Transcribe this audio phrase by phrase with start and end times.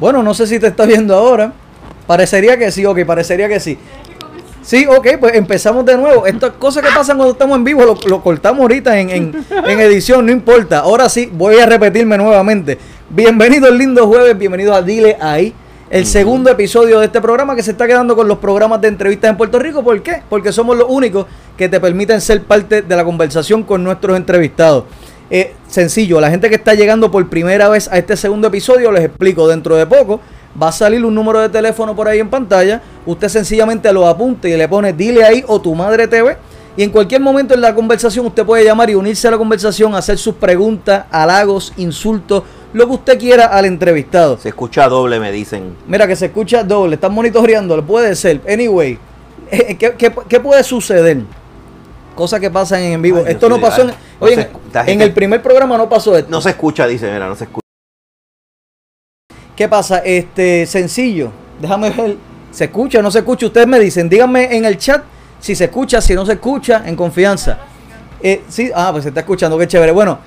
[0.00, 1.52] Bueno, no sé si te está viendo ahora.
[2.06, 3.78] Parecería que sí, ok, parecería que sí.
[4.62, 6.26] Sí, ok, pues empezamos de nuevo.
[6.26, 10.26] Estas cosas que pasan cuando estamos en vivo lo, cortamos ahorita en, en- en edición,
[10.26, 10.80] no importa.
[10.80, 12.78] Ahora sí, voy a repetirme nuevamente.
[13.08, 15.52] Bienvenido el lindo jueves, bienvenido a Dile Ahí,
[15.92, 19.28] el segundo episodio de este programa que se está quedando con los programas de entrevistas
[19.28, 19.84] en Puerto Rico.
[19.84, 20.22] ¿Por qué?
[20.26, 24.84] Porque somos los únicos que te permiten ser parte de la conversación con nuestros entrevistados.
[25.28, 29.04] Eh, sencillo, la gente que está llegando por primera vez a este segundo episodio, les
[29.04, 30.18] explico, dentro de poco
[30.60, 34.48] va a salir un número de teléfono por ahí en pantalla, usted sencillamente lo apunta
[34.48, 36.38] y le pone dile ahí o tu madre TV
[36.74, 39.94] y en cualquier momento en la conversación usted puede llamar y unirse a la conversación,
[39.94, 44.38] hacer sus preguntas, halagos, insultos, lo que usted quiera al entrevistado.
[44.38, 45.76] Se escucha doble, me dicen.
[45.86, 48.40] Mira que se escucha doble, están monitoreándolo, puede ser.
[48.48, 48.98] Anyway,
[49.50, 51.22] eh, ¿qué, qué, qué puede suceder?
[52.14, 53.22] Cosas que pasan en vivo.
[53.24, 54.36] Ay, esto no pasó en, oye,
[54.72, 56.30] no en- el primer programa no pasó esto.
[56.30, 57.62] No se escucha, dice, mira, no se escucha.
[59.56, 59.98] ¿Qué pasa?
[59.98, 61.30] Este, sencillo.
[61.60, 62.16] Déjame ver.
[62.50, 63.46] ¿Se escucha o no se escucha?
[63.46, 65.02] Ustedes me dicen, díganme en el chat
[65.40, 67.58] si se escucha, si no se escucha, en confianza.
[68.22, 69.90] Eh, sí, ah, pues se está escuchando, qué chévere.
[69.92, 70.18] Bueno,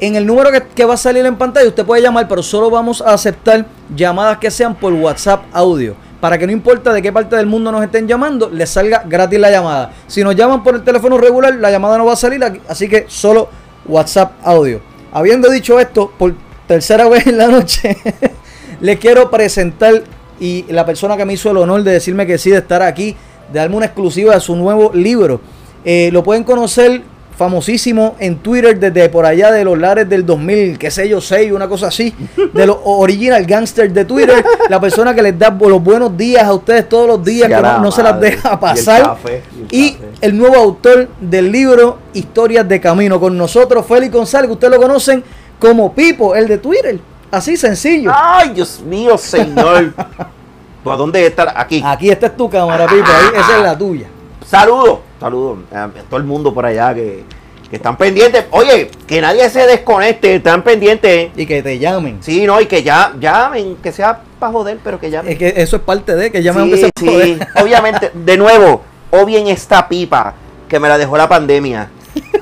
[0.00, 3.00] en el número que, va a salir en pantalla, usted puede llamar, pero solo vamos
[3.00, 5.94] a aceptar llamadas que sean por WhatsApp audio.
[6.20, 9.38] Para que no importa de qué parte del mundo nos estén llamando, les salga gratis
[9.38, 9.92] la llamada.
[10.06, 13.06] Si nos llaman por el teléfono regular, la llamada no va a salir, así que
[13.08, 13.48] solo
[13.86, 14.80] WhatsApp audio.
[15.12, 16.34] Habiendo dicho esto, por
[16.66, 17.96] tercera vez en la noche,
[18.80, 20.02] les quiero presentar
[20.40, 23.16] y la persona que me hizo el honor de decirme que sí, de estar aquí,
[23.52, 25.40] de darme una exclusiva de su nuevo libro.
[25.84, 27.02] Eh, lo pueden conocer
[27.36, 31.52] famosísimo en Twitter desde por allá de los lares del 2000, qué sé yo, 6,
[31.52, 32.14] una cosa así,
[32.52, 36.52] de los original gangsters de Twitter, la persona que les da los buenos días a
[36.54, 39.02] ustedes todos los días, Sí, que no, se las deja Y el pasar.
[39.02, 40.04] café, y el Y café.
[40.20, 44.80] el nuevo autor del libro Historias de Camino con nosotros, Félix González, que ustedes lo
[44.80, 45.24] conocen
[45.58, 46.98] como Pipo, el de Twitter.
[47.30, 48.12] Así sencillo.
[48.14, 49.92] Ay, Dios mío, señor.
[50.84, 51.52] ¿Por dónde estar?
[51.56, 51.80] Aquí.
[51.84, 54.06] Aquí esta es tu cámara, Pipo, ahí, esa es la tuya.
[54.46, 57.24] Saludos, saludos a todo el mundo por allá que,
[57.70, 58.44] que están pendientes.
[58.50, 61.30] Oye, que nadie se desconecte, están pendientes.
[61.36, 62.18] Y que te llamen.
[62.20, 65.32] Sí, no, y que ya llamen, que sea para joder, pero que llamen.
[65.32, 67.38] Es que eso es parte de que llamen sí, aunque se sí.
[67.62, 70.34] Obviamente, de nuevo, o bien esta pipa
[70.68, 71.88] que me la dejó la pandemia.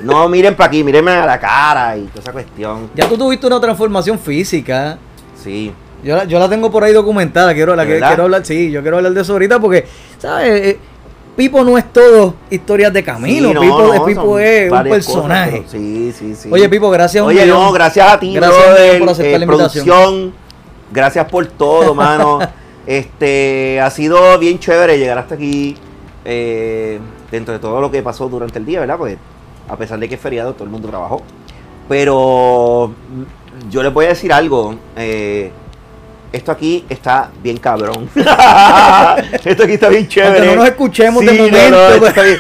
[0.03, 2.91] No miren para aquí, mírenme a la cara y toda esa cuestión.
[2.95, 4.99] Ya tú tuviste una transformación física.
[5.41, 5.73] Sí.
[6.03, 7.55] Yo la, yo la tengo por ahí documentada.
[7.55, 9.87] Quiero, la quiero hablar, sí, yo quiero hablar de eso ahorita porque,
[10.19, 10.77] ¿sabes?
[11.41, 13.49] Eh, Pipo no es todo historias de camino.
[13.49, 15.65] Sí, no, Pipo, no, eh, Pipo son es un cosas, personaje.
[15.67, 16.49] sí, sí, sí.
[16.53, 17.25] Oye, Pipo, gracias.
[17.25, 17.59] Oye, millón.
[17.65, 19.85] no, gracias a ti, Gracias brother, por aceptar eh, la invitación.
[19.87, 20.35] producción.
[20.93, 22.39] Gracias por todo, mano.
[22.87, 25.77] este, ha sido bien chévere llegar hasta aquí.
[26.25, 26.99] eh,
[27.31, 28.99] dentro de todo lo que pasó durante el día, ¿verdad?
[28.99, 29.17] Pues
[29.69, 31.23] a pesar de que es feriado, todo el mundo trabajó.
[31.89, 32.93] Pero
[33.71, 34.75] yo les voy a decir algo.
[34.97, 35.51] eh,
[36.33, 38.09] esto aquí está bien cabrón.
[39.45, 40.37] esto aquí está bien chévere.
[40.39, 42.11] Aunque no nos escuchemos de momento, no, pues.
[42.11, 42.39] está bien.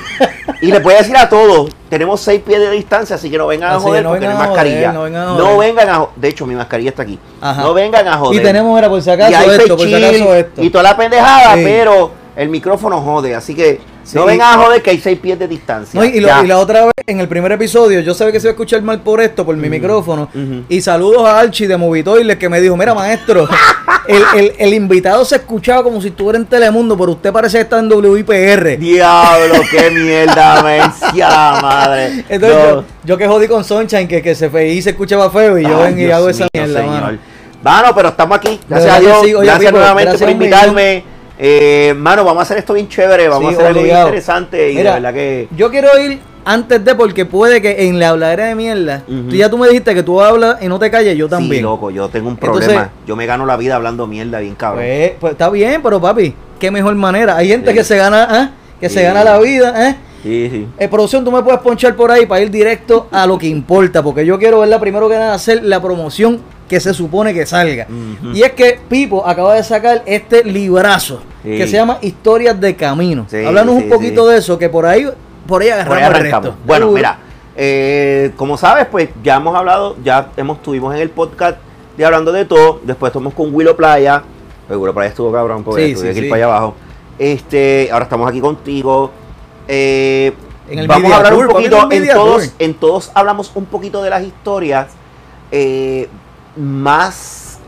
[0.62, 3.46] Y les voy a decir a todos, tenemos seis pies de distancia, así que no
[3.46, 4.92] vengan a Así joder no porque no hay mascarilla.
[4.92, 5.58] joder, no vengan a No joder.
[5.74, 7.18] vengan a jo- De hecho, mi mascarilla está aquí.
[7.40, 7.62] Ajá.
[7.62, 8.40] No vengan a joder.
[8.40, 10.62] Y tenemos, mira, por si Y acaso hay esto, por si chill acaso esto.
[10.62, 11.62] y toda la pendejada, Sí.
[11.64, 14.16] pero el micrófono jode, así que Sí.
[14.16, 16.00] no vengan a joder que hay seis pies de distancia.
[16.00, 16.42] No, y, lo- Ya.
[16.42, 18.82] y la otra vez, en el primer episodio, yo sabía que se iba a escuchar
[18.82, 20.28] mal por esto, por mi micrófono.
[20.68, 23.48] Y saludos a Archie de Movitoiles que me dijo, mira maestro,
[24.08, 27.62] el, el- el invitado se escuchaba como si estuviera en Telemundo, pero usted parece que
[27.62, 28.78] está en WIPR.
[28.78, 32.24] Diablo, qué mierda, mencia la madre.
[32.28, 32.70] Entonces No.
[32.80, 35.62] yo, yo que jodí con Sunshine, que, que se fe y se escuchaba feo, y
[35.64, 37.18] yo Ay, vengo y hago esa mierda, mano.
[37.62, 38.58] Mano, pero estamos aquí.
[38.68, 39.18] Gracias a Dios.
[39.22, 39.34] sí.
[39.34, 41.04] Oye, gracias nuevamente gracias por invitarme.
[41.42, 43.26] Eh, mano, vamos a hacer esto bien chévere.
[43.28, 44.72] Vamos Sí, a hacer algo bien interesante.
[44.72, 45.48] Y Mira, de verdad que.
[45.56, 49.48] Yo quiero ir antes de, porque puede que en la habladera de mierda, tú ya
[49.48, 51.56] tú me dijiste que tú hablas y no te calles, yo también.
[51.56, 52.90] Sí, loco, yo tengo un Entonces- problema.
[53.06, 54.84] yo me gano la vida hablando mierda bien cabrón.
[54.84, 57.36] Pues, pues está bien, pero papi, qué mejor manera.
[57.36, 57.76] Hay gente Sí.
[57.76, 58.50] que se gana, ¿ah?
[58.78, 59.96] que se gana la vida, ¿eh?
[60.22, 60.66] Sí, sí.
[60.78, 64.02] Eh, producción, tú me puedes ponchar por ahí para ir directo a lo que importa,
[64.02, 67.88] porque yo quiero verla primero que nada hacer la promoción que se supone que salga.
[68.32, 71.56] Y es que Pipo acaba de sacar este librazo Sí.
[71.56, 73.26] que se llama Historias de Camino.
[73.28, 75.04] Sí, Háblanos sí, un poquito de eso, que por ahí,
[75.48, 76.54] por ahí agarramos Por ahí el resto.
[76.64, 77.18] Bueno, mira,
[77.56, 81.58] eh, como sabes, pues ya hemos hablado, ya hemos estuvimos en el podcast
[81.96, 82.80] de Hablando de Todo.
[82.84, 84.22] Después estuvimos con Willow Playa.
[84.68, 86.74] Pues Willow Playa estuvo cabrón porque tuve que ir para allá abajo.
[87.18, 89.10] Este, ahora estamos aquí contigo.
[89.66, 90.32] Eh,
[90.68, 92.52] En el vamos a hablar Tour, un poquito, en todos, Tour.
[92.60, 94.86] en todos hablamos un poquito de las historias
[95.52, 96.08] eh,
[96.56, 97.58] más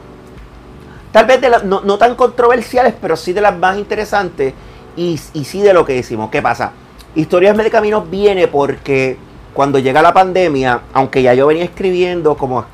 [1.12, 4.54] tal vez de la- no, no tan controversiales, pero sí de las más interesantes
[4.96, 6.30] y, y sí de lo que decimos.
[6.30, 6.72] ¿Qué pasa?
[7.14, 9.18] Historias de Caminos viene porque
[9.52, 12.64] cuando llega la pandemia, aunque ya yo venía escribiendo, como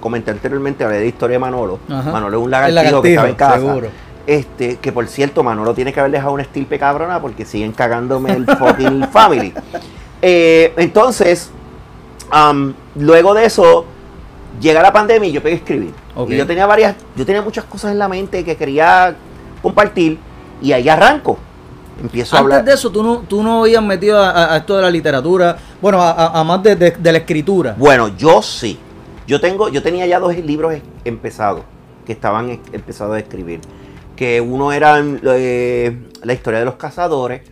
[0.00, 1.78] comenté anteriormente, hablé de historia de Manolo.
[1.88, 2.10] Ajá.
[2.10, 3.56] Manolo es un lagartijo, que estaba en casa.
[3.58, 3.88] seguro.
[4.26, 8.32] Este, que por cierto, Manolo tiene que haber dejado una estirpe cabrona porque siguen cagándome
[8.32, 9.52] el fucking family.
[10.22, 11.50] Eh, entonces,
[12.94, 13.84] luego de eso,
[14.60, 15.94] llega la pandemia y yo pegué a escribir.
[16.28, 19.14] Y yo tenía varias, yo tenía muchas cosas en la mente que quería
[19.62, 20.18] compartir
[20.60, 21.38] y ahí arranco.
[22.00, 22.64] Empiezo a Antes hablar.
[22.64, 26.42] de eso, tú no, tú no habías metido a, esto de la literatura, bueno, a,
[26.44, 27.74] más de, de- de la escritura.
[27.78, 28.78] Bueno, yo sí.
[29.26, 31.62] Yo tengo, yo tenía ya dos libros empezados,
[32.04, 33.60] que estaban empezados a escribir.
[34.16, 37.42] Que uno era eh, la historia de los cazadores.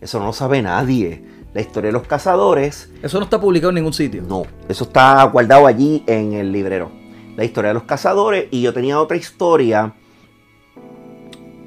[0.00, 1.22] Eso no lo sabe nadie.
[1.54, 2.90] La historia de los cazadores.
[3.02, 4.22] Eso no está publicado en ningún sitio.
[4.22, 6.90] No, eso está guardado allí en el librero.
[7.36, 8.46] La historia de los cazadores.
[8.50, 9.92] Y yo tenía otra historia.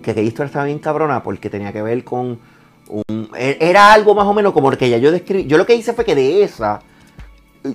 [0.01, 2.39] Que aquella historia estaba bien cabrona porque tenía que ver con
[2.89, 3.29] un.
[3.37, 5.45] e- Era algo más o menos como el que ya yo describí.
[5.45, 6.81] Yo lo que hice fue que de esa.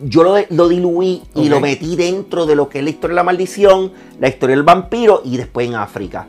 [0.03, 3.17] Yo lo, lo diluí y lo metí dentro de lo que es la historia de
[3.17, 6.27] la maldición, la historia del vampiro y después en África.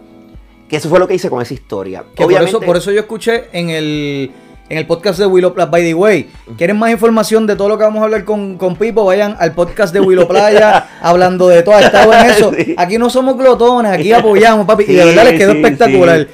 [0.70, 2.04] Que eso fue lo que hice con esa historia.
[2.16, 4.32] Que por, eso, por eso yo escuché en el,
[4.70, 6.30] en el podcast de Willow Playa, by the way.
[6.58, 9.06] ¿Quieren más información de todo lo que vamos a hablar con, con Pipo?
[9.06, 11.76] Vayan al podcast de Willow Playa hablando de todo.
[11.76, 12.52] Ha estado en eso.
[12.58, 12.76] Sí.
[12.78, 14.84] Aquí no somos glotones, aquí apoyamos, papi.
[14.88, 16.28] y de verdad les quedó sí, espectacular.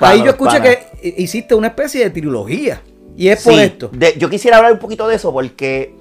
[0.00, 2.80] Ahí yo escuché que hiciste una especie de trilogía.
[3.16, 3.88] Y es por esto.
[3.92, 5.94] de- yo quisiera hablar un poquito de eso porque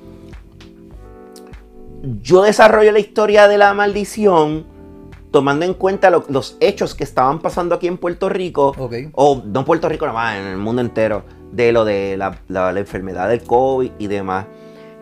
[2.22, 4.66] yo desarrollo la historia de la maldición
[5.32, 8.94] tomando en cuenta lo- los hechos que estaban pasando aquí en Puerto Rico, Ok.
[9.14, 11.24] o no en Puerto Rico nada más, en el mundo entero,
[11.56, 14.46] de lo de la, la- la enfermedad del COVID y demás.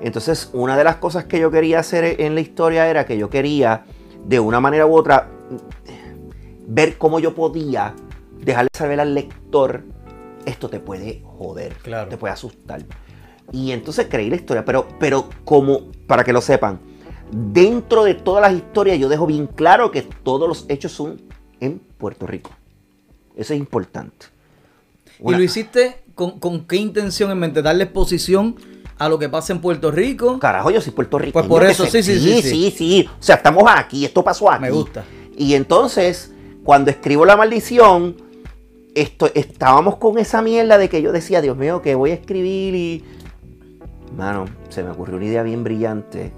[0.01, 3.29] Entonces, una de las cosas que yo quería hacer en la historia era que yo
[3.29, 3.85] quería,
[4.25, 5.29] de una manera u otra,
[6.67, 7.93] ver cómo yo podía
[8.39, 9.83] dejarle saber al lector,
[10.45, 12.09] esto te puede joder, Claro.
[12.09, 12.81] te puede asustar.
[13.51, 16.79] Y entonces creí la historia, pero, pero como, para que lo sepan,
[17.31, 21.21] dentro de todas las historias yo dejo bien claro que todos los hechos son
[21.59, 22.51] en Puerto Rico.
[23.35, 24.27] Eso es importante.
[25.19, 27.61] ¿Y lo hiciste con, con qué intención en mente?
[27.61, 28.55] ¿Darle exposición
[28.97, 30.39] a lo que pasa en Puerto Rico?
[30.39, 31.33] Carajo, yo soy puertorriqueño.
[31.33, 32.49] Pues por eso, sí, sí, sí, sí.
[32.49, 33.09] sí, sí.
[33.19, 34.61] O sea, estamos aquí, esto pasó aquí.
[34.61, 35.03] Me gusta.
[35.37, 36.33] Y entonces,
[36.63, 38.15] cuando escribo La Maldición,
[38.95, 42.75] esto, estábamos con esa mierda de que yo decía, Dios mío, que voy a escribir
[42.75, 43.03] y...
[44.15, 46.31] Mano, se me ocurrió una idea bien brillante.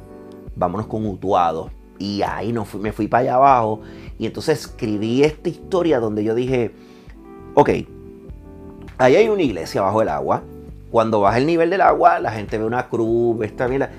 [0.56, 1.72] Vámonos con Utuado.
[2.00, 3.82] Y ahí no fui- me fui para allá abajo.
[4.18, 6.72] Y entonces escribí esta historia donde yo dije,
[7.54, 7.70] ok,
[8.98, 10.44] ahí hay una iglesia bajo el agua.
[10.92, 13.90] Cuando baja el nivel del agua, la gente ve una cruz, ve esta mierda.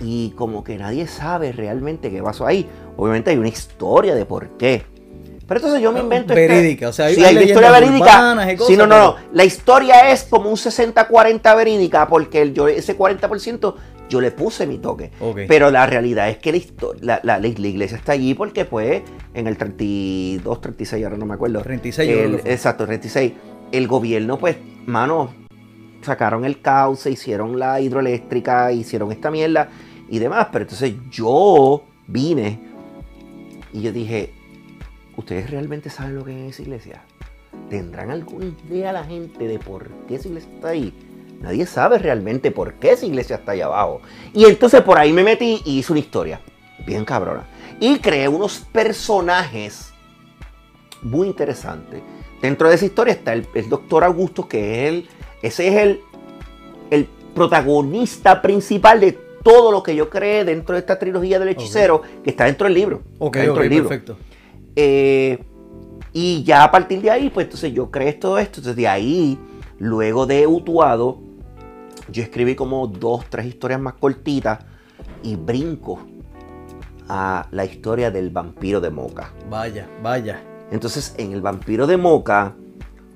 [0.00, 2.68] Y como que nadie sabe realmente qué pasó ahí.
[2.96, 4.84] Obviamente hay una historia de por qué.
[5.48, 8.34] Pero entonces yo me invento este- Verídica, o sea, hay- sí, hay la historia verídica.
[8.46, 9.16] y Sí, cosas, no, no, no.
[9.32, 13.76] La historia es como un 60-40 verídica porque el- yo, ese 40%
[14.08, 15.12] yo le puse mi toque.
[15.20, 15.40] Ok.
[15.48, 16.52] Pero la realidad es que
[17.00, 19.02] la, iglesia está allí porque pues
[19.34, 21.60] en el 32, 36, ahora no me acuerdo.
[21.62, 22.40] 36 yo El-.
[22.44, 23.32] Exacto, 36.
[23.72, 25.30] El gobierno pues, mano,
[26.02, 29.68] sacaron el cauce, hicieron la hidroeléctrica, hicieron esta mierda
[30.08, 30.48] y demás.
[30.52, 32.60] Pero entonces yo vine
[33.72, 34.32] y yo dije,
[35.16, 37.02] ¿ustedes realmente saben lo que es esa iglesia?
[37.68, 40.94] ¿Tendrán alguna idea la gente de por qué esa iglesia está ahí?
[41.40, 44.00] Nadie sabe realmente por qué esa iglesia está ahí abajo.
[44.32, 46.40] Y entonces por ahí me metí y hice una historia.
[46.86, 47.46] Bien cabrona.
[47.80, 49.92] Y creé unos personajes
[51.02, 52.00] muy interesantes.
[52.40, 55.08] Dentro de esa historia está el, el doctor Augusto, que es el,
[55.42, 56.00] ese es el,
[56.90, 59.12] el protagonista principal de
[59.42, 62.74] todo lo que yo creé dentro de esta trilogía del hechicero, que está dentro del
[62.74, 63.02] libro.
[63.18, 63.88] Ok, dentro del libro.
[63.88, 64.16] perfecto.
[64.74, 65.38] Eh,
[66.12, 68.60] y ya a partir de ahí, pues entonces yo creé todo esto.
[68.60, 69.38] Entonces de ahí,
[69.78, 71.18] luego de Utuado,
[72.10, 74.60] yo escribí como dos, tres historias más cortitas
[75.22, 76.00] y brinco
[77.08, 79.30] a la historia del vampiro de Moca.
[79.48, 80.42] Vaya, vaya.
[80.70, 82.54] Entonces en el vampiro de Moca,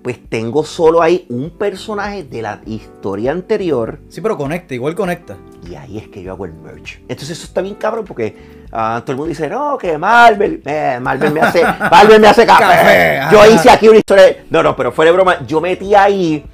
[0.02, 5.37] pues tengo solo ahí un personaje de la historia anterior Sí, pero conecta, igual conecta.
[5.71, 7.00] y ahí es que yo hago el merch.
[7.02, 8.35] Entonces eso está bien cabrón porque
[8.73, 12.47] ah, todo el mundo dice, no, que Marvel, eh, Marvel me hace, Marvel me hace
[12.47, 13.21] café.
[13.30, 14.45] Yo hice aquí una historia.
[14.49, 16.45] No, no, pero fuera de broma, yo metí ahí,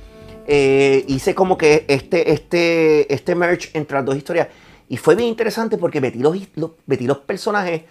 [0.49, 4.49] eh, hice como que este, este, este merch entre las dos historias.
[4.89, 7.83] Y fue bien interesante porque metí los, los- metí los personajes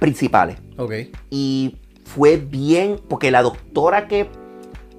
[0.00, 0.56] principales.
[0.76, 0.92] Ok.
[1.30, 4.28] Y fue bien, porque la doctora que...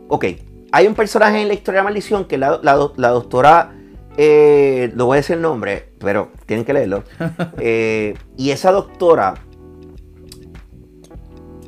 [0.07, 0.25] Ok,
[0.71, 3.73] hay un personaje en la historia de la maldición que la, la do- la doctora...
[4.17, 7.03] eh, lo voy a decir el nombre, pero tienen que leerlo.
[7.59, 9.33] Eh, y esa doctora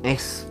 [0.02, 0.46] es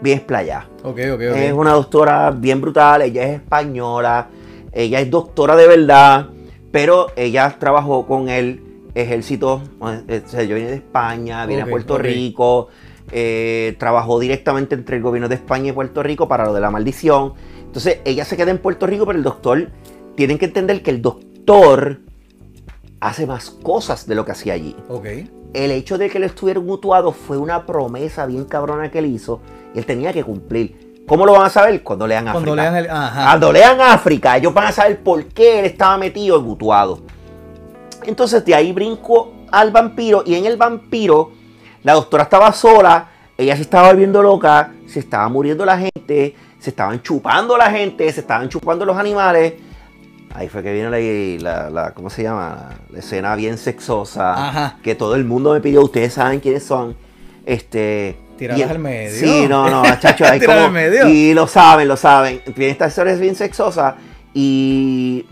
[0.00, 0.68] bien explayada.
[0.82, 1.20] Ok, ok, ok.
[1.20, 4.28] Es una doctora bien brutal, ella es española,
[4.72, 6.28] ella es doctora de verdad,
[6.70, 8.62] Pero ella trabajó con el
[8.94, 9.62] ejército,
[10.08, 11.94] eh, se viene de España, viene a Puerto.
[12.14, 12.68] Rico,
[13.12, 16.70] eh, trabajó directamente entre el gobierno de España y Puerto Rico para lo de la
[16.70, 17.34] maldición.
[17.60, 19.70] Entonces ella se queda en Puerto Rico, pero el doctor,
[20.16, 22.00] tienen que entender que el doctor
[23.00, 24.74] hace más cosas de lo que hacía allí.
[24.88, 25.06] Ok.
[25.54, 29.40] El hecho de que él estuviera mutuado fue una promesa bien cabrona que él hizo
[29.74, 31.04] y él tenía que cumplir.
[31.06, 31.82] ¿Cómo lo van a saber?
[31.82, 32.44] Cuando lean África.
[32.44, 32.90] Cuando lean el.
[32.90, 33.24] Ajá.
[33.24, 37.00] Cuando lean África, ellos van a saber por qué él estaba metido en mutuado.
[38.04, 41.32] Entonces de ahí brinco al vampiro y en el vampiro
[41.82, 46.70] la doctora estaba sola, ella se estaba volviendo loca, se estaba muriendo la gente, se
[46.70, 49.54] estaban chupando la gente, se estaban chupando los animales.
[50.34, 52.70] Ahí fue que vino la, la- la- ¿cómo se llama?
[52.90, 54.48] La escena bien sexosa.
[54.48, 54.78] Ajá.
[54.82, 56.96] Que todo el mundo me pidió, ustedes saben quiénes son.
[57.46, 58.18] Este.
[58.36, 59.18] Tirarlas y- al medio.
[59.18, 60.52] Sí, no, no, chacho, hay como.
[60.66, 61.08] al medio.
[61.08, 62.40] Y lo saben, lo saben.
[62.54, 63.96] Tiene esta historia es bien sexosa.
[64.34, 65.24] Y.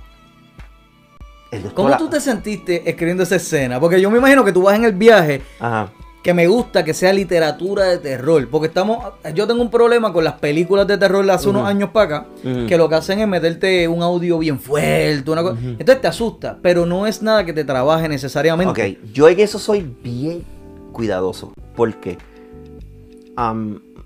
[1.75, 3.79] ¿Cómo tú te sentiste escribiendo esa escena?
[3.81, 5.89] Porque yo me imagino que tú vas en el viaje Ajá.
[6.27, 8.49] Que me gusta que sea literatura de terror.
[8.51, 8.99] Porque estamos.
[9.33, 12.27] Yo tengo un problema con las películas de terror de hace unos años para acá.
[12.67, 15.31] Que lo que hacen es meterte un audio bien fuerte.
[15.31, 15.57] Una cosa.
[15.63, 16.59] Entonces te asusta.
[16.61, 18.97] Pero no es nada que te trabaje necesariamente.
[19.05, 20.43] Ok, yo en eso soy bien
[20.91, 21.53] cuidadoso.
[21.77, 22.19] Porque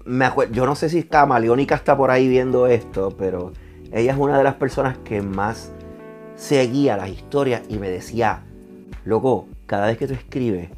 [0.04, 3.52] me acuer- yo no sé si Camaleónica está por ahí viendo esto, pero
[3.92, 5.72] ella es una de las personas que más
[6.36, 8.42] seguía las historias y me decía,
[9.06, 10.68] loco, cada vez que tú escribes,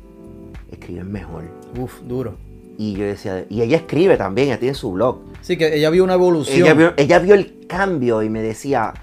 [0.72, 1.44] escribes mejor.
[1.78, 2.36] Uf, duro.
[2.78, 5.20] Y yo decía, y ella escribe también, ella tiene su blog.
[5.42, 6.62] Sí, que ella vio una evolución.
[6.62, 8.94] Ella vio, ella vio el cambio y me decía,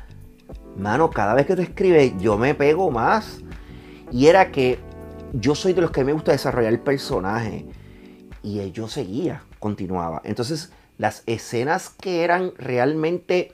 [0.78, 3.42] mano, cada vez que tú escribes, yo me pego más.
[4.12, 4.80] Y era que
[5.34, 7.66] yo soy de los que me gusta desarrollar el personaje.
[8.42, 10.22] Y eh, yo seguía, continuaba.
[10.24, 13.54] Entonces, las escenas que eran realmente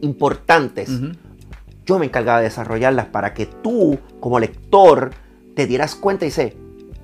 [0.00, 0.90] importantes,
[1.84, 5.10] yo me encargaba de desarrollarlas para que tú, como lector,
[5.54, 6.52] te dieras cuenta y dices,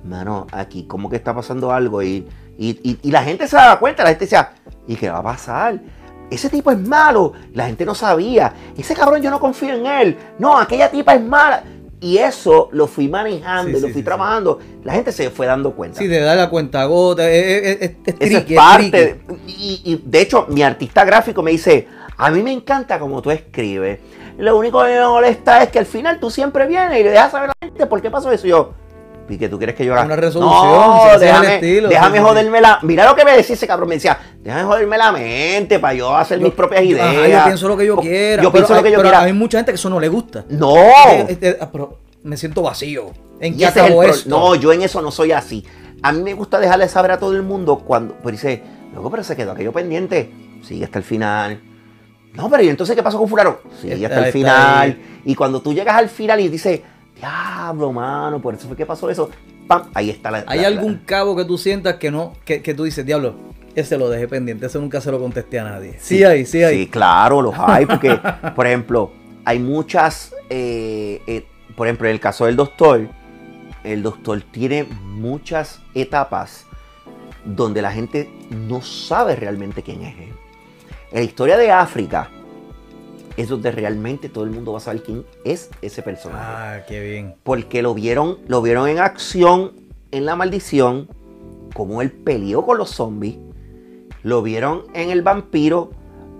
[0.03, 2.27] mano, aquí como que está pasando algo y,
[2.57, 4.51] y, y- y la gente se daba cuenta, la gente decía,
[4.87, 5.79] ¿y qué va a pasar?
[6.29, 10.17] Ese tipo es malo, la gente no sabía, ese cabrón yo no confío en él,
[10.39, 11.63] no, aquella tipa es mala.
[12.03, 15.45] Y eso lo fui manejando, Sí, lo sí, fui sí, trabajando, la gente se fue
[15.45, 15.99] dando cuenta.
[15.99, 17.29] Sí, de dar la cuenta gota.
[17.29, 19.21] Es, es, es- es Esa tricky, es es parte.
[19.45, 21.87] y, de hecho, mi artista gráfico me dice,
[22.17, 23.99] a mí me encanta como tú escribes.
[24.37, 27.31] Lo único que me molesta es que al final tú siempre vienes y le dejas
[27.31, 28.47] saber a la gente por qué pasó eso.
[28.47, 28.73] Y yo,
[29.29, 30.05] ¿y que tú quieres que yo haga?
[30.05, 32.79] Una resolución, No, déjame, estilo, déjame sí, joderme la...
[32.81, 33.89] Mira lo que me decía ese cabrón.
[33.89, 37.07] Me decía, déjame joderme la mente para yo hacer Yo- mis propias ideas.
[37.07, 38.41] ajá, yo pienso lo que yo quiera.
[38.43, 39.23] Yo pienso hay, lo que yo pero quiera.
[39.23, 40.45] Hay mucha gente que eso no le gusta.
[40.49, 40.75] No.
[40.75, 43.11] Eh, eh, ah, pero me siento vacío.
[43.39, 44.29] ¿En qué es esto?
[44.29, 45.65] No, yo en eso no soy así.
[46.03, 48.15] A mí me gusta dejarle saber a todo el mundo cuando.
[48.15, 48.63] Pero dice,
[48.93, 50.31] luego, pero se quedó aquello pendiente.
[50.63, 51.59] Sigue hasta el final.
[52.33, 53.57] No, pero ¿y entonces qué pasó con Fulano?
[53.83, 54.79] Está- hasta el final.
[54.81, 55.21] ahí.
[55.25, 56.81] Y cuando tú llegas al final y dices,
[57.15, 59.29] diablo, mano, por eso fue que pasó eso.
[59.67, 59.89] ¡Pam!
[59.93, 60.43] Ahí está la.
[60.47, 63.35] ¿Hay la- algún la- cabo que tú sientas que no, que, que tú dices, diablo,
[63.75, 65.97] ese lo dejé pendiente, ese nunca se lo contesté a nadie?
[65.99, 66.77] Sí, hay, sí hay.
[66.79, 68.19] Sí, claro, los hay, porque,
[68.55, 69.11] por ejemplo,
[69.45, 71.45] hay muchas, eh, eh,
[71.75, 73.07] por ejemplo, en el caso del doctor,
[73.83, 76.65] el doctor tiene muchas etapas
[77.45, 80.33] donde la gente no sabe realmente quién es él.
[81.11, 82.29] En la historia de África
[83.37, 86.99] es donde realmente todo el mundo va a saber quién es ese personaje Ah, qué
[87.01, 87.35] bien.
[87.43, 89.73] porque lo vieron, lo vieron en acción
[90.11, 91.07] en la maldición,
[91.73, 93.37] como él peleó con los zombies,
[94.23, 95.91] lo vieron en el vampiro,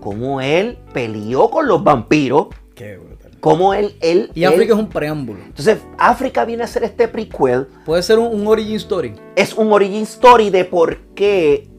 [0.01, 3.32] como él peleó con los vampiros, Qué brutal.
[3.40, 5.40] como él, él, Y él- África es un preámbulo.
[5.46, 9.13] entonces África viene a ser este prequel, Puede ser un, un origin story.
[9.38, 11.70] es un origin story de por qué,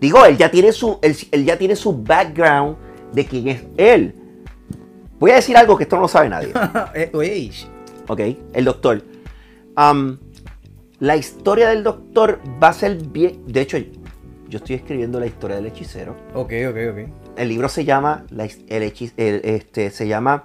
[0.00, 2.76] digo, él ya tiene su, él, él ya tiene su background
[3.12, 4.14] de quién es él.
[5.18, 6.52] Voy a decir algo que esto no lo sabe nadie.
[6.94, 7.50] Eh, oye,
[8.08, 8.20] Ok,
[8.52, 9.02] el doctor.
[9.74, 10.18] Am,
[11.00, 13.42] la historia del doctor va a ser bien.
[13.46, 13.78] De hecho,
[14.48, 16.14] yo estoy escribiendo la historia del hechicero.
[16.34, 16.98] ok, ok, ok.
[17.36, 20.44] El libro se llama la, el este, se llama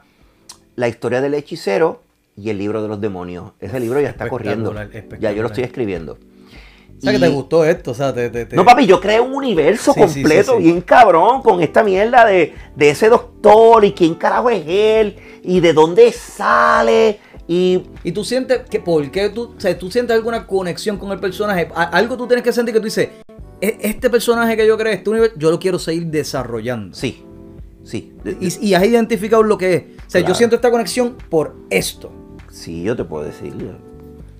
[0.76, 2.02] La historia del hechicero
[2.36, 3.54] y el libro de los demonios.
[3.60, 4.74] Ese libro ya está corriendo.
[5.20, 6.18] Ya yo lo estoy escribiendo.
[7.02, 8.30] O sea, que te gustó esto, o sea, te...
[8.30, 10.64] te- te- no, papi, yo creé un universo Sí, completo, sí, sí.
[10.66, 15.60] bien cabrón, con esta mierda de, de ese doctor y quién carajo es él y
[15.62, 20.16] de dónde sale y Y tú sientes que, ¿por qué tú, o sea, tú sientes
[20.16, 21.68] alguna conexión con el personaje?
[21.76, 23.10] Algo tú tienes que sentir que tú dices,
[23.60, 26.96] "E- este personaje que yo creé, este universo, yo lo quiero seguir desarrollando.
[26.96, 27.24] Sí,
[27.84, 28.14] sí.
[28.40, 29.84] Y, y has identificado lo que es.
[30.08, 32.12] O sea, yo siento esta conexión por esto.
[32.52, 33.54] sí, yo te puedo decir.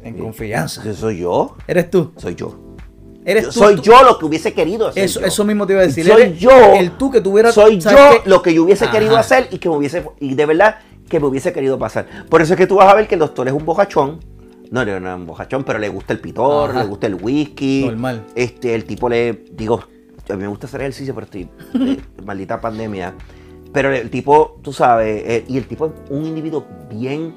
[0.04, 0.82] En confianza.
[0.94, 1.56] Soy yo.
[1.68, 2.12] ¿Eres tú?
[2.18, 2.58] Soy yo.
[3.24, 5.04] Eres Yo tú, soy tú- yo lo que hubiese querido hacer.
[5.04, 5.28] Eso, yo.
[5.28, 6.06] eso mismo te iba a decir.
[6.08, 6.50] Soy Eres yo.
[6.74, 7.52] El tú que tuviera.
[7.52, 10.04] Soy ¿sabes yo lo que yo hubiese querido hacer y que me hubiese.
[10.20, 10.78] Y de verdad
[11.08, 12.08] que me hubiese querido pasar.
[12.30, 14.20] Por eso es que tú vas a ver que el doctor es un bojachón.
[14.72, 16.82] No, no, no es un bojachón, pero le gusta el pitor, Ajá.
[16.84, 17.84] le gusta el whisky.
[17.86, 18.26] Normal.
[18.34, 19.44] Este, el tipo le.
[19.52, 19.84] Digo,
[20.28, 21.48] a mí me gusta hacer ejercicio, pero estoy.
[21.76, 23.14] eh, maldita pandemia.
[23.74, 27.36] Pero el tipo, tú sabes, eh, y el tipo es un individuo bien.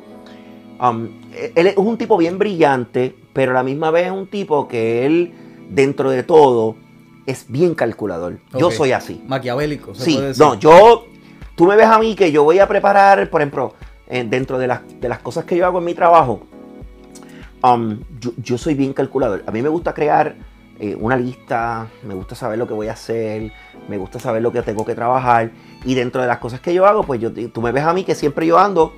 [0.80, 1.08] Um,
[1.54, 5.06] él es un tipo bien brillante, pero a la misma vez es un tipo que
[5.06, 5.32] él,
[5.70, 6.76] dentro de todo,
[7.26, 8.38] es bien calculador.
[8.58, 9.22] Yo soy así.
[9.26, 9.94] Maquiavélico.
[9.94, 10.44] se Sí, puede decir.
[10.44, 11.06] no, yo,
[11.56, 13.74] tú me ves a mí que yo voy a preparar, por ejemplo,
[14.08, 16.40] eh, dentro de las, de las cosas que yo hago en mi trabajo,
[17.62, 19.42] um, yo, yo soy bien calculador.
[19.46, 20.36] A mí me gusta crear
[20.78, 23.52] eh, una lista, me gusta saber lo que voy a hacer,
[23.88, 25.50] me gusta saber lo que tengo que trabajar.
[25.84, 28.04] Y dentro de las cosas que yo hago, pues yo, tú me ves a mí
[28.04, 28.92] que siempre yo ando,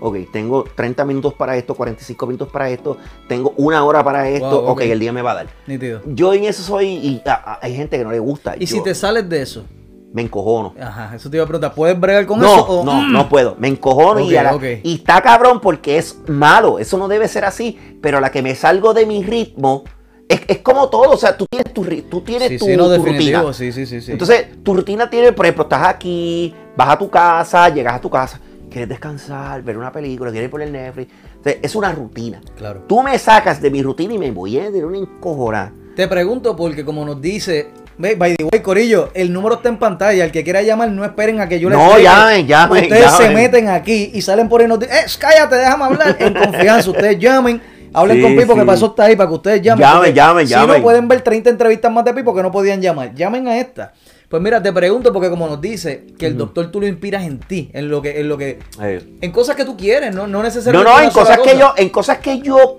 [0.00, 2.96] ok, tengo 30 minutos para esto, 45 minutos para esto,
[3.28, 4.70] tengo una hora para esto, Wow, ok.
[4.70, 5.46] ok, el día me va a dar.
[5.66, 6.00] Nítido.
[6.06, 8.54] Yo en eso soy, y a- a- hay gente que no le gusta.
[8.58, 9.64] Y si te sales de eso.
[10.10, 10.74] me encojono.
[10.80, 11.74] Ajá, eso te iba a preguntar.
[11.74, 12.64] ¿Puedes bregar con No, eso?
[12.66, 13.56] o- no, no puedo.
[13.58, 16.78] Me encojono y, a la- y está cabrón porque es malo.
[16.78, 17.78] Eso no debe ser así.
[18.00, 19.84] Pero a la que me salgo de mi ritmo,
[20.26, 21.10] es, es como todo.
[21.10, 23.52] O sea, tú tienes tu, tú tienes Sí, tu, sí, no, tu rutina.
[23.52, 24.10] Sí, sí, sí, sí.
[24.12, 28.08] Entonces, tu rutina tiene, por ejemplo, estás aquí, vas a tu casa, llegas a tu
[28.08, 31.10] casa, quieres descansar, ver una película, quieres poner Netflix.
[31.36, 32.40] Entonces, es una rutina.
[32.56, 32.84] claro.
[32.88, 35.72] Tú me sacas de mi rutina y me voy a de una encojona.
[35.96, 40.24] Te pregunto porque como nos dice, by the way, Corillo, el número está en pantalla.
[40.24, 43.22] El que quiera llamar, no esperen a que yo les No, llamen, llamen, Ustedes se
[43.24, 43.34] llamen.
[43.36, 46.16] meten aquí y salen por ahí y nos dicen, eh, cállate, déjame hablar.
[46.20, 47.60] En confianza, ustedes llamen.
[47.92, 48.66] Hablen Sí, con Pipo, que sí.
[48.66, 49.80] pasó está ahí para que ustedes llamen.
[49.82, 50.76] Llamen, porque llamen, si llamen.
[50.76, 53.14] no, pueden ver 30 entrevistas más de Pipo que no podían llamar.
[53.14, 53.92] Llamen a esta.
[54.28, 57.38] Pues mira, te pregunto porque como nos dice que el doctor tú lo inspiras en
[57.38, 60.42] ti, en lo que, en lo que, en cosas que tú quieres, no, no No,
[60.42, 60.90] necesariamente.
[60.90, 62.78] no, una en cosas que yo, en cosas que yo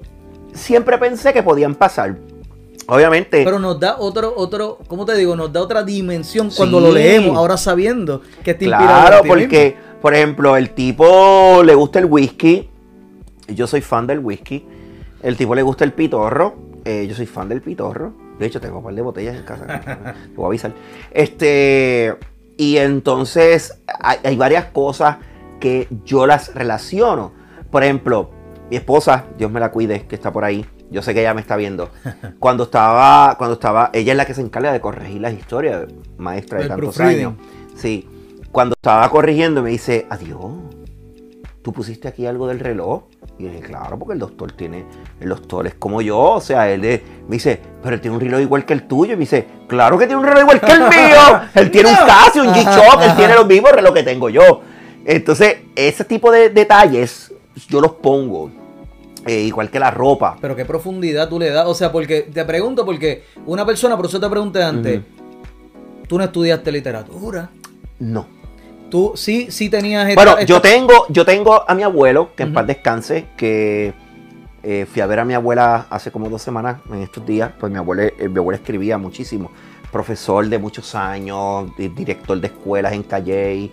[0.53, 2.15] siempre pensé que podían pasar.
[2.88, 3.44] Obviamente.
[3.44, 5.36] Pero nos da otro, otro, ¿cómo te digo?
[5.36, 6.84] Nos da otra dimensión cuando Sí.
[6.86, 12.00] lo leemos, ahora sabiendo que te inspira claro, porque, por ejemplo, el tipo le gusta
[12.00, 12.68] el whisky.
[13.48, 14.65] Yo soy fan del whisky.
[15.24, 16.56] El tipo le gusta el pitorro.
[16.86, 18.13] eh, yo soy fan del pitorro.
[18.39, 19.65] De hecho, tengo un par de botellas en casa.
[20.30, 20.73] Te voy a avisar.
[21.12, 22.15] Este.
[22.58, 25.17] Y entonces hay, hay varias cosas
[25.60, 27.32] que yo las relaciono.
[27.69, 28.32] Por ejemplo,
[28.69, 30.65] mi esposa, Dios me la cuide, que está por ahí.
[30.91, 31.89] Yo sé que ella me está viendo.
[32.39, 35.86] Cuando estaba, cuando estaba, ella es la que se encarga de corregir las historias,
[36.17, 37.28] maestra de tantos proofreading.
[37.28, 37.34] años.
[37.75, 38.08] Sí.
[38.52, 40.52] Cuando estaba corrigiendo me dice, adiós,
[41.62, 43.04] ¿tú pusiste aquí algo del reloj?
[43.39, 44.84] Y yo dije, claro, porque el doctor tiene,
[45.21, 48.21] el doctor es como yo, o sea, él es- me dice, pero él tiene un
[48.21, 49.13] reloj igual que el tuyo.
[49.13, 51.41] Y me dice, claro que tiene un reloj igual que el mío.
[51.56, 51.95] Él tiene un.
[52.06, 54.62] Casio, un G-Shock, él tiene los mismos relojes que tengo yo.
[55.06, 57.34] Entonces, ese tipo de detalles
[57.69, 58.52] yo los pongo.
[59.25, 60.38] eh, igual que la ropa.
[60.41, 61.65] Pero qué profundidad tú le das.
[61.67, 65.02] O sea, porque te pregunto, porque una persona, por eso te pregunté antes,
[66.08, 67.49] tú no estudiaste literatura.
[67.99, 68.25] No.
[68.89, 72.43] Tú sí, sí tenías esta- Bueno, esta- yo tengo, yo tengo a mi abuelo, que
[72.43, 72.56] en Ujú.
[72.56, 73.93] paz descanse, que
[74.62, 77.71] eh, fui a ver a mi abuela hace como dos semanas, en estos días, pues
[77.71, 79.52] mi abuela, eh, mi abuela escribía muchísimo.
[79.91, 83.71] Profesor de muchos años, di- director de escuelas en Calle.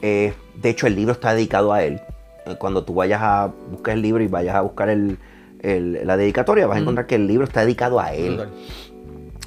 [0.00, 2.00] Eh, de hecho, el libro está dedicado a él.
[2.46, 5.18] Eh, Cuando tú vayas a buscar el libro y vayas a buscar el,
[5.60, 8.48] el- la dedicatoria, vas a encontrar que el libro está dedicado a él.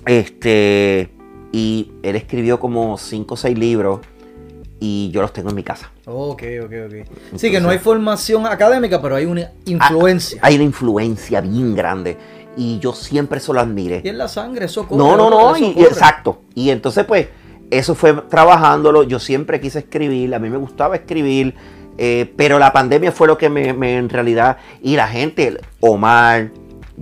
[0.05, 1.09] Este,
[1.51, 3.99] y él escribió como cinco o seis libros
[4.79, 5.91] y yo los tengo en mi casa.
[6.05, 7.07] Ok, ok, ok.
[7.35, 10.39] Sí, que no hay formación académica, pero hay una influencia.
[10.43, 12.17] Ah, Hay una influencia bien grande
[12.55, 14.01] y yo siempre se lo admiré.
[14.03, 14.97] y en la sangre, eso corre.
[14.97, 16.41] No, no, no, eso y- exacto.
[16.55, 17.27] Y entonces pues
[17.71, 19.03] eso fue trabajándolo.
[19.03, 21.55] Yo siempre quise escribir, a mí me gustaba escribir,
[21.97, 26.51] eh, pero la pandemia fue lo que me, me- en realidad, y la gente, Omar,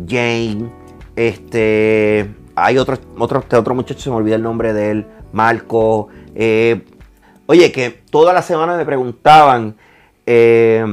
[0.07, 0.69] Jane,
[1.15, 6.07] este, hay otro, otro, este otro muchacho, se me olvida el nombre de él, Marco.
[6.35, 6.81] eh,
[7.47, 9.75] oye, que toda la semana me preguntaban,
[10.25, 10.85] eh,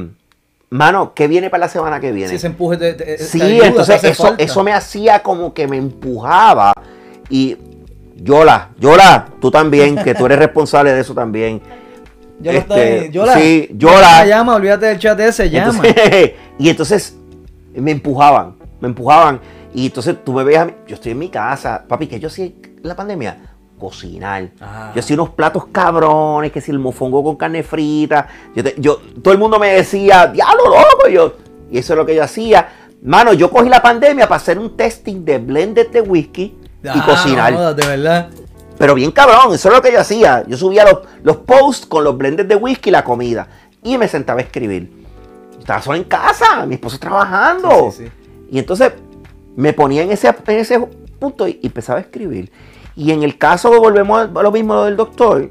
[0.70, 2.28] mano, ¿qué viene para la semana que viene?
[2.30, 5.66] Si ese empuje te, te- te Sí, ayuda, entonces eso, eso me hacía como que
[5.66, 6.72] me empujaba.
[7.30, 7.56] Y
[8.16, 11.60] Yola, Yola, tú también, que tú eres responsable de eso también.
[12.40, 13.10] Yola Este, ahí.
[13.10, 14.26] Yola, sí, Yola.
[14.26, 15.80] Llama, olvídate del chat ese, llama.
[15.84, 17.16] Entonces, y entonces
[17.74, 19.40] me empujaban, me empujaban.
[19.74, 22.28] Y entonces tú me ves a mí, yo estoy en mi casa, papi, que yo
[22.36, 23.51] en la pandemia,
[23.82, 24.48] cocinar.
[24.60, 24.92] Ah.
[24.94, 28.28] Yo hacía unos platos cabrones, que si el mofongo con carne frita.
[28.54, 31.34] Yo, te- yo- todo el mundo me decía, diablo loco, yo.
[31.70, 32.68] Y eso es lo que yo hacía.
[33.02, 37.02] Mano, yo cogí la pandemia para hacer un testing de blended de whisky y Ah,
[37.04, 37.52] cocinar.
[37.52, 38.28] no de verdad.
[38.78, 40.44] Pero bien cabrón, eso es lo que yo hacía.
[40.46, 43.48] Yo subía los, los posts con los blenders de whisky y la comida.
[43.82, 44.90] Y me sentaba a escribir.
[45.58, 47.90] Estaba solo en casa, mi esposo trabajando.
[47.90, 48.12] Sí, sí, sí.
[48.52, 48.92] Y entonces
[49.56, 50.78] me ponía en ese, en ese
[51.18, 52.50] punto y empezaba a escribir.
[52.96, 55.50] Y en el caso, volvemos a lo mismo del doctor.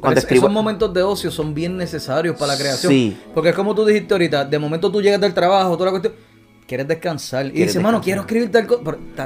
[0.00, 0.20] Cuando.
[0.20, 2.92] Esos momentos de ocio son bien necesarios para la creación.
[2.92, 3.16] Sí.
[3.34, 6.14] Porque es como tú dijiste ahorita, de momento tú llegas del trabajo, toda la cuestión
[6.68, 7.46] quieres descansar.
[7.46, 8.82] Y dices, mano, quiero escribir tal cosa.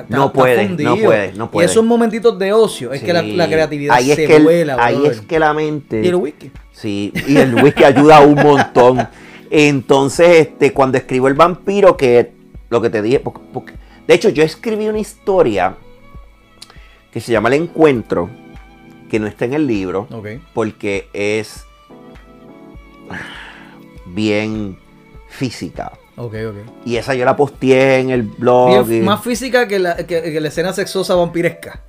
[0.09, 1.66] No puede, no puede, no puede.
[1.66, 4.76] Y esos momentitos de ocio, es que la, creatividad ahí se es que vuela.
[4.78, 6.00] ahí es que la mente.
[6.02, 6.50] Y el whisky.
[6.70, 9.07] Sí, y el whisky ayuda un montón.
[9.50, 12.33] Entonces, este, cuando escribo El vampiro, que
[12.70, 13.74] lo que te dije, porque,
[14.07, 15.76] de hecho, yo escribí una historia
[17.12, 18.31] que se llama El Encuentro,
[19.11, 20.09] que no está en el libro,
[20.55, 21.64] porque es
[24.07, 24.79] bien
[25.29, 25.92] física.
[26.16, 26.57] Ok, ok.
[26.85, 28.87] Y esa yo la posteé en el blog.
[29.03, 31.81] Más física que la, que, la, escena sexosa vampiresca.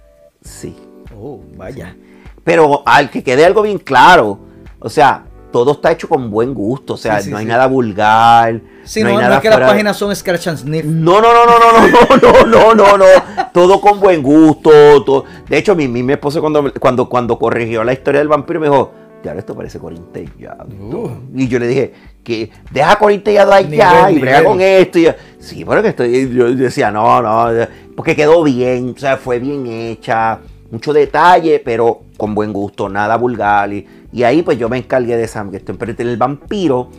[0.42, 0.76] Sí.
[1.16, 1.96] Oh, vaya.
[2.44, 4.40] Pero al que quede algo bien claro,
[4.80, 8.60] o sea, todo está hecho con buen gusto, o sea, no hay nada vulgar.
[8.84, 10.84] Sí, no, hay nada es que las páginas son scratch and sniff.
[10.84, 13.06] No, no, no, no, no, no, no, no, no, no,
[13.54, 14.72] todo con buen gusto.
[15.06, 15.26] Todo.
[15.48, 18.92] De hecho, mi, mi, esposo cuando, cuando, cuando corrigió la historia del vampiro me dijo,
[19.24, 20.66] ya esto parece corintellado.
[20.66, 21.12] Uh.
[21.36, 24.98] Y yo le dije, que deja corintellado allá y brega con esto.
[24.98, 29.18] Y yo, sí, pero que estoy, yo decía, no, no, porque quedó bien, o sea,
[29.18, 30.40] fue bien hecha,
[30.72, 33.72] mucho detalle, pero con buen gusto, nada vulgar.
[33.72, 35.44] Y, y ahí pues yo me encargué de esa,
[35.78, 36.90] pero el vampiro,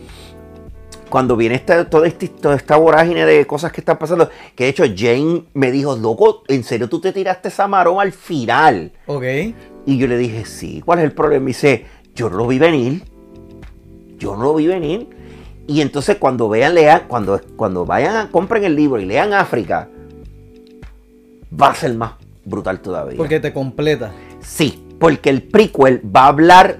[1.09, 4.69] cuando viene esta, toda, esta, toda esta vorágine de cosas que están pasando, que de
[4.71, 8.91] hecho Jane me dijo, loco, ¿en serio tú te tiraste esa maroma al final?
[9.05, 9.23] Ok.
[9.85, 11.45] Y yo le dije, sí, ¿cuál es el problema?
[11.45, 13.03] Y dice, yo no lo vi venir.
[14.17, 15.07] Yo no lo vi venir.
[15.67, 19.87] Y entonces cuando vean, lean, cuando, cuando vayan a compren el libro y lean África,
[21.59, 23.17] va a ser más brutal todavía.
[23.17, 24.11] Porque te completa.
[24.41, 26.77] Sí, porque el prequel va a hablar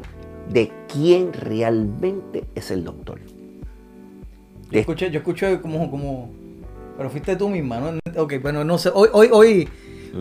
[0.49, 3.19] de quién realmente es el doctor.
[4.71, 6.29] Yo escuché, yo escuché como, como,
[6.97, 7.99] pero fuiste tú misma, ¿no?
[8.21, 9.69] Ok, bueno, no sé, hoy, hoy, hoy,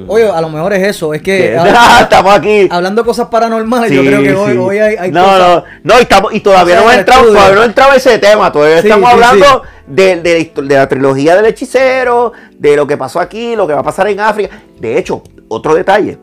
[0.07, 1.57] hoy a lo mejor es eso, es que
[2.01, 5.65] estamos aquí hablando cosas paranormales, yo creo que hoy, hoy hay, hay no, cosas...
[5.83, 8.79] no, no, y, estamos, y todavía no hemos entrado, todavía no entrado ese tema, todavía
[8.79, 13.67] estamos hablando de, de, de la trilogía del hechicero, de lo que pasó aquí, lo
[13.67, 14.63] que va a pasar en África.
[14.79, 16.19] De hecho, otro detalle,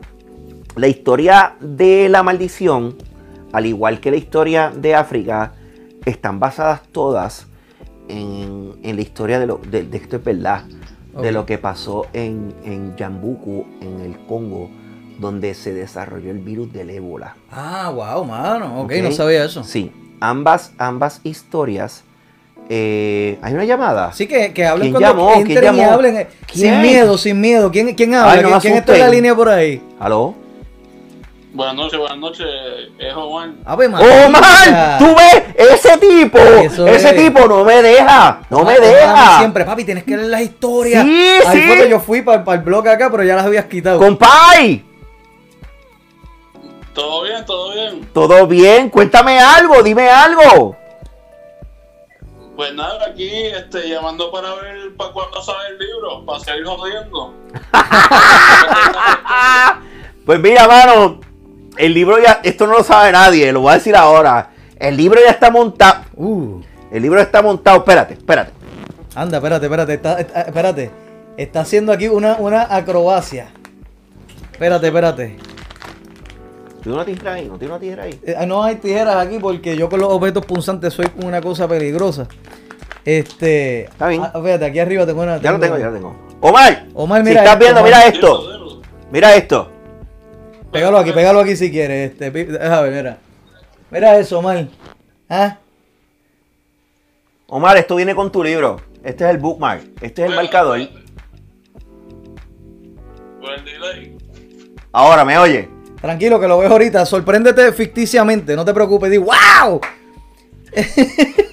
[0.76, 2.96] la historia de la maldición,
[3.52, 5.54] al igual que la historia de África,
[6.04, 7.46] están basadas todas
[8.08, 10.64] en, la historia de, lo, de, esto es verdad,
[11.20, 14.70] de lo que pasó en, en Yambuku, en el Congo,
[15.18, 17.36] donde se desarrolló el virus del ébola.
[17.50, 19.62] Ah, wow, mano, ok, no sabía eso.
[19.62, 22.04] Sí, ambas, ambas historias.
[22.68, 24.12] Eh, ¿Hay una llamada?
[24.12, 25.32] Sí, que, que hablen ¿Quién llamó?
[25.44, 25.82] ¿Quién llamó?
[25.82, 26.16] hablen.
[26.16, 27.70] Eh, sin miedo, sin miedo.
[27.70, 28.60] ¿Quién, quién habla?
[28.60, 29.82] ¿Quién, está en la línea por ahí?
[29.98, 30.34] ¿Aló?
[31.54, 32.46] Buenas noches, buenas noches,
[32.98, 33.50] es Omar.
[33.66, 34.98] ¡Omar!
[34.98, 35.42] ¿Tú ves?
[35.54, 39.36] Ese tipo, ese tipo no me deja, no me deja.
[39.38, 41.04] Siempre, papi, tienes que leer las historias.
[41.04, 43.98] Sí, Ahí fue que yo fui para, el blog acá, pero ya las habías quitado.
[43.98, 44.82] ¡Compay!
[46.94, 48.08] Todo bien, todo bien.
[48.14, 50.74] Todo bien, cuéntame algo, dime algo.
[52.56, 57.34] Pues nada, aquí este, llamando para ver para cuándo sale el libro, para seguir jodiendo.
[60.24, 61.20] pues mira, mano,
[61.76, 64.50] el libro ya, esto no lo sabe nadie, lo voy a decir ahora.
[64.76, 66.04] El libro ya está montado.
[66.16, 66.60] Uh.
[66.90, 67.78] El libro está montado.
[67.78, 68.50] Espérate, espérate.
[69.14, 69.94] Anda, espérate, espérate.
[69.94, 70.90] Está, espérate.
[71.36, 73.48] Está haciendo aquí una, una acrobacia.
[74.50, 75.36] Espérate, espérate.
[76.82, 77.46] ¿Tiene una tijera ahí?
[77.46, 78.20] ¿No tiene una tijera ahí?
[78.24, 82.26] Eh, no hay tijeras aquí porque yo con los objetos punzantes soy una cosa peligrosa.
[83.04, 83.84] Este.
[83.84, 84.22] Está bien.
[84.22, 85.40] Ah, espérate, aquí arriba tengo una.
[85.40, 86.16] Ya lo tengo, ya lo tengo.
[86.40, 86.86] Omar.
[86.94, 87.40] Omar, mira.
[87.40, 88.82] Si estás viendo, mira esto.
[89.12, 89.70] Mira esto.
[90.72, 92.12] Pégalo aquí, pégalo aquí si quieres.
[92.12, 93.18] Este, déjame ver, mira.
[93.90, 94.68] Mira eso, Omar.
[95.28, 95.58] ¿Ah?
[97.46, 98.80] Omar, esto viene con tu libro.
[99.04, 99.82] Este es el bookmark.
[100.00, 100.80] Este es el marcador.
[104.92, 105.68] Ahora, ¿me oye?
[106.00, 107.04] Tranquilo, que lo veo ahorita.
[107.04, 108.56] Sorpréndete ficticiamente.
[108.56, 109.10] No te preocupes.
[109.10, 109.80] Di, ¡wow!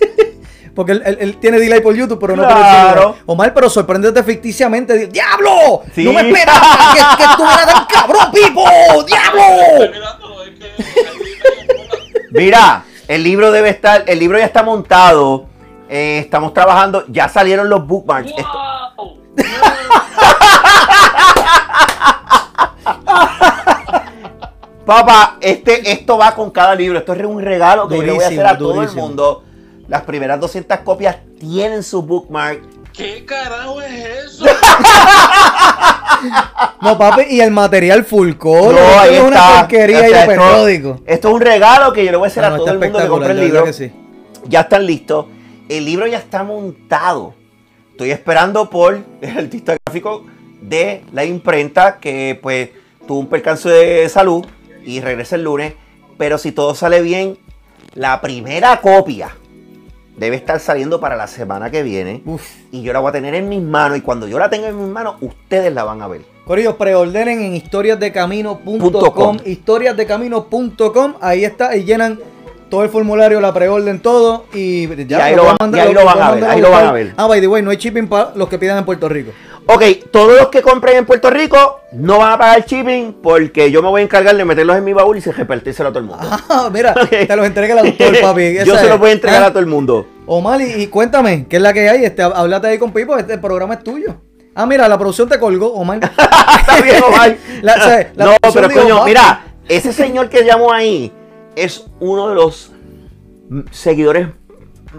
[0.79, 3.17] Porque él, tiene delay por YouTube, pero no claro.
[3.25, 5.07] por Omar, pero sorpréndete ficticiamente.
[5.07, 5.81] ¡Diablo!
[5.97, 8.63] ¡No me esperaba que, que estuviera tan cabrón, Pipo!
[9.05, 9.43] ¡Diablo!
[12.31, 15.47] Mira, el libro debe estar, el libro ya está montado.
[15.89, 18.31] Eh, estamos trabajando, ya salieron los bookmarks.
[24.85, 26.99] Papá, este, esto va con cada libro.
[26.99, 29.43] Esto es un regalo que yo le voy a hacer a todo el mundo.
[29.89, 32.61] Las primeras 200 copias tienen su bookmark.
[32.93, 34.45] ¿Qué carajo es eso?
[36.81, 38.75] no, papi, y el material full color.
[38.75, 41.01] No, ahí es una porquería y periódico.
[41.07, 43.07] Esto es un regalo que yo le voy a hacer a todo el mundo que
[43.07, 43.65] compre el libro.
[44.45, 45.25] Ya están listos.
[45.67, 47.33] El libro ya está montado.
[47.91, 50.23] Estoy esperando por el artista gráfico
[50.61, 52.69] de la imprenta que pues
[53.07, 54.45] tuvo un percance de salud
[54.85, 55.73] y regresa el lunes.
[56.19, 57.39] Pero si todo sale bien,
[57.95, 59.35] la primera copia
[60.19, 62.21] debe estar saliendo para la semana que viene.
[62.25, 62.43] Uf.
[62.71, 63.97] Y yo la voy a tener en mis manos.
[63.97, 66.21] Y cuando yo la tenga en mis manos, ustedes la van a ver.
[66.45, 69.37] Corillo, preordenen en historiasdecamino.com.
[69.45, 71.13] Historiasdecamino.com.
[71.21, 72.19] Ahí está, y llenan
[72.69, 74.45] todo el formulario, la preorden, todo.
[74.53, 76.49] Y ya Y ahí lo lo pueden van- y ahí lo van a ver, mandar
[76.51, 77.13] ahí lo van a ver.
[77.17, 79.31] Ah, by the way, no hay shipping para los que pidan en Puerto Rico.
[79.71, 83.83] Ok, todos los que compren en Puerto Rico no van a pagar shipping porque yo
[83.83, 86.05] me voy a encargar de meterlos en mi baúl y se repartírselo a todo el
[86.05, 86.25] mundo.
[86.49, 87.09] Ah, mira, Ok.
[87.09, 88.55] te los entrega el autor, papi.
[88.65, 90.07] yo se los voy a entregar Ah, a todo el mundo.
[90.25, 92.03] Omar, y, y cuéntame, ¿qué es la que hay?
[92.03, 94.15] Este, háblate ahí con Pipo, este programa es tuyo.
[94.55, 95.99] Ah, mira, la producción te colgó, Omar.
[96.03, 97.37] Está bien, Omar.
[97.61, 101.13] La- o sea, la no, pero coño, mira, ese señor que llamó ahí
[101.55, 102.71] es uno de los
[103.71, 104.29] seguidores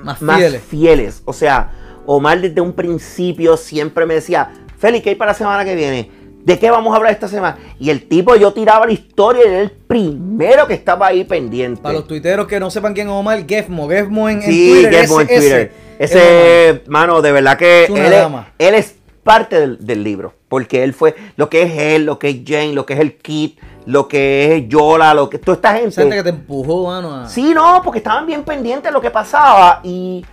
[0.02, 0.62] Más más fieles.
[0.62, 1.22] fieles.
[1.24, 1.70] O sea,
[2.12, 6.10] Omar desde un principio siempre me decía, Félix, ¿qué hay para la semana que viene?
[6.42, 7.56] ¿De qué vamos a hablar esta semana?
[7.78, 11.80] Y el tipo, yo tiraba la historia y era el primero que estaba ahí pendiente.
[11.82, 14.90] Para los tuiteros que no sepan quién es Omar, Gefmo, Gefmo en, en Sí, Twitter.
[14.90, 15.72] Guillermo en Twitter.
[16.00, 18.52] ese mano, de verdad que Es él es, dama.
[18.58, 20.34] él es parte del, del libro.
[20.48, 23.18] Porque él fue lo que es él, lo que es Jane, lo que es el
[23.18, 25.94] Kit, lo que es Yola, lo que toda esta gente.
[25.94, 27.14] Gente que te empujó, mano.
[27.14, 30.24] a- Sí, no, porque estaban bien pendientes de lo que pasaba y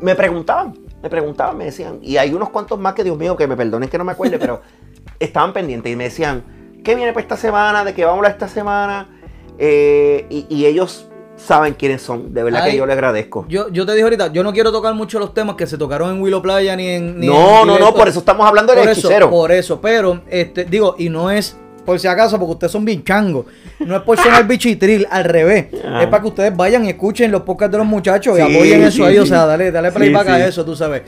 [0.00, 3.46] me preguntaban, me preguntaban, me decían, y hay unos cuantos más que Dios mío, que
[3.46, 4.62] me perdonen que no me acuerde, pero
[5.20, 6.42] estaban pendientes y me decían,
[6.82, 7.84] ¿qué viene para esta semana?
[7.84, 9.20] ¿De qué vamos a hablar esta semana?
[9.58, 13.44] Eh, y, y ellos saben quiénes son, de verdad Ay, que yo les agradezco.
[13.50, 16.10] Yo, yo te dije ahorita, yo no quiero tocar mucho los temas que se tocaron
[16.10, 17.20] en Willow Playa ni en.
[17.20, 19.28] Ni no, en no, no, por eso estamos hablando del Por eso, hechicero.
[19.28, 23.04] por eso, pero, este, digo, y no es por si acaso, porque ustedes son bien
[23.04, 23.44] changos.
[23.80, 25.66] No es por sonar bichitril, al revés.
[25.84, 26.02] Ah.
[26.02, 28.98] Es para que ustedes vayan y escuchen los podcasts de los muchachos y apoyen eso
[28.98, 29.18] sí, ahí.
[29.18, 31.02] O sea, dale, dale playback a eso, tú sabes.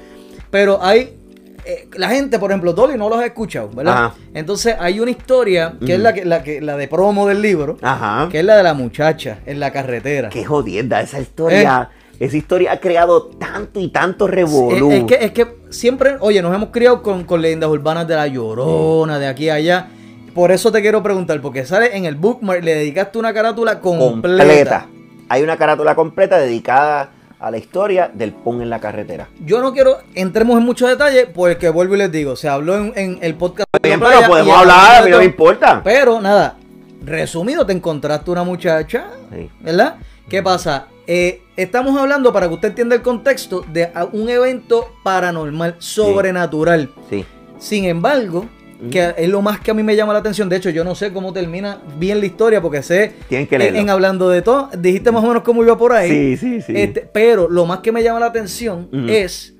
[0.50, 1.16] Pero hay.
[1.64, 3.92] eh, la gente, por ejemplo, Dolly no los ha escuchado, ¿verdad?
[4.07, 4.14] Ajá.
[4.35, 6.02] Entonces hay una historia que es Ujú.
[6.05, 8.29] la, que, la, que, la de promo del libro, Ajá.
[8.31, 10.29] que es la de la muchacha en la carretera.
[10.29, 11.90] Qué jodienda esa historia.
[12.18, 14.90] Esa historia ha creado tanto y tanto revolú.
[14.90, 18.14] Es, es que, es que siempre, oye, nos hemos criado con, con leyendas urbanas de
[18.14, 19.88] la llorona, de aquí a allá.
[20.37, 24.44] Por eso te quiero preguntar, porque sale en el bookmark, le dedicaste una carátula completa.
[24.44, 24.87] completa.
[25.31, 27.09] Hay una carátula completa dedicada
[27.40, 29.29] a la historia del pon en la carretera.
[29.46, 32.92] Yo no quiero, entremos en muchos detalles, porque vuelvo y les digo, se habló en,
[32.96, 33.66] en el podcast.
[33.83, 35.81] Bien, pero podemos hablar, de no importa.
[35.83, 36.59] Pero nada,
[37.03, 39.51] resumido, te encontraste una muchacha, Sí.
[39.61, 39.96] ¿verdad?
[40.29, 40.88] ¿Qué pasa?
[41.07, 46.90] Eh, estamos hablando, para que usted entienda el contexto, de un evento paranormal, sobrenatural.
[47.09, 47.25] Sí.
[47.59, 48.44] Sin embargo.
[48.90, 50.48] Que es lo más que a mí me llama la atención.
[50.48, 53.60] De hecho, yo no sé cómo termina bien la historia, porque sé, Tienen que en,
[53.60, 53.78] leerlo.
[53.80, 56.36] en hablando de todo, dijiste más o menos cómo iba por ahí.
[56.36, 56.72] Sí, sí, sí.
[56.76, 59.54] Este, pero lo más que me llama la atención es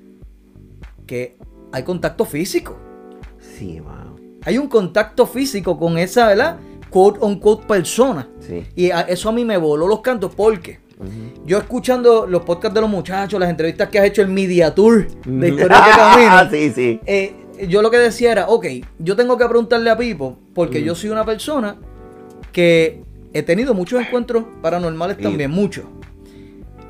[1.05, 1.37] que
[1.71, 2.77] hay contacto físico.
[3.57, 4.15] Sí, mano.
[4.45, 6.57] Hay un contacto físico con esa, ¿verdad?
[6.89, 8.27] Quote on quote persona.
[8.39, 8.63] Sí.
[8.75, 10.79] Y a- eso a mí me voló los cantos porque
[11.45, 15.05] yo escuchando los podcasts de los muchachos, las entrevistas que has hecho el Media Tour
[15.25, 15.59] de Ujú.
[15.61, 16.99] Historias de Camino, sí, sí.
[17.05, 17.33] eh,
[17.67, 18.65] yo lo que decía era, ok,
[18.99, 21.77] yo tengo que preguntarle a Pipo, porque yo soy una persona
[22.51, 23.01] que
[23.33, 25.23] he tenido muchos encuentros paranormales Sí.
[25.23, 25.85] también, muchos.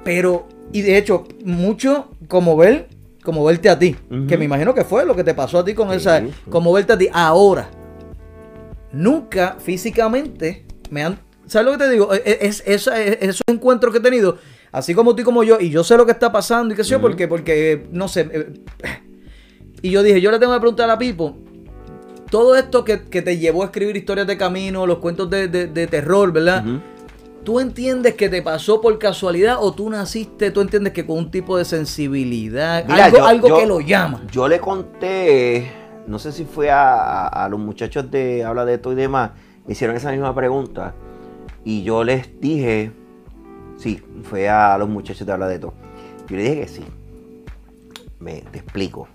[0.04, 2.88] Pero, y de hecho, mucho como ver,
[3.24, 3.96] como verte a ti,
[4.28, 6.32] que me imagino que fue lo que te pasó a ti con Sí, esa, sí.
[6.50, 7.10] como verte a ti.
[7.12, 7.70] Ahora,
[8.92, 12.14] nunca físicamente me han, ¿sabes lo que te digo?
[12.14, 14.38] E- e- Es, es- es- esos encuentros que he tenido,
[14.72, 16.84] así como tú y como yo, y yo sé lo que está pasando y qué
[16.84, 18.54] sé yo, porque, porque, no sé, eh,
[19.82, 21.36] y yo dije, yo le tengo que preguntar a Pipo,
[22.30, 25.68] todo esto que, que te llevó a escribir historias de camino, los cuentos de, de-
[25.68, 26.64] de terror, ¿verdad?
[27.44, 31.32] ¿Tú entiendes que te pasó por casualidad o tú naciste, tú entiendes que con un
[31.32, 34.24] tipo de sensibilidad, Mira, algo, yo- algo yo- que lo llama?
[34.30, 35.72] Yo le conté,
[36.08, 39.32] no sé si fue a, a- los muchachos de Habla de esto y demás,
[39.66, 40.94] me hicieron esa misma pregunta.
[41.64, 42.92] Y yo les dije,
[43.78, 45.74] sí, fue a los muchachos de Habla de esto.
[46.28, 46.84] Yo le dije que sí.
[48.20, 49.08] Me, te explico.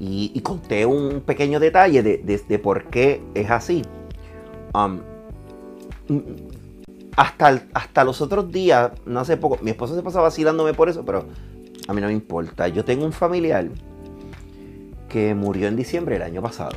[0.00, 3.82] Y, conté un pequeño detalle de, por qué es así.
[4.74, 5.00] Um,
[7.16, 11.04] hasta, hasta los otros días, no hace poco, mi esposa se pasaba vacilándome por eso,
[11.04, 11.26] pero
[11.86, 12.66] a mí no me importa.
[12.68, 13.68] Yo tengo un familiar
[15.10, 16.76] que murió en diciembre del año pasado.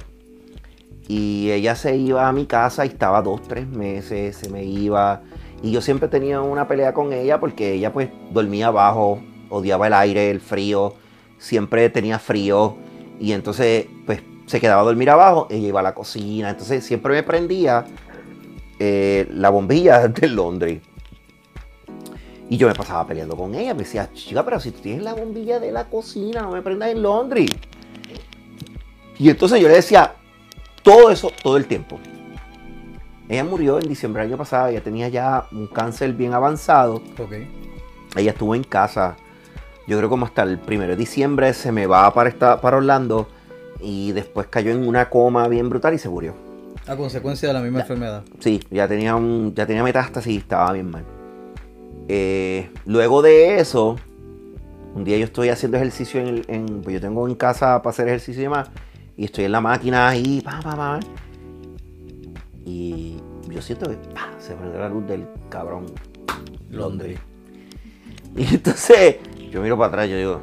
[1.07, 5.21] Y ella se iba a mi casa y estaba dos, tres meses, se me iba.
[5.61, 9.93] Y yo siempre tenía una pelea con ella porque ella pues dormía abajo, odiaba el
[9.93, 10.95] aire, el frío,
[11.37, 12.75] siempre tenía frío.
[13.23, 16.49] Y entonces pues se quedaba a dormir abajo, ella iba a la cocina.
[16.49, 17.85] Entonces siempre me prendía
[18.77, 20.81] eh, la bombilla del Londres.
[22.49, 23.73] Y yo me pasaba peleando con ella.
[23.73, 26.89] Me decía, chica, pero si tú tienes la bombilla de la cocina, no me prendas
[26.89, 27.45] el laundry.
[29.17, 30.15] Y entonces yo le decía
[30.81, 32.01] todo eso todo el tiempo.
[33.29, 36.95] Ella murió en diciembre del año pasado, ella tenía ya un cáncer bien avanzado.
[37.17, 37.35] Ok.
[38.17, 39.15] Ella estuvo en casa,
[39.87, 43.27] yo creo como hasta el primero de diciembre se me va para, esta- para Orlando
[43.81, 46.33] y después cayó en una coma bien brutal y se murió.
[46.87, 48.23] A consecuencia de la misma enfermedad.
[48.39, 51.03] Sí, ya tenía, un, ya tenía metástasis y estaba bien mal.
[52.09, 53.95] Eh, luego de eso,
[54.93, 57.91] un día yo estoy haciendo ejercicio en, el- en- pues yo tengo en casa para
[57.91, 58.69] hacer ejercicio y demás,
[59.15, 60.99] y estoy en la máquina ahí, pa, pa, pa,
[62.65, 63.17] y
[63.49, 65.85] yo siento que pa, se prende la luz del cabrón
[66.69, 67.19] Londres.
[68.35, 69.17] Y entonces
[69.53, 70.41] yo miro para atrás y yo digo,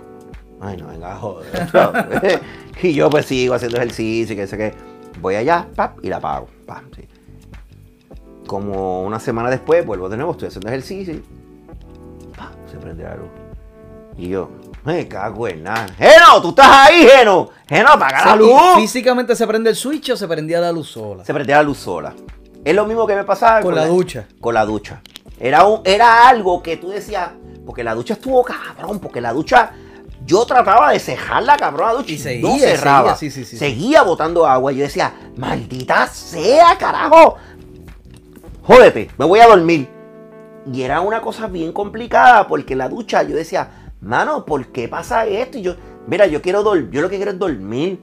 [0.61, 1.63] ay no, venga, joder.
[1.75, 2.41] otra vez".
[2.81, 4.73] y yo pues sigo haciendo ejercicio y que sé que
[5.21, 6.47] voy allá, pap, y la pap,
[6.95, 7.09] sí.
[8.47, 11.23] Como una semana después vuelvo de nuevo, estoy haciendo ejercicio y
[12.37, 13.29] pap, se prende la luz.
[14.17, 14.49] Y yo,
[14.85, 15.89] me cago en nada.
[15.99, 17.49] Geno, tú estás ahí, Geno.
[17.69, 18.53] Geno, apaga la ¿Y luz.
[18.77, 21.25] ¿Físicamente se prende el switch o se prendía la luz sola?
[21.25, 22.15] Se prendía la luz sola.
[22.65, 24.29] Es lo mismo que me pasaba Con la ducha.
[24.41, 25.01] Con la ducha.
[25.39, 27.31] Era, un, era algo que tú decías,
[27.65, 29.73] porque la ducha estuvo cabrón, porque la ducha,
[30.27, 33.17] yo trataba de cejar la cabrona ducha Y seguía, no cerraba.
[33.17, 33.57] seguía, sí, sí, sí.
[33.57, 34.73] Seguía botando agua.
[34.73, 37.37] Yo decía, maldita sea, carajo.
[38.63, 39.89] Jódete, me voy a dormir.
[40.73, 45.27] Y era una cosa bien complicada porque la ducha yo decía, mano, ¿por qué pasa
[45.27, 45.59] esto?
[45.59, 45.75] Y yo,
[46.07, 48.01] mira, yo quiero dormir, yo lo que quiero es dormir.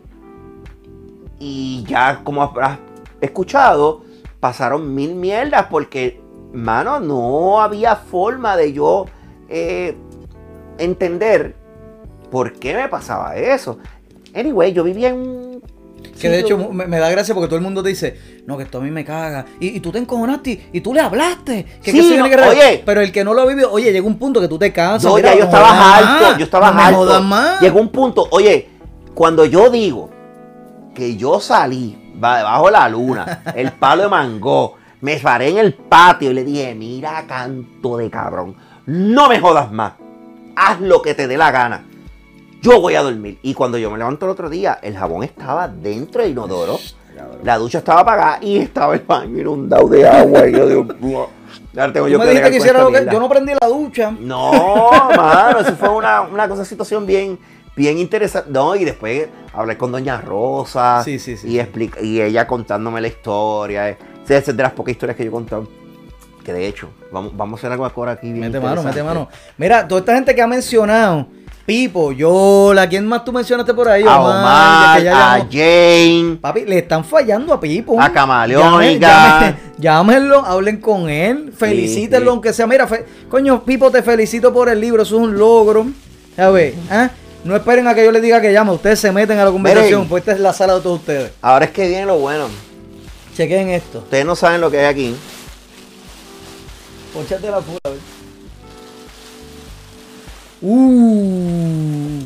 [1.40, 2.80] Y ya como habrás
[3.22, 4.02] escuchado,
[4.40, 6.20] pasaron mil mierdas porque,
[6.52, 9.06] mano, no había forma de yo
[9.50, 9.96] eh,
[10.78, 11.56] entender
[12.32, 13.80] por qué me pasaba eso.
[14.36, 15.16] Anyway, yo vivía en...
[15.18, 15.62] un
[16.20, 18.78] Que de hecho me, me da gracia porque todo el mundo dice, no, que esto
[18.80, 19.46] a mí me caga.
[19.60, 21.66] Y, y tú te encojonaste y tú le hablaste.
[21.82, 22.84] Que, Sí, que no, oye.
[22.86, 25.10] Pero el que no lo ha vivido, oye, llega un punto que tú te cansas.
[25.10, 27.22] No, mira, ya yo no estaba alto, más, yo estaba no alto.
[27.24, 27.62] más.
[27.62, 28.68] Llegó un punto, oye,
[29.14, 30.10] cuando yo digo
[30.94, 35.74] que yo salí ba- bajo la luna, el palo de mango, me paré en el
[35.74, 38.56] patio y le dije, mira, canto de cabrón,
[38.88, 39.94] no me jodas más,
[40.56, 41.86] haz lo que te dé la gana.
[42.62, 43.38] Yo voy a dormir.
[43.44, 46.80] Y cuando yo me levanto el otro día, el jabón estaba dentro del inodoro.
[47.44, 50.48] La ducha estaba apagada y estaba el baño inundado de agua.
[50.48, 51.30] Y yo digo,
[51.76, 53.08] ahora tengo yo me que que hiciera lo que...
[53.12, 54.12] Yo no prendí la ducha.
[54.20, 57.40] No, mano, eso fue una, una cosa, situación bien,
[57.76, 58.50] bien interesante.
[58.52, 61.02] No, y después hablé con Doña Rosa.
[61.04, 63.90] Sí, sí, sí, Y, explica- y ella contándome la historia.
[63.90, 63.98] eh.
[64.28, 65.68] De las pocas historias que yo he contado.
[66.48, 69.28] Que de hecho, vamos, vamos a hacer algo ahora aquí bien Mete mano, mete mano.
[69.58, 71.28] Mira, toda esta gente que ha mencionado,
[71.66, 74.04] Pipo, Yola, ¿quién más tú mencionaste por ahí?
[74.04, 75.48] A Omar, Omar, a llamó.
[75.52, 76.38] Jane.
[76.40, 78.02] Papi, le están fallando a Pipo.
[78.02, 79.58] A Camaleónica.
[79.78, 82.30] Llámenlo, hablen con él, felicítenlo, sí.
[82.30, 82.66] aunque sea.
[82.66, 85.88] Mira, fe- coño, Pipo, te felicito por el libro, eso es un logro.
[86.38, 87.10] A ver, ¿ah?
[87.44, 90.00] no esperen a que yo les diga que llame, ustedes se meten a la conversación,
[90.00, 90.10] Miren.
[90.10, 91.30] pues esta es la sala de todos ustedes.
[91.42, 92.46] Ahora es que viene lo bueno.
[93.36, 93.98] Chequen esto.
[93.98, 95.14] Ustedes no saben lo que hay aquí.
[97.18, 98.00] Ponchate la puta, a ver.
[100.62, 102.22] Uh,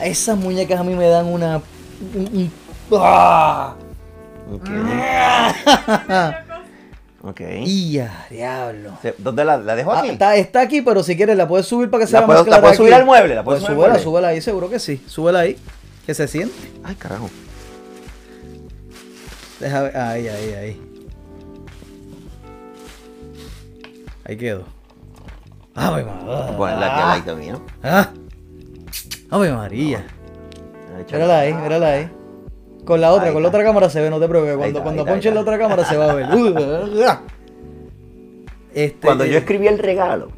[0.00, 1.60] esas muñecas a mí me dan una.
[2.14, 2.52] un- un-
[3.00, 3.74] ¡Ah!
[4.52, 4.68] Ok.
[7.24, 7.40] Ok.
[7.64, 8.90] Y ya, diablo.
[9.00, 10.08] Se- ¿Dónde la, la dejo Ah, aquí?
[10.10, 12.46] está, está aquí, pero si quieres la puedes subir para que ¿La sea puedo- más
[12.46, 12.76] la clara puedo aquí.
[12.78, 13.34] subir al mueble?
[13.36, 15.00] ¿La puedo Pues subir súbela, súbela ahí, seguro que sí.
[15.06, 15.56] Súbela ahí.
[16.04, 16.54] Que se siente.
[16.82, 17.30] Ay, carajo.
[19.60, 19.96] Deja ver.
[19.96, 20.80] Ahí, ahí, ahí.
[24.24, 24.64] Ahí quedó.
[25.74, 26.56] Ave María.
[26.56, 27.62] Ponerla aquí al mío.
[27.82, 28.10] Ah.
[29.30, 30.06] Ave María.
[31.10, 32.10] Mírala ahí, mírala ahí.
[32.84, 34.56] Con la otra, Ahí con la otra cámara se ve, no te preocupes.
[34.56, 36.26] Cuando, está, cuando ponches la otra cámara se va a ver.
[38.74, 40.30] Este, Cuando yo escribí el regalo,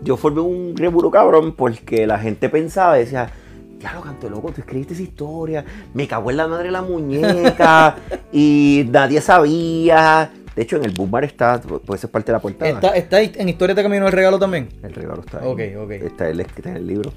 [0.00, 3.30] yo formé un rebulo cabrón porque la gente pensaba y decía,
[3.78, 7.96] ya lo canto loco, tú escribiste esa historia, me cagó en la madre la muñeca
[8.32, 10.30] y nadie sabía.
[10.54, 12.70] De hecho, en el Boombar está, puede ser parte de la portada.
[12.70, 14.68] ¿Está, está en Historia de Camino el regalo también?
[14.82, 15.46] El regalo está ahí.
[15.46, 15.90] Ok, ok.
[15.92, 17.12] Está, el, está en el libro.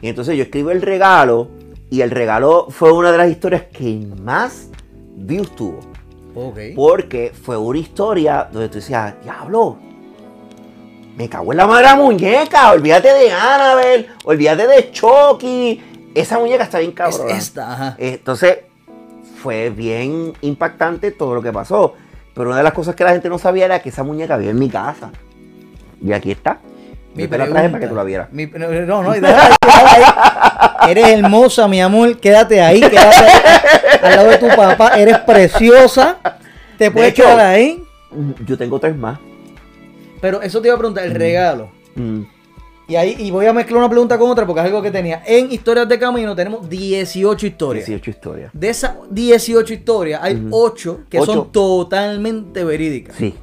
[0.00, 1.48] Y entonces yo escribo el regalo
[1.90, 4.68] y el regalo fue una de las historias que más
[5.16, 5.80] views tuvo.
[6.34, 6.58] Ok.
[6.76, 9.76] Porque fue una historia donde tú decías, diablo,
[11.16, 15.82] me cago en la madre muñeca, olvídate de Annabelle, olvídate de Chucky,
[16.14, 17.36] esa muñeca está bien Es cabrona.
[17.36, 17.96] esta, ajá.
[17.98, 18.58] Entonces,
[19.42, 21.94] fue bien impactante todo lo que pasó.
[22.38, 24.52] Pero una de las cosas que la gente no sabía era que esa muñeca vive
[24.52, 25.10] en mi casa.
[26.00, 26.58] Y aquí está.
[27.14, 28.28] Mi Yo te la traje para que tú la vieras.
[28.32, 30.90] Mi- no, no, no, déjala ahí, déjala ahí.
[30.92, 32.16] Eres hermosa, mi amor.
[32.18, 33.40] Quédate ahí, quédate ahí.
[34.02, 34.96] Al lado de tu papá.
[34.96, 36.18] Eres preciosa.
[36.78, 37.82] Te puedes hecho- quedar ahí.
[38.46, 39.18] Yo tengo tres más.
[40.20, 41.70] Pero eso te iba a preguntar, el regalo.
[41.96, 42.22] Mm.
[42.88, 45.22] Y ahí y voy a mezclar una pregunta con otra porque es algo que tenía.
[45.26, 47.84] En Historias de Camino tenemos 18 historias.
[47.84, 48.50] 18 historias.
[48.54, 50.48] De esas 18 historias, hay Ujú.
[50.50, 53.14] 8 que son totalmente verídicas.
[53.16, 53.34] Sí,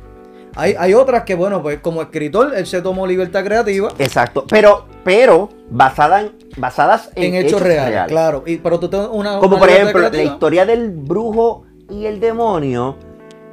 [0.56, 4.46] Hay, hay otras que, bueno, pues como escritor, él se tomó libertad creativa exacto.
[4.50, 8.44] Pero, pero basada en, basadas en, en, hechos, reales, claro.
[8.48, 9.38] Y, pero tú tienes una.
[9.38, 12.96] Como una por ejemplo, la historia del brujo y el demonio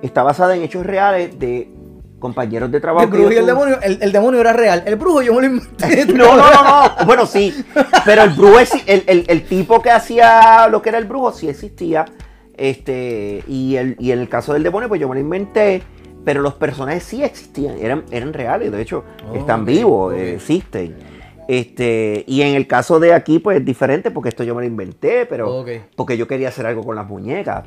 [0.01, 1.69] está basada en hechos reales de
[2.23, 3.05] compañeros de trabajo.
[3.05, 4.83] El brujo y el demonio, el, el demonio era real.
[4.87, 6.07] El brujo yo me lo inventé.
[6.15, 6.63] No, no, no,
[6.99, 7.05] no.
[7.05, 7.53] Bueno, sí.
[8.07, 11.49] Pero el brujo, el, el- el tipo que hacía lo que era el brujo sí
[11.49, 12.07] existía.
[12.57, 15.83] Este, y, el, y en el caso del demonio, pues yo me lo inventé.
[16.25, 20.95] Pero los personajes sí existían, eran, eran reales, de hecho, Oh, están vivos, eh, existen.
[21.49, 24.69] Este, y en el caso de aquí, pues es diferente, porque esto yo me lo
[24.69, 25.69] inventé, pero Ok.
[25.97, 27.65] porque yo quería hacer algo con las muñecas.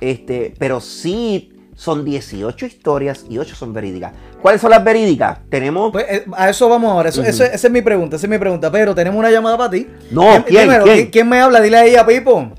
[0.00, 4.12] Este, pero sí son 18 historias y 8 son verídicas.
[4.42, 5.38] ¿Cuáles son las verídicas?
[5.48, 5.90] Tenemos.
[5.90, 7.08] Pues, eh, a eso vamos ahora.
[7.08, 8.16] Eso, esa es mi pregunta.
[8.16, 8.70] Esa es mi pregunta.
[8.70, 9.88] Pero tenemos una llamada para ti.
[10.10, 10.64] No, ¿quién?
[10.64, 11.10] primero, ¿Quién?
[11.10, 11.58] ¿quién me habla?
[11.62, 12.52] Dile ahí a Pipo.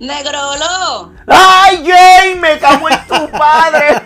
[0.00, 1.12] Negrolo.
[1.28, 2.40] ¡Ay, Jane!
[2.40, 4.02] ¡Me cago en tu padre!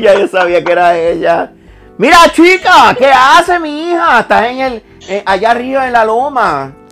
[0.00, 1.52] ya yo sabía que era ella.
[1.98, 4.20] Mira, chica, ¿qué hace mi hija?
[4.20, 6.83] Estás en el, eh, allá arriba en la loma.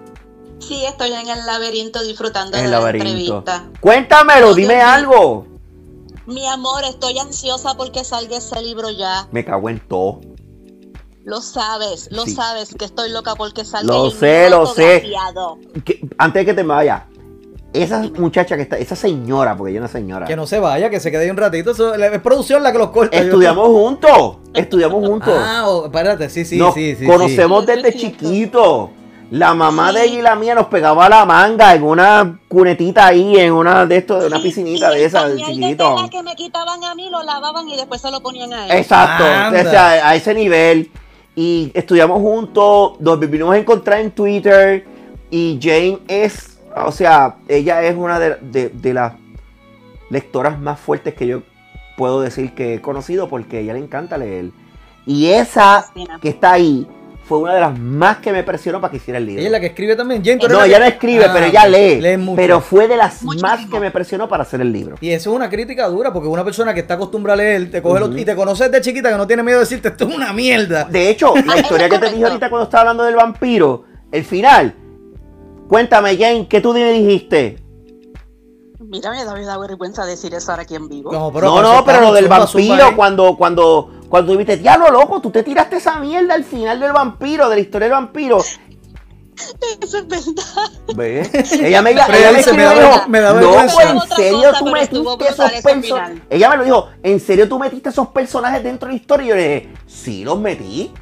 [0.66, 3.08] Sí, estoy en el laberinto disfrutando En de el la laberinto.
[3.10, 3.64] entrevista.
[3.80, 5.46] Cuéntamelo, No, dime algo.
[6.26, 9.26] Mi amor, estoy ansiosa porque salga ese libro ya.
[9.32, 10.20] Me cago en todo.
[11.24, 12.34] Lo sabes, lo Sí.
[12.34, 15.04] sabes que estoy loca porque salga Lo el sé, libro lo sé.
[15.84, 17.06] Que- antes de que te me vaya,
[17.72, 20.90] esa muchacha que está, esa señora, porque ella es una señora, Que no se vaya,
[20.90, 21.70] que se quede ahí un ratito.
[21.72, 23.16] Eso, es producción la que los corta.
[23.16, 25.34] yo- estudiamos juntos, estudiamos juntos.
[25.36, 27.06] Ah, oh, espérate, sí, sí, nos sí, sí.
[27.06, 27.66] conocemos sí.
[27.72, 28.90] desde chiquito.
[29.32, 29.94] La mamá Sí.
[29.96, 33.86] de ella y la mía nos pegaba la manga en una cunetita ahí, en una
[33.86, 35.56] de estos, de una Sí, piscinita y de esas, pañal
[36.04, 38.72] de que me quitaban a mí lo lavaban y después se lo ponían a él.
[38.72, 40.90] Exacto, o sea, a ese nivel.
[41.34, 44.86] Y estudiamos juntos, nos vinimos a encontrar en Twitter.
[45.30, 49.14] Y Jane es, o sea, ella es una de, de- de las
[50.10, 51.40] lectoras más fuertes que yo
[51.96, 54.50] puedo decir que he conocido porque a ella le encanta leer.
[55.06, 55.86] Y esa
[56.20, 56.86] que está ahí
[57.32, 59.40] fue una de las más que me presionó para que hiciera el libro.
[59.40, 60.22] Ella es la que escribe también.
[60.24, 61.68] Jane, No, la ella no escribe, Ah, pero ella ok.
[61.70, 62.00] lee.
[62.00, 62.36] Lee mucho.
[62.36, 64.96] Pero fue de las más que me presionó para hacer el libro.
[65.00, 67.80] Y eso es una crítica dura, porque una persona que está acostumbrada a leer, te
[67.82, 68.18] coge los- Ujú.
[68.18, 70.84] y te conoces de chiquita que no tiene miedo de decirte esto es una mierda.
[70.84, 74.74] De hecho, la historia que te dije ahorita cuando estaba hablando del vampiro, el final.
[75.68, 77.58] Cuéntame, Jane, ¿qué tú me dijiste?
[78.80, 81.10] Mira, me da, me da vergüenza decir eso ahora aquí en vivo.
[81.12, 81.30] no,
[81.62, 85.76] No, pero lo del zumba vampiro, cuando, cuando, cuando viste, diablo loco, tú te tiraste
[85.76, 88.40] esa mierda al final del vampiro, de la historia del vampiro.
[89.80, 90.70] Eso es verdad.
[90.94, 91.52] ¿Ves?
[91.52, 93.82] Ella me, ella Pero ella me dice, me escribió da y dijo, me vergüenza".
[93.90, 96.18] en serio cosa, tú metiste esos personajes.
[96.28, 99.24] Ella me lo dijo, ¿en serio tú metiste esos personajes dentro de la historia?
[99.24, 100.92] Y yo le dije, sí, los metí.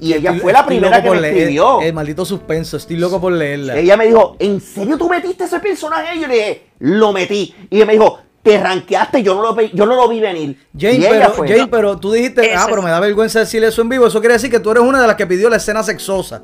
[0.00, 1.80] Y ella Estoy- fue la primera que me leer- escribió.
[1.80, 3.76] El, maldito suspenso, estoy loco por leerla.
[3.76, 6.14] Ella me dijo, ¿en serio tú metiste ese personaje?
[6.14, 7.52] Y yo le dije, lo metí.
[7.70, 10.68] Y ella me dijo, te ranqueaste, yo no lo, vi- yo no lo vi venir.
[10.78, 11.48] Jane, pero, fue.
[11.48, 14.06] Jane, pero tú dijiste, Eso ah, pero me da vergüenza decir eso en vivo.
[14.06, 16.42] Eso quiere decir que tú eres una de las que pidió la escena sexosa.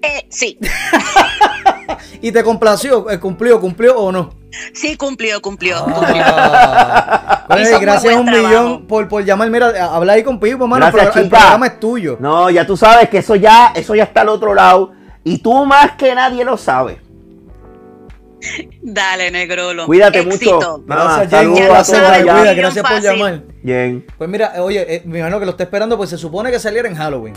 [0.00, 0.58] Eh, sí,
[2.22, 4.30] Y te complació, eh, cumplió, cumplió o no.
[4.72, 6.22] sí cumplió, cumplió, cumplió.
[6.24, 7.46] Ah.
[7.60, 8.46] Hizo muy gracias un trabajo.
[8.48, 9.50] millón por, por llamar.
[9.50, 10.86] Mira, habla ahí con Pipo, mano.
[10.92, 12.16] Gracias, el, programa es tuyo.
[12.20, 14.92] No, ya tú sabes que eso ya, eso ya está al otro lado.
[15.24, 16.98] Y tú más que nadie lo sabes.
[18.82, 19.86] Dale, Negrolo.
[19.86, 20.54] Cuídate Éxito.
[20.54, 20.84] mucho.
[20.86, 21.54] Mamá, Gracias, sabes,
[22.12, 22.38] te allá.
[22.38, 23.42] cuida, Gracias por llamar.
[23.62, 24.04] Bien.
[24.16, 26.88] Pues mira, oye, eh, mi hermano que lo está esperando, pues se supone que saliera
[26.88, 27.34] en Halloween.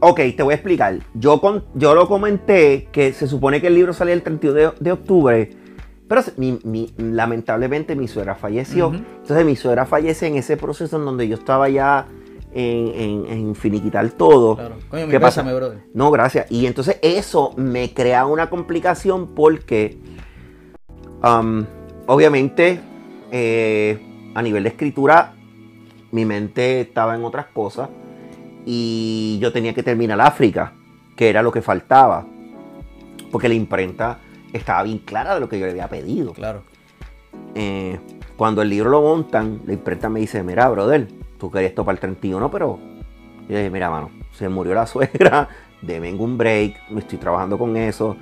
[0.00, 0.98] Ok, te voy a explicar.
[1.14, 4.70] Yo, con, yo lo comenté que se supone que el libro salía el 31 de,
[4.78, 5.50] de octubre,
[6.08, 8.92] pero mi- mi- lamentablemente mi suegra falleció.
[8.94, 12.06] Entonces mi suegra fallece en ese proceso en donde yo estaba ya
[12.54, 14.54] en, en- en finiquitar todo.
[14.56, 14.76] Claro.
[14.88, 15.42] Coño, mi ¿Qué pasa?
[15.42, 15.78] pésame, brother.
[15.92, 16.46] No, gracias.
[16.50, 19.98] Y entonces eso me crea una complicación porque,
[21.22, 21.64] um,
[22.06, 22.80] obviamente,
[23.30, 23.98] eh,
[24.34, 25.34] a nivel de escritura,
[26.10, 27.88] mi mente estaba en otras cosas
[28.64, 30.72] y yo tenía que terminar África,
[31.16, 32.26] que era lo que faltaba,
[33.30, 34.18] porque la imprenta
[34.52, 36.32] estaba bien clara de lo que yo le había pedido.
[36.32, 36.62] Claro.
[37.54, 37.98] Eh,
[38.36, 41.08] cuando el libro lo montan, la imprenta me dice, mira, brother,
[41.38, 42.78] tú querías esto para el 31, pero
[43.48, 45.48] yo dije, mira, mano, se murió la suegra,
[45.82, 48.16] deme un break, me estoy trabajando con eso.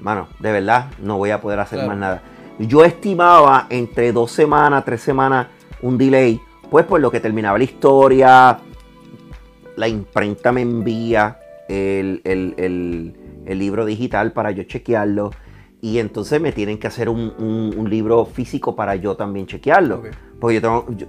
[0.00, 1.88] Mano, de verdad, no voy a poder hacer Claro.
[1.88, 2.22] más nada.
[2.58, 5.46] Yo estimaba entre dos semanas, tres semanas,
[5.82, 6.40] un delay,
[6.70, 8.58] pues por lo que terminaba la historia,
[9.76, 11.38] la imprenta me envía
[11.68, 13.16] el, el- el-
[13.46, 15.30] el libro digital para yo chequearlo.
[15.80, 20.02] Y entonces me tienen que hacer un, un- un libro físico para yo también chequearlo.
[20.40, 21.06] Porque yo tengo, yo-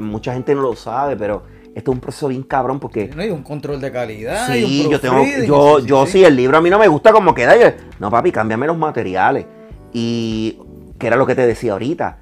[0.00, 1.42] mucha gente no lo sabe, pero
[1.78, 4.50] esto es un proceso bien cabrón porque No hay un control de calidad.
[4.50, 6.12] hay un Sí, yo tengo, yo, sí, yo sí.
[6.12, 7.56] sí, el libro a mí no me gusta como queda.
[7.56, 7.68] Yo,
[8.00, 9.46] no, papi, cámbiame los materiales.
[9.92, 10.58] Y
[10.98, 12.18] que era lo que te decía ahorita.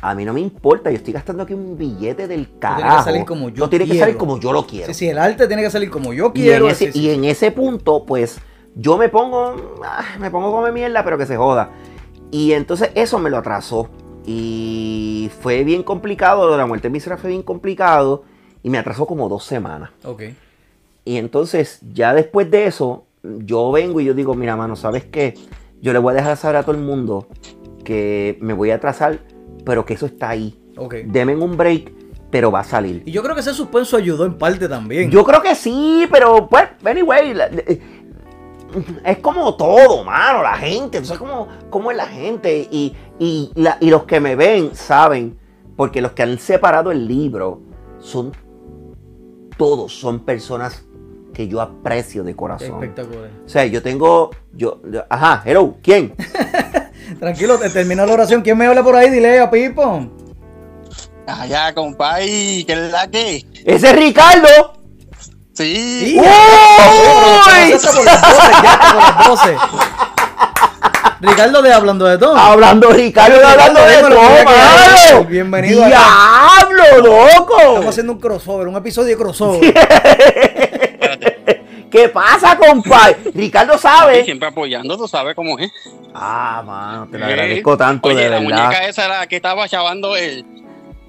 [0.00, 2.80] A mí no me importa, yo estoy gastando aquí un billete del carajo.
[2.82, 4.86] tiene que salir como yo No tiene que salir como yo lo quiero.
[4.86, 6.66] Sí, sí, el arte tiene que salir como yo y, quiero.
[6.66, 8.38] en ese, sí, y en ese punto, pues,
[8.74, 11.70] yo me pongo, ah, me pongo como mierda, pero que se joda.
[12.30, 13.88] Y entonces eso me lo atrasó.
[14.26, 18.24] Y fue bien complicado, lo de la muerte de Misra fue bien complicado.
[18.64, 19.90] Y me atrasó como dos semanas.
[20.04, 20.22] Ok.
[21.04, 25.34] Y entonces, ya después de eso, yo vengo y yo digo, mira, mano, ¿sabes qué?
[25.80, 27.28] Yo le voy a dejar saber a todo el mundo
[27.84, 29.20] que me voy a atrasar,
[29.64, 30.58] pero que eso está ahí.
[30.76, 30.94] Ok.
[31.04, 31.92] Demen un break,
[32.30, 33.02] pero va a salir.
[33.04, 35.10] Y yo creo que ese suspenso ayudó en parte también.
[35.10, 37.80] Yo creo que sí, pero pues, anyway, la- eh,
[39.04, 42.66] es como todo, mano, la gente, tú sabes cómo, cómo es la gente.
[42.70, 45.38] Y, y, la- y los que me ven saben,
[45.76, 47.60] porque los que han separado el libro
[48.00, 48.32] son
[49.56, 50.82] todos, son personas
[51.32, 52.74] que yo aprecio de corazón.
[52.82, 53.30] Espectacular.
[53.44, 56.14] O sea, yo tengo, yo, yo- ajá, hello, ¿quién?
[57.20, 58.42] Tranquilo, te termina la oración.
[58.42, 59.10] ¿Quién me habla por ahí?
[59.10, 60.08] Dile a Pipo.
[61.26, 63.44] Allá, compay, ¿qué es la que?
[63.64, 64.74] Ese es Ricardo.
[65.54, 66.14] Sí.
[66.16, 66.24] Y- ¡Uy!
[71.26, 72.36] Ricardo de Hablando de Todo.
[72.36, 75.24] Hablando Ricardo, Ricardo, hablando de todo, mano.
[75.28, 77.56] bienvenido a- ¡Diablo, loco!
[77.58, 79.74] Estamos haciendo un crossover, un episodio de crossover.
[81.90, 83.18] ¿Qué pasa, compadre?
[83.34, 84.24] Ricardo sabe.
[84.24, 85.70] siempre apoyando, tú sabes cómo es.
[86.12, 88.64] Ah, mano, te lo agradezco tanto, Oye, de la verdad.
[88.66, 90.44] muñeca esa era la que estaba chavando el.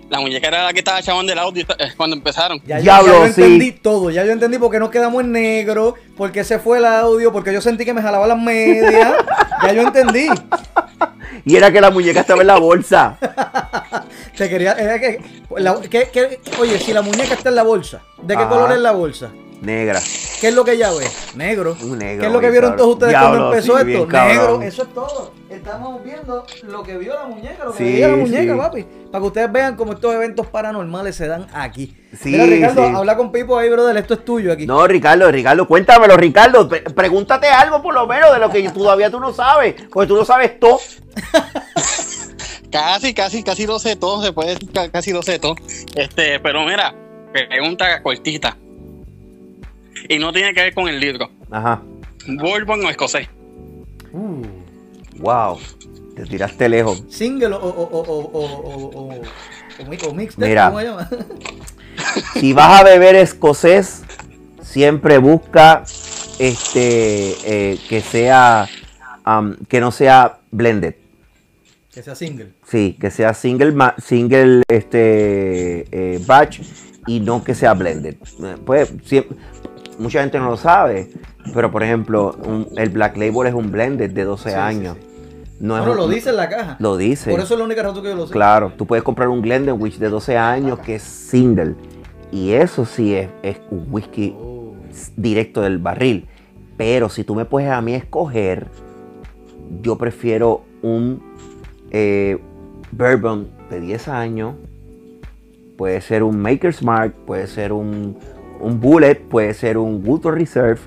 [0.09, 2.61] La muñeca era la que estaba chavando el audio eh, cuando empezaron.
[2.65, 3.41] Ya, yo- Diablo, ya yo sí.
[3.41, 6.77] entendí todo, ya yo entendí por qué nos quedamos en negro, por qué se fue
[6.77, 9.13] el audio, porque yo sentí que me jalaba las medias.
[9.63, 10.27] ya yo entendí.
[11.43, 13.17] Y era que la muñeca estaba en la bolsa.
[14.37, 15.19] Te quería, era que,
[15.57, 18.49] la- que- que- oye, si la muñeca está en la bolsa, ¿de qué Ajá.
[18.49, 19.29] color es la bolsa?
[19.61, 20.01] Negra.
[20.41, 21.07] ¿Qué es lo que ella ve?
[21.35, 21.75] Negro.
[21.81, 22.77] Un negro, ¿Qué es lo que vieron cabrón.
[22.77, 24.07] todos ustedes Diablo, cuando empezó sí, esto?
[24.07, 24.37] cabrón.
[24.37, 25.33] Negro, eso es todo.
[25.49, 28.59] Estamos viendo lo que vio la muñeca, lo que Sí, veía la muñeca, sí.
[28.59, 28.85] papi.
[29.11, 31.95] Para que ustedes vean cómo estos eventos paranormales se dan aquí.
[32.21, 32.93] Sí, Mira, Ricardo, sí.
[32.95, 33.95] habla con Pipo ahí, brother.
[33.97, 34.67] Esto es tuyo aquí.
[34.67, 36.67] No, Ricardo, Ricardo, cuéntamelo, Ricardo.
[36.67, 39.75] Pre- pregúntate algo por lo menos de lo que todavía tú no sabes.
[39.91, 40.79] Porque tú no sabes todo.
[42.71, 45.55] Casi, casi, casi lo sé todo, se puede decir casi lo sé todo.
[45.95, 46.93] Este, pero mira,
[47.31, 48.57] pregunta cortita
[50.07, 51.29] y no tiene que ver con el libro.
[51.49, 51.81] Ajá.
[52.27, 53.27] Bourbon o escocés.
[54.11, 54.43] Uh,
[55.17, 55.59] wow.
[56.15, 57.03] Te tiraste lejos.
[57.09, 59.21] Single o, o, o, o,
[60.07, 61.09] o mixtape, Mira, ¿cómo llama?
[62.33, 64.03] si vas a beber escocés,
[64.61, 65.83] siempre busca
[66.39, 68.67] este eh, que sea
[69.25, 70.95] um, que no sea blended.
[71.93, 72.51] Que sea single.
[72.67, 76.59] Sí, que sea single, single este, eh, batch
[77.07, 78.15] y no que sea blended.
[78.43, 79.37] Eh, pues siempre,
[79.99, 81.09] mucha gente no lo sabe,
[81.53, 84.97] pero por ejemplo, un- el Black Label es un blended de 12 Sí, sí, años.
[85.59, 86.75] No es Bueno, un- lo dice en la caja.
[86.79, 87.31] Lo dice.
[87.31, 88.33] Por eso es la única razón que yo lo sé.
[88.33, 91.75] Claro, tú puedes comprar un Glendenwich de 12 años que es single.
[92.31, 94.73] Y eso sí es, es un whisky Oh.
[95.15, 96.27] directo del barril.
[96.75, 98.67] Pero si tú me puedes a mí escoger,
[99.81, 101.21] yo prefiero un
[101.91, 102.37] eh,
[102.91, 104.55] bourbon de 10 años.
[105.77, 108.17] Puede ser un Maker's Mark, puede ser un,
[108.59, 110.79] un Bullet, puede ser un Woodford Reserve.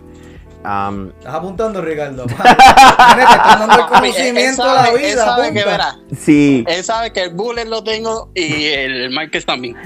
[0.64, 2.26] Um, Estás apuntando, Ricardo.
[2.26, 5.24] Nene, te están dando el Papi, él- él conocimiento a sabe- la él vida.
[5.24, 5.96] sabe que verá.
[6.18, 6.64] sí.
[6.66, 9.76] Él sabe que el bullet lo tengo y el Marquez también.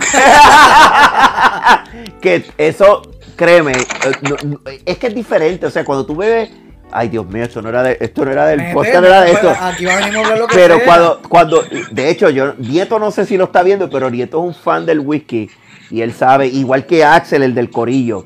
[2.21, 3.03] que eso,
[3.37, 5.67] créeme, eh, es que es diferente.
[5.67, 6.51] O sea, cuando tú bebes,
[6.91, 9.21] ay Dios mío, esto no era, de, esto no era del Mete, podcast, no era
[9.23, 9.65] de pues, esto.
[9.65, 10.85] Aquí va a venir a lo que Pero sea.
[10.85, 14.45] cuando, cuando, de hecho, yo, Nieto no sé si lo está viendo, pero Nieto es
[14.47, 15.51] un fan del whisky
[15.93, 18.25] y él sabe, igual que Axel, el del corillo.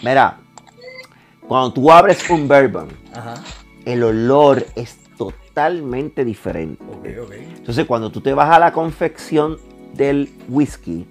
[0.00, 0.38] Mira,
[1.48, 3.34] cuando tú abres un bourbon, Ajá.
[3.84, 6.84] el olor es totalmente diferente.
[7.56, 9.58] Entonces, cuando tú te vas a la confección
[9.94, 11.04] del whisky,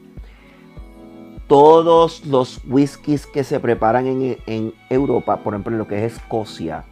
[1.47, 6.13] todos los whiskies que se preparan en, en Europa, por ejemplo, en lo que es
[6.13, 6.85] Escocia,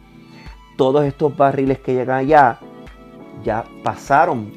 [0.76, 2.60] todos estos barriles que llegan allá,
[3.42, 4.52] ya pasaron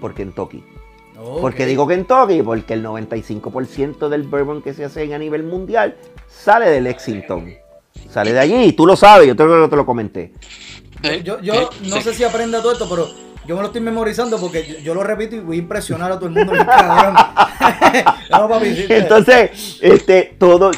[0.00, 0.62] por Kentucky.
[1.20, 1.40] Ok.
[1.40, 2.42] ¿Por qué digo Kentucky?
[2.42, 5.96] Porque el 95% del bourbon que se hace a nivel mundial
[6.28, 7.54] sale de Lexington.
[8.08, 10.32] Sale de allí, tú lo sabes, yo que te lo comenté.
[11.24, 12.02] Yo, yo Sí, no sí.
[12.02, 13.08] sé si aprenda todo esto, pero
[13.46, 16.16] yo me lo estoy memorizando porque yo, yo lo repito y voy a impresionar a
[16.18, 16.52] todo el mundo.
[18.30, 18.86] no, papi.
[18.88, 20.70] Entonces, este, todo,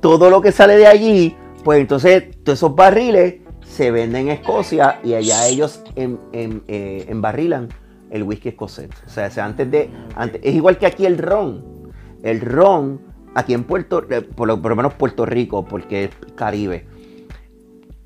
[0.00, 3.36] todo lo que sale de allí, pues entonces todos esos barriles
[3.66, 7.68] se venden en Escocia y allá ellos en, en, eh, embarrilan
[8.12, 8.90] el whisky escocés.
[9.06, 9.90] O sea, o sea, antes de.
[10.14, 11.64] Antes, es igual que aquí el ron.
[12.22, 13.00] El ron,
[13.34, 16.86] aquí en Puerto eh, por lo, por lo menos Puerto Rico, porque es Caribe.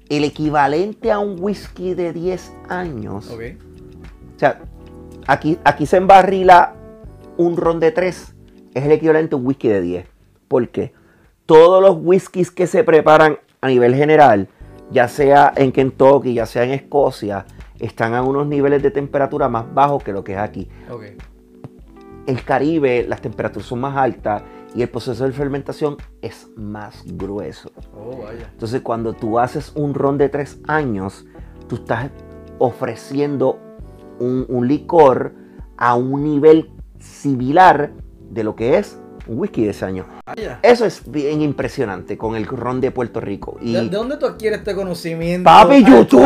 [0.08, 3.28] El equivalente a un whisky de 10 años.
[3.28, 4.60] O sea,
[5.26, 6.74] aquí, aquí se embarrila
[7.36, 8.34] un ron de 3.
[8.74, 10.06] Es el equivalente a un whisky de 10.
[10.46, 10.92] ¿Por qué?
[11.44, 14.48] Todos los whiskies que se preparan a nivel general,
[14.92, 17.46] ya sea en Kentucky, ya sea en Escocia,
[17.78, 20.68] están a unos niveles de temperatura más bajos que lo que es aquí.
[20.90, 21.04] Ok.
[22.26, 24.42] El Caribe, las temperaturas son más altas
[24.74, 27.70] y el proceso de fermentación es más grueso.
[27.94, 28.50] Oh, vaya.
[28.52, 31.24] Entonces, cuando tú haces un ron de tres años,
[31.68, 32.10] tú estás
[32.58, 33.58] ofreciendo
[34.18, 35.34] un, un licor
[35.76, 37.92] a un nivel similar
[38.30, 40.06] de lo que es whisky de ese año.
[40.26, 40.58] Vaya.
[40.62, 43.56] Eso es bien impresionante con el ron de Puerto Rico.
[43.60, 45.44] Y, ¿De, de dónde tú adquieres este conocimiento?
[45.44, 46.22] Papi, YouTube,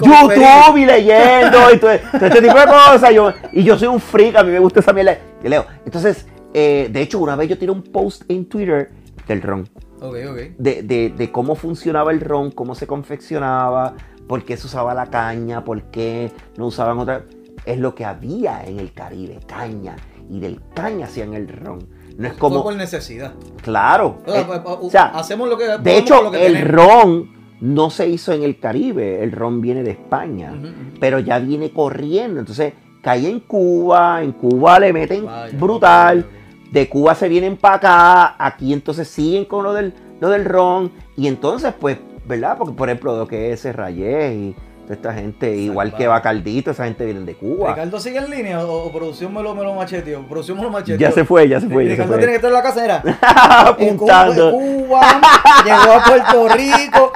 [0.00, 3.14] YouTube y leyendo y todo, todo este tipo de cosas.
[3.14, 5.18] Yo, y yo soy un freak, a mí me gusta esa mierda.
[5.42, 5.66] Yo leo.
[5.84, 8.90] Entonces, eh, de hecho, una vez yo tiré un post en Twitter
[9.28, 9.68] del ron.
[10.00, 10.36] Ok, ok.
[10.58, 13.94] de, de- de cómo funcionaba el ron, cómo se confeccionaba,
[14.26, 17.24] por qué se usaba la caña, por qué no usaban otra.
[17.64, 19.94] Es lo que había en el Caribe, caña.
[20.28, 21.86] Y del caña hacían el ron.
[22.18, 22.62] No es Fue como.
[22.62, 23.32] por necesidad.
[23.62, 24.18] Claro.
[24.26, 26.46] O sea, eh, pues, pues, o sea, hacemos lo que de hecho, con lo que
[26.46, 26.72] el tenemos.
[26.72, 29.22] ron no se hizo en el Caribe.
[29.22, 30.52] El ron viene de España.
[31.00, 32.40] Pero ya viene corriendo.
[32.40, 34.22] Entonces, cae en Cuba.
[34.22, 36.26] En Cuba le meten Vaya, brutal.
[36.72, 40.90] de Cuba se vienen para acá, aquí entonces siguen con lo del, lo del ron,
[41.16, 42.56] y entonces, pues, ¿verdad?
[42.56, 44.56] Porque, por ejemplo, lo que es Rayés y toda
[44.94, 46.06] esta gente, igual que.
[46.06, 47.70] Bacardito, esa gente viene de Cuba.
[47.70, 50.22] ¿Ricardo sigue en línea o, o producción me lo, me lo macheteó?
[50.26, 50.96] Producción me lo macheteó.
[50.98, 53.02] Ya se fue, ya se fue, Ricardo tiene que estar en la casa, era.
[53.78, 54.50] En Cuba, Apuntando.
[54.50, 55.20] en Cuba,
[55.64, 57.12] llegó a Puerto Rico.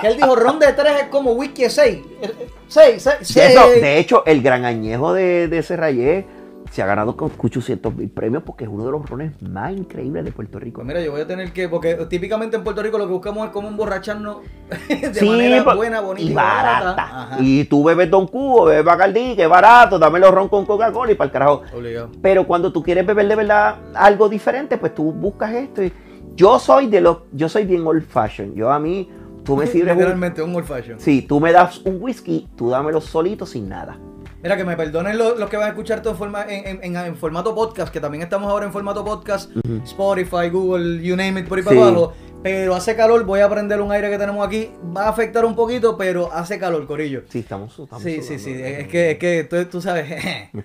[0.00, 1.98] Que él dijo, ron de tres es como whisky de seis.
[2.22, 2.32] Eh,
[2.68, 3.50] Seis, seis, De, seis.
[3.50, 6.24] eso, de hecho, el gran añejo de, de ese Rayés
[6.70, 10.24] se ha ganado con 800 mil premios porque es uno de los rones más increíbles
[10.24, 10.76] de Puerto Rico.
[10.76, 13.46] Pues mira, yo voy a tener que, porque típicamente en Puerto Rico lo que buscamos
[13.46, 14.36] es como emborracharnos
[14.88, 17.36] de Sí, manera pa- buena, bonita y barata.
[17.40, 21.10] Y tú bebes Don Cubo, bebes Bacardí, que es barato, dame los ron con Coca-Cola
[21.10, 21.62] y para el carajo.
[21.76, 22.10] Obligado.
[22.22, 25.82] Pero cuando tú quieres beber de verdad algo diferente, pues tú buscas esto.
[25.82, 25.92] y-
[26.36, 28.54] Yo soy de los, yo soy bien old fashion.
[28.54, 29.08] Yo a mí,
[29.44, 31.00] tú me sirves un, Literalmente un old fashion.
[31.00, 33.98] sí, tú me das un whisky, tú dámelo solito sin nada.
[34.42, 36.96] Mira, que me perdonen los, los que van a escuchar esto en, forma, en, en-
[36.96, 39.50] en- en formato podcast, que también estamos ahora en formato podcast,
[39.84, 42.12] Spotify, Google, you name it, por ahí para abajo.
[42.42, 44.70] Pero hace calor, voy a prender un aire que tenemos aquí.
[44.96, 47.20] Va a afectar un poquito, pero hace calor, Corillo.
[47.28, 48.52] Sí, estamos, estamos Sí, sí, sí.
[48.58, 50.10] Es que, es que tú, tú sabes.
[50.10, 50.48] es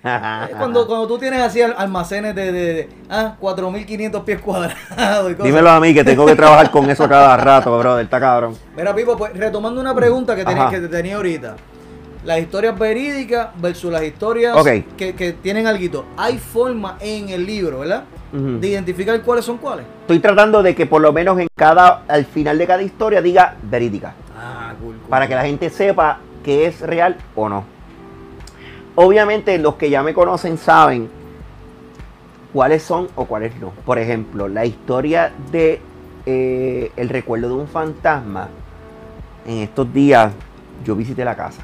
[0.56, 4.78] cuando, cuando tú tienes así al- almacenes de, de, de ah, 4.500 pies cuadrados
[5.30, 5.44] y cosas.
[5.44, 8.56] Dímelo a mí que tengo que trabajar con eso cada rato, brother, está cabrón.
[8.74, 10.70] Mira, Pipo, pues retomando una pregunta que, Ajá.
[10.70, 11.56] que te tenía ahorita.
[12.26, 14.56] Las historias verídicas versus las historias
[14.96, 16.04] que, que tienen algo.
[16.16, 18.02] Hay forma en el libro, ¿verdad?
[18.32, 19.86] De identificar cuáles son cuáles.
[20.00, 23.54] Estoy tratando de que por lo menos en cada, al final de cada historia diga
[23.62, 24.14] verídica.
[24.36, 24.96] Ah, cool.
[25.08, 27.64] para que la gente sepa que es real o no.
[28.96, 31.08] Obviamente los que ya me conocen saben
[32.52, 33.70] cuáles son o cuáles no.
[33.84, 35.80] Por ejemplo, la historia de
[36.26, 38.48] eh, el recuerdo de un fantasma.
[39.46, 40.32] En estos días
[40.84, 41.62] yo visité la casa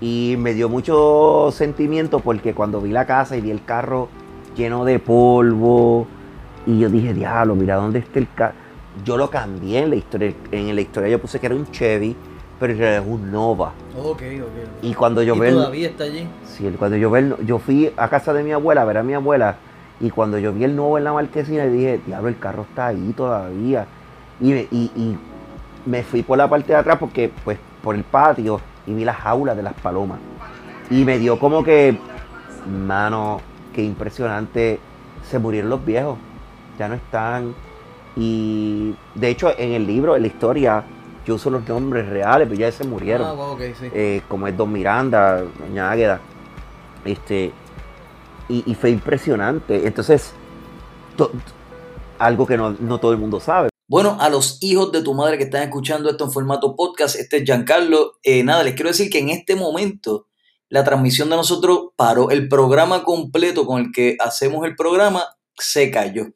[0.00, 4.08] Y me dio mucho sentimiento porque cuando vi la casa y vi el carro
[4.56, 6.06] lleno de polvo
[6.66, 8.54] y yo dije, diablo, mira dónde está el carro.
[9.04, 10.32] Yo lo cambié en la historia.
[10.52, 12.14] En la historia yo puse que era un Chevy,
[12.60, 13.72] pero en realidad es un Nova.
[13.98, 14.82] Ok, ok.
[14.82, 16.28] Y cuando yo y veo todavía está allí.
[16.46, 19.02] Sí, cuando yo, ve el- yo fui a casa de mi abuela a ver a
[19.02, 19.56] mi abuela
[20.00, 23.12] y cuando yo vi el nuevo en la marquesina dije, diablo, el carro está ahí
[23.16, 23.86] todavía.
[24.40, 25.18] Y y, y
[25.86, 29.16] me fui por la parte de atrás porque, pues, por el patio y vi las
[29.16, 30.18] jaulas de las palomas.
[30.90, 31.98] Y me dio como que,
[32.86, 33.40] mano,
[33.72, 34.78] qué impresionante,
[35.28, 36.18] se murieron los viejos,
[36.78, 37.54] ya no están.
[38.16, 40.84] Y de hecho en el libro, en la historia,
[41.26, 43.88] yo uso los nombres reales, pero ya se murieron Ah, sí.
[43.92, 46.20] eh, como es Don Miranda, Doña Águeda.
[47.04, 47.50] Este,
[48.48, 49.86] y, y fue impresionante.
[49.86, 50.34] Entonces,
[51.16, 51.32] to-
[52.18, 53.68] algo que no, no todo el mundo sabe.
[53.86, 57.38] Bueno, a los hijos de tu madre que están escuchando esto en formato podcast, este
[57.38, 58.18] es Giancarlo.
[58.22, 60.28] Eh, nada, les quiero decir que en este momento
[60.70, 62.30] la transmisión de nosotros paró.
[62.30, 65.26] El programa completo con el que hacemos el programa
[65.58, 66.28] se cayó.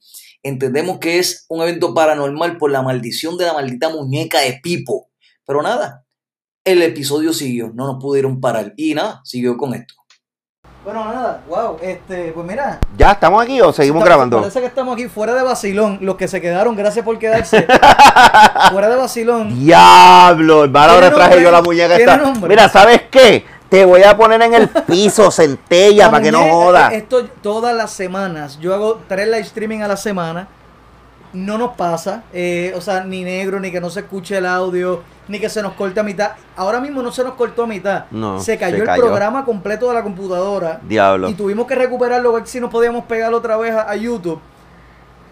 [0.43, 5.09] Entendemos que es un evento paranormal por la maldición de la maldita muñeca de Pipo.
[5.47, 6.05] Pero nada,
[6.65, 8.75] el episodio siguió, no nos pudieron parar.
[8.77, 9.95] Y nada, siguió con esto.
[10.91, 14.39] Bueno, nada, wow, este, pues mira, ¿Ya estamos aquí o seguimos Está- grabando?
[14.39, 15.99] Parece que estamos aquí fuera de vacilón.
[16.01, 17.67] Los que se quedaron, gracias por quedarse.
[18.73, 19.55] fuera de vacilón.
[19.63, 22.25] Diablo, hermano, ahora ¿Tiene traje yo la muñeca ¿Tiene esta.
[22.25, 22.49] nombre?
[22.49, 23.45] Mira, ¿sabes qué?
[23.69, 26.91] Te voy a poner en el piso, centella, La para que no joda.
[26.95, 28.59] eh, Esto todas las semanas.
[28.59, 30.49] Yo hago tres live streaming a la semana.
[31.35, 32.23] No nos pasa.
[32.33, 35.63] eh, o sea, ni negro, ni que no se escuche el audio, ni que se
[35.63, 36.33] nos corte a mitad.
[36.57, 38.05] Ahora mismo no se nos cortó a mitad.
[38.11, 39.03] No, se cayó se el cayó.
[39.03, 40.81] programa completo de la computadora.
[40.83, 41.29] Diablo.
[41.29, 44.41] Y tuvimos que recuperarlo, ver si nos podíamos pegar otra vez a, a YouTube.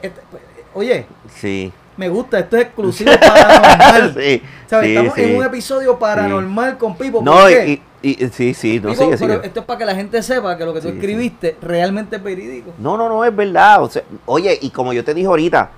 [0.03, 0.43] Este, pues,
[0.75, 1.73] oye, Sí.
[1.97, 4.15] me gusta, esto es exclusivo paranormal.
[4.21, 4.43] sí.
[4.67, 4.87] ¿Sabes?
[4.89, 5.23] sí, Estamos sí.
[5.23, 7.23] en un episodio paranormal con Pipo.
[7.23, 7.83] No, ¿por y, qué?
[8.03, 10.57] y- y- sí, sí, no Pipo, sigue, pero esto es para que la gente sepa
[10.57, 12.73] que lo que tú escribiste realmente es verídico.
[12.79, 13.83] No, no, no, es verdad.
[13.83, 15.71] O sea, oye, y como yo te dije ahorita,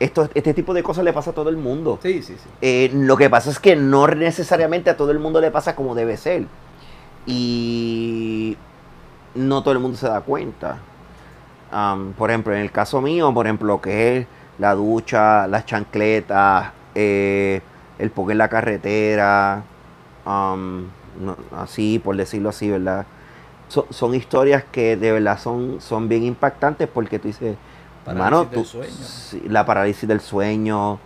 [0.00, 1.98] esto, este tipo de cosas le pasa a todo el mundo.
[2.02, 2.48] Sí, sí, sí.
[2.62, 5.94] Eh, lo que pasa es que no necesariamente a todo el mundo le pasa como
[5.94, 6.46] debe ser.
[7.26, 8.56] Y
[9.34, 10.78] no todo el mundo se da cuenta.
[12.18, 14.26] Por ejemplo, en el caso mío, por ejemplo, lo que es
[14.58, 17.60] la ducha, las chancletas, eh,
[17.98, 19.62] el poke en la carretera,
[20.26, 23.06] no, así, por decirlo así, ¿verdad?
[23.68, 27.56] So- son historias que de verdad son, son bien impactantes porque tú dices,
[28.04, 28.92] Parálisis mano, del tú- sueño.
[28.92, 30.98] sí, la parálisis del sueño,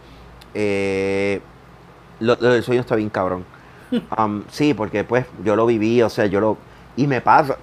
[0.54, 1.40] eh,
[2.20, 3.44] lo, lo del sueño está bien cabrón.
[4.10, 6.56] Am, sí, porque pues yo lo viví, o sea, yo lo...
[6.96, 7.56] Y me pasa,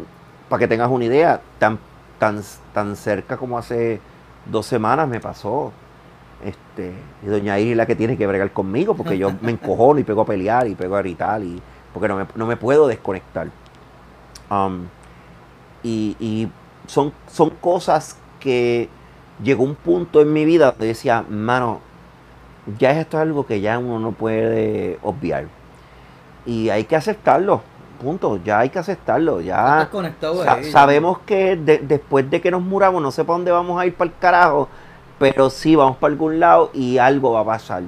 [0.49, 1.79] para que tengas una idea, tan,
[2.19, 2.41] tan,
[2.73, 4.01] tan cerca como hace
[4.45, 5.71] dos semanas me pasó.
[6.43, 9.99] Este, y doña Iris es la que tiene que bregar conmigo, porque yo me encojono
[9.99, 11.61] y pego a pelear y pego a gritar, y,
[11.93, 13.47] porque no me, no me puedo desconectar.
[14.49, 14.87] Am,
[15.83, 16.49] y y
[16.87, 18.89] son, son cosas que
[19.43, 21.79] llegó un punto en mi vida donde decía, mano,
[22.77, 25.45] ya esto es algo que ya uno no puede obviar.
[26.45, 27.61] Y hay que aceptarlo,
[28.01, 32.49] punto, ya hay que aceptarlo, ya Estás conectado sa- sabemos que de- después de que
[32.51, 34.67] nos muramos, no sé para dónde vamos a ir para el carajo,
[35.19, 37.83] pero sí vamos para algún lado y algo va a pasar.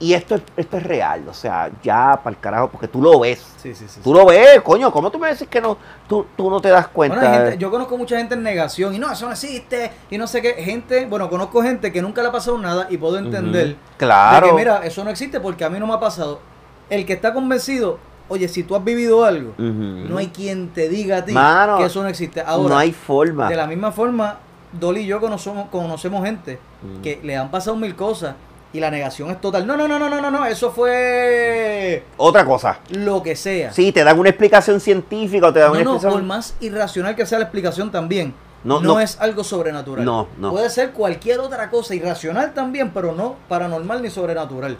[0.00, 3.20] Y esto, es- esto es real, o sea, ya para el carajo, porque tú lo
[3.20, 3.46] ves.
[3.58, 4.00] Sí, sí, sí.
[4.02, 5.76] Tú lo ves, coño, ¿cómo tú me dices que no,
[6.08, 7.18] tú, tú no te das cuenta?
[7.18, 10.16] Bueno, hay gente- yo conozco mucha gente en negación y no, eso no existe y
[10.16, 10.54] no sé qué.
[10.54, 13.76] Gente, bueno, conozco gente que nunca le ha pasado nada y puedo entender.
[13.98, 14.46] Claro.
[14.46, 16.40] de que, mira, eso no existe porque a mí no me ha pasado.
[16.88, 17.98] El que está convencido,
[18.28, 21.84] oye, si tú has vivido algo, no hay quien te diga a ti Mano, que
[21.84, 22.40] eso no existe.
[22.40, 23.48] Ahora, no hay forma.
[23.50, 24.38] de la misma forma,
[24.72, 26.58] Dolly y yo conocemos, conocemos gente
[27.02, 28.34] que le han pasado mil cosas
[28.72, 29.66] y la negación es total.
[29.66, 32.78] No, no, no, no, no, no, no, eso fue Otra cosa.
[32.90, 33.72] lo que sea.
[33.72, 36.20] Sí, te dan una explicación científica o te dan No, una no, explicación.
[36.20, 39.00] por más irracional que sea la explicación también, No, no, no.
[39.00, 40.04] es algo sobrenatural.
[40.04, 40.52] No, no.
[40.52, 44.78] Puede ser cualquier otra cosa, irracional también, pero no paranormal ni sobrenatural.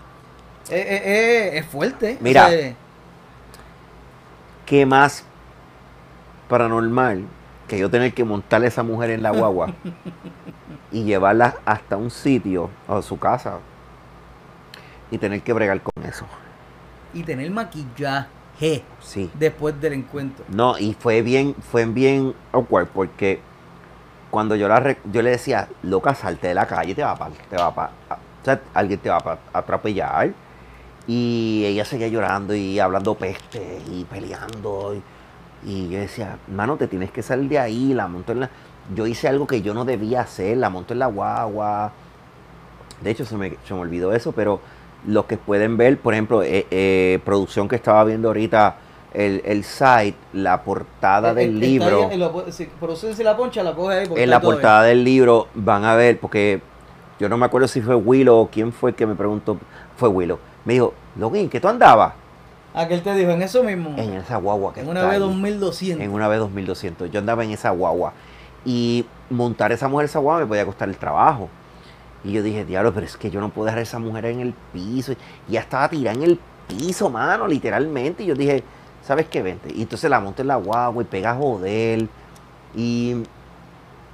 [0.70, 2.16] Eh, eh, eh, es fuerte.
[2.20, 2.46] Mira.
[2.46, 2.74] o sea,
[4.66, 5.24] ¿Qué más
[6.48, 7.24] paranormal
[7.66, 9.72] que yo tener que montar a esa mujer en la guagua
[10.92, 13.58] y llevarla hasta un sitio o su casa
[15.10, 16.24] y tener que bregar con eso?
[17.12, 19.28] y tener maquillaje Sí.
[19.34, 20.44] después del encuentro.
[20.48, 23.40] No, y fue bien, fue bien awkward porque
[24.30, 27.56] cuando yo la yo le decía, loca, salte de la calle, te va a te
[27.56, 29.16] va a o sea, alguien te va
[29.52, 30.32] a atropellar.
[31.06, 34.94] Y ella seguía llorando y hablando peste y peleando.
[34.94, 38.50] Y, y yo decía, mano, te tienes que salir de ahí, la monto en la.
[38.94, 41.90] Yo hice algo que yo no debía hacer, la monto en la guagua.
[43.00, 44.60] De hecho, se me, se me olvidó eso, pero
[45.06, 48.76] los que pueden ver, por ejemplo, eh, eh, producción que estaba viendo ahorita,
[49.14, 53.62] el, el site, la portada Eh, del libro, ahí, lo- si, producen si la poncha,
[53.62, 54.08] la coge ahí.
[54.14, 56.60] en la portada del libro van a ver, porque
[57.18, 59.58] yo no me acuerdo si fue Willow o quién fue que me preguntó,
[59.96, 60.38] fue Willow.
[60.64, 62.12] Me dijo, Logan, ¿qué tú andabas?
[62.72, 63.94] Aquel te dijo, en eso mismo.
[63.98, 65.18] En esa guagua que En una vez ahí.
[65.18, 66.04] 2200.
[66.04, 67.10] En una vez 2200.
[67.10, 68.12] Yo andaba en esa guagua.
[68.64, 71.48] Y montar esa mujer esa guagua me podía costar el trabajo.
[72.24, 74.40] Y yo dije, diablo, pero es que yo no puedo dejar a esa mujer en
[74.40, 75.12] el piso.
[75.48, 78.22] Y ya estaba tirada en el piso, mano, literalmente.
[78.22, 78.62] Y yo dije,
[79.02, 79.42] ¿sabes qué?
[79.42, 79.72] Vente.
[79.74, 82.08] Y entonces la monté en la guagua y pega a joder.
[82.74, 83.22] Y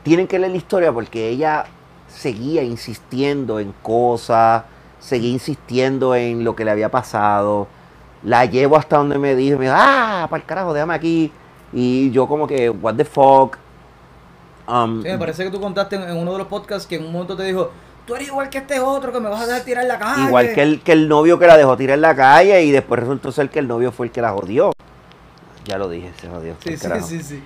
[0.02, 1.66] tienen que leer la historia porque ella
[2.08, 4.62] seguía insistiendo en cosas,
[5.00, 7.66] seguía insistiendo en lo que le había pasado.
[8.22, 11.32] La llevo hasta donde me dijo, me ah, para el carajo, déjame aquí.
[11.72, 13.56] Y yo como que, what the fuck.
[14.68, 17.36] Um, me parece que tú contaste en uno de los podcasts que en un momento
[17.36, 17.70] te dijo,
[18.06, 20.22] tú eres igual que este otro que me vas a dejar tirar en la calle.
[20.24, 23.00] Igual que el, que el novio que la dejó tirar en la calle y después
[23.00, 24.72] resultó ser que el novio fue el que la jodió.
[25.64, 26.54] Ya lo dije, se jodió.
[26.62, 27.06] Sí, sí, carajo.
[27.06, 27.42] sí, sí.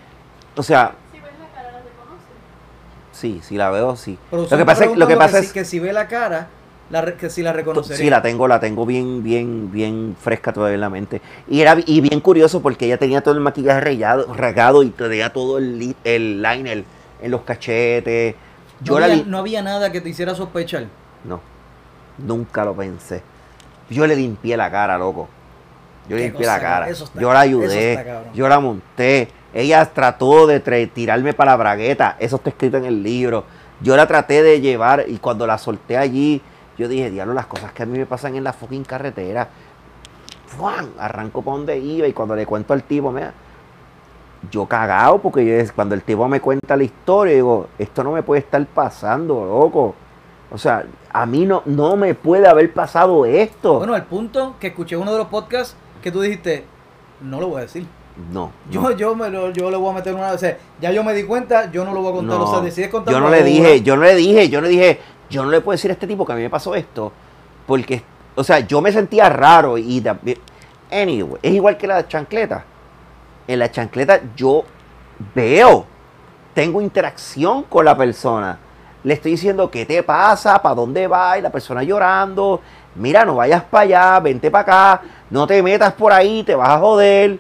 [0.55, 1.81] O sea, Si ves la cara, la
[3.13, 4.19] sí, sí la veo, sí.
[4.31, 6.49] Lo que pasa es, lo que pasa si, es que si ve la cara,
[6.91, 7.97] la que si la reconocería.
[7.97, 11.23] Sí, la tengo, la tengo bien, bien, bien fresca todavía en la mente.
[11.49, 15.33] Y era y bien curioso porque ella tenía todo el maquillaje regado, regado y tenía
[15.33, 16.85] todo el, el liner
[17.23, 18.35] en los cachetes.
[18.83, 20.87] Yo no, había, li- no había nada que te hiciera sospechar.
[21.25, 21.41] No,
[22.19, 23.23] nunca lo pensé.
[23.91, 25.29] Yo le limpié la cara, loco.
[26.09, 26.89] Yo le limpié la cara.
[26.89, 27.93] está- yo la ayudé.
[27.93, 28.33] está.
[28.33, 29.29] Yo la monté.
[29.53, 32.17] Ella trató de tirarme para la bragueta.
[32.19, 33.45] Eso está escrito en el libro.
[33.81, 36.41] Yo la traté de llevar y cuando la solté allí,
[36.79, 39.49] yo dije, diablo, las cosas que a mí me pasan en la fucking carretera.
[40.47, 40.91] ¡Fuan!
[40.99, 43.33] Arranco para donde iba y cuando le cuento al tipo, mira,
[44.51, 48.23] yo cagado porque yo- cuando el tipo me cuenta la historia, digo, esto no me
[48.23, 49.95] puede estar pasando, loco.
[50.53, 53.79] O sea, a mí no, no me puede haber pasado esto.
[53.79, 56.65] Bueno, al punto que escuché uno de los podcasts que tú dijiste,
[57.21, 57.87] no lo voy a decir.
[58.33, 58.51] no.
[58.71, 58.91] Yo, no.
[58.93, 60.33] yo, me lo, yo le voy a meter una.
[60.33, 62.39] O sea, ya yo me di cuenta, yo no lo voy a contar.
[62.39, 63.19] No, o sea, decides contarlo.
[63.21, 65.61] yo no le dije, yo no le dije, yo no le dije, yo no le
[65.61, 67.13] puedo decir a este tipo que a mí me pasó esto,
[67.67, 68.03] porque,
[68.35, 70.39] o sea, yo me sentía raro y también,
[70.91, 72.65] anyway, es igual que la chancleta.
[73.47, 74.65] En la chancleta yo
[75.35, 75.87] veo,
[76.55, 78.59] tengo interacción con la persona.
[79.03, 82.61] Le estoy diciendo qué te pasa, para dónde va, y la persona llorando.
[82.95, 86.69] Mira, no vayas para allá, vente para acá, no te metas por ahí, te vas
[86.69, 87.39] a joder.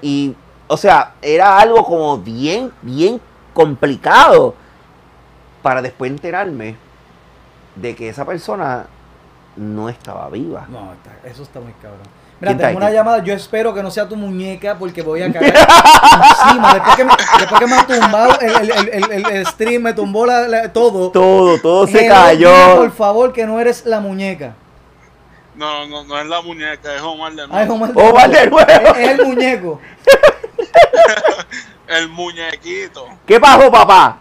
[0.00, 0.34] Y,
[0.66, 3.20] o sea, era algo como bien, bien
[3.54, 4.54] complicado
[5.62, 6.76] para después enterarme
[7.76, 8.86] de que esa persona
[9.56, 10.66] no estaba viva.
[10.68, 10.92] No,
[11.24, 12.21] eso está muy cabrón.
[12.42, 12.94] Mira, ¿Quién está tengo una aquí?
[12.96, 13.22] llamada.
[13.22, 16.74] Yo espero que no sea tu muñeca porque voy a caer encima.
[16.74, 19.92] Después que me, después que me ha tumbado el, el, el, el- el stream, me
[19.94, 21.12] tumbó la, la- todo.
[21.12, 22.50] Todo, todo se cayó.
[22.76, 24.54] Por favor, que no eres la muñeca.
[25.54, 27.54] No, no, no es la muñeca, es Omar de nuevo.
[27.56, 28.68] Ay, Omar, Omar de nuevo.
[28.68, 29.80] Es, es el muñeco.
[31.88, 33.06] El muñequito.
[33.26, 34.18] ¿Qué pasó, papá?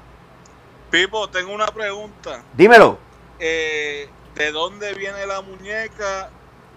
[0.89, 2.41] Pipo, tengo una pregunta.
[2.53, 2.97] Dímelo.
[3.39, 6.29] Eh, ¿De dónde viene la muñeca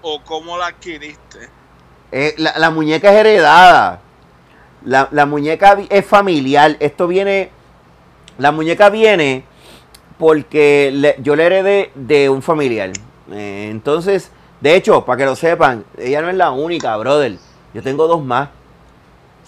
[0.05, 1.49] o cómo la adquiriste?
[2.13, 4.01] Eh, la, la muñeca es heredada.
[4.85, 6.77] La, la muñeca es familiar.
[6.79, 7.51] Esto viene.
[8.39, 9.45] La muñeca viene
[10.19, 12.91] porque le- yo la heredé de un familiar.
[13.33, 14.31] Eh, entonces,
[14.61, 17.39] de hecho, para que lo sepan, ella no es la única, brother.
[17.73, 18.51] Yo tengo dos más.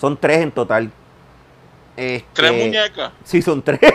[0.01, 0.91] Son tres en total.
[1.97, 3.13] Este, ¿Tres muñecas?
[3.25, 3.81] Sí, son tres.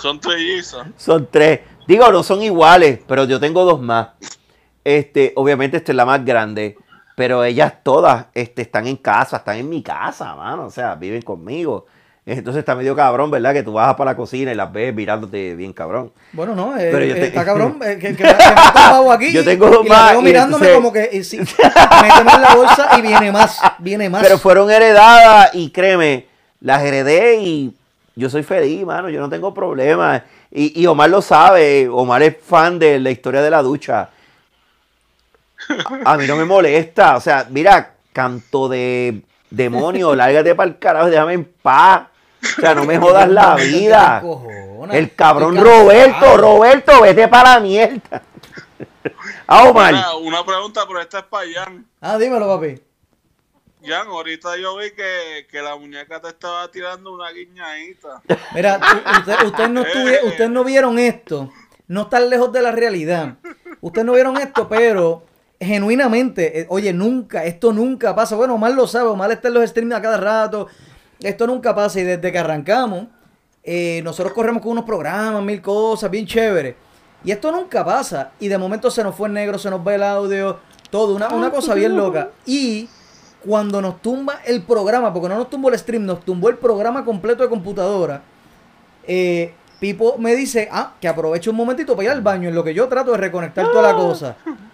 [0.00, 0.86] Son trellizas.
[0.98, 1.60] Son tres.
[1.86, 4.08] Digo, no son iguales, pero yo tengo dos más.
[4.84, 6.76] Este, obviamente esta es la más grande,
[7.16, 10.66] pero ellas todas este, están en casa, están en mi casa, mano.
[10.66, 11.86] O sea, viven conmigo.
[12.26, 13.52] Entonces está medio cabrón, ¿verdad?
[13.52, 16.10] Que tú vas para la cocina y las ves mirándote bien cabrón.
[16.32, 17.78] Bueno, no, eh, Pero yo eh, te- está cabrón.
[17.84, 19.30] eh, que, que me, que aquí.
[19.32, 21.10] Yo y- tengo dos y más, y mirándome entonces- como que.
[21.12, 21.38] eh, sí,
[22.02, 23.60] méteme en la bolsa y viene más.
[23.78, 24.22] Viene más.
[24.22, 26.26] Pero fueron heredadas y créeme,
[26.60, 27.76] las heredé y
[28.16, 29.08] yo soy feliz, mano.
[29.10, 30.22] Yo no tengo problemas.
[30.50, 31.88] Y, y Omar lo sabe.
[31.88, 34.10] Omar es fan de la historia de la ducha.
[36.04, 37.16] A, a mí no me molesta.
[37.16, 42.08] O sea, mira, canto de demonio, lárgate para el carajo, déjame en paz.
[42.58, 44.22] O sea, no me jodas la vida.
[44.92, 45.56] El cabrón.
[45.56, 48.22] Roberto, Roberto, vete para la mierda.
[49.46, 49.94] Ah, Omar.
[50.20, 51.86] Una pregunta, pero esta es para Jan.
[52.00, 52.80] Ah, dímelo, papi.
[53.86, 58.22] Jan, ahorita yo vi que, que la muñeca te estaba tirando una guiñadita.
[58.54, 61.50] Mira, u- usted- ustedes no, estuvi- ustedes no vieron esto.
[61.86, 63.34] No están lejos de la realidad.
[63.80, 65.26] Ustedes no vieron esto, pero
[65.60, 68.36] genuinamente, eh, oye, nunca, esto nunca pasa.
[68.36, 70.68] Bueno, Omar lo sabe, Omar está en los streams a cada rato.
[71.20, 73.06] Esto nunca pasa y desde que arrancamos,
[73.62, 76.76] eh, nosotros corremos con unos programas, mil cosas, bien chévere.
[77.24, 78.32] Y esto nunca pasa.
[78.38, 80.58] Y de momento se nos fue el negro, se nos va el audio,
[80.90, 82.30] todo, una, una cosa bien loca.
[82.46, 82.88] Y
[83.44, 87.04] cuando nos tumba el programa, porque no nos tumbó el stream, nos tumbó el programa
[87.04, 88.22] completo de computadora.
[89.06, 92.64] eh, Pipo me dice, ah, que aproveche un momentito para ir al baño, en lo
[92.64, 94.36] que yo trato de reconectar toda la cosa.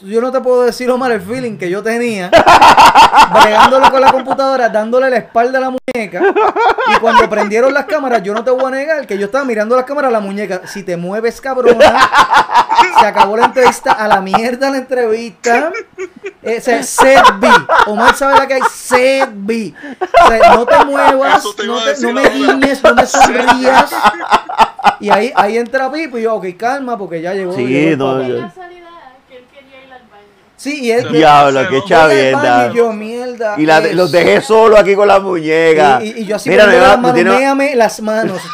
[0.00, 2.30] Yo no te puedo decir, Omar, el feeling que yo tenía,
[3.32, 6.22] bregándolo con la computadora, dándole la espalda a la muñeca.
[6.94, 9.74] Y cuando prendieron las cámaras, yo no te voy a negar que yo estaba mirando
[9.74, 10.62] las cámaras a la muñeca.
[10.66, 12.08] Si te mueves, cabrona,
[13.00, 15.72] se acabó la entrevista, a la mierda la entrevista.
[16.42, 17.48] Eh, o sea, set B.
[17.86, 19.74] Omar sabe la que hay, set B.
[20.24, 23.90] O sea, no te muevas, te no, te- me guiñes, no me sonrías.
[25.00, 27.52] Y ahí, ahí entra Pipo y yo, ok, calma, porque ya llegó.
[27.56, 28.28] Sí, llegó no, papá.
[28.28, 28.88] yo- Qué casualidad
[29.28, 30.22] que él quería ir al baño.
[30.58, 31.10] Sí, y él.
[31.12, 32.70] Diablo, qué chavienda.
[32.72, 33.54] y yo, mierda.
[33.56, 36.00] Y la los dejé solo aquí con la muñeca.
[36.02, 38.40] Y, y- y yo así Mira, poniendo no, las no manos, tiene- méame las manos.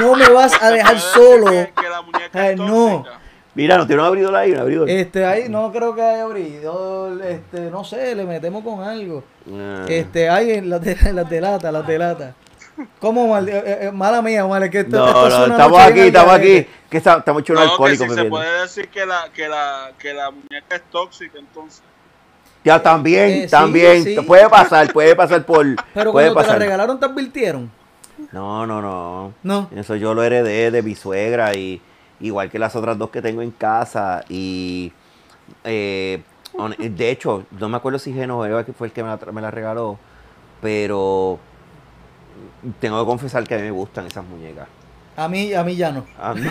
[0.00, 1.46] No me vas a dejar solo.
[1.50, 3.04] Que, que la muñeca Ay, es no.
[3.54, 4.90] Mira, no tiene un abridor ahí, un abridor.
[4.90, 9.22] Este, ahí no creo que haya abridor, este, no sé, le metemos con algo.
[9.52, 9.84] Ah.
[9.88, 12.34] Este, ahí las de, las de lata, las de lata.
[13.00, 13.48] ¿Cómo mal?
[13.48, 16.34] eh, eh, mala mía, mal, es que esto, No, esto es no, estamos aquí, estamos
[16.34, 16.66] aquí.
[16.90, 19.48] Que está- estamos hechos un No, que alcohólico, si se puede decir que la, que,
[19.48, 21.82] la, que la muñeca es tóxica, entonces.
[22.64, 24.02] Ya también, Eh, también.
[24.02, 24.16] sí.
[24.26, 25.64] Puede pasar, puede pasar por.
[25.94, 27.70] Pero puede cuando te la regalaron, ¿te advirtieron?
[28.32, 29.32] No, no, no.
[29.42, 29.68] No.
[29.76, 31.80] Eso yo lo heredé de mi suegra y
[32.20, 34.92] igual que las otras dos que tengo en casa y
[35.64, 36.22] Eh,
[36.78, 39.40] de hecho, no me acuerdo si Genoveva que fue el que me la, tra- me
[39.42, 39.98] la regaló,
[40.62, 41.38] pero
[42.80, 44.66] tengo que confesar que a mí me gustan esas muñecas.
[45.16, 46.04] A mí, a mí ya no.
[46.18, 46.42] A mí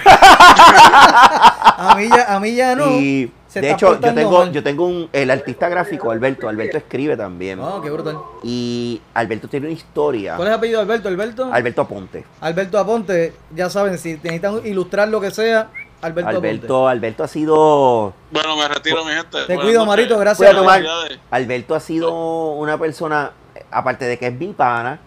[2.10, 2.92] ya, a mí ya no.
[2.92, 4.54] y Se de hecho, yo tengo, mal.
[4.54, 6.48] yo tengo un, el artista gráfico, Alberto.
[6.48, 7.60] Alberto escribe también.
[7.60, 8.20] Oh, qué brutal.
[8.42, 10.38] Y Alberto tiene una historia.
[10.38, 11.10] ¿Cuál es el apellido de Alberto?
[11.10, 11.50] Alberto.
[11.52, 12.24] Alberto Aponte.
[12.40, 15.70] Alberto Aponte, ya saben, si necesitan ilustrar lo que sea,
[16.02, 16.48] Alberto, Aponte.
[16.48, 19.30] Alberto, Alberto ha sido Bueno, me retiro, mi gente.
[19.30, 19.88] Te Buenas cuido, noches.
[19.88, 20.56] Marito, gracias.
[20.56, 21.20] Cuídate.
[21.32, 22.14] Alberto ha sido
[22.54, 23.32] una persona,
[23.72, 25.02] aparte de que es mi pana,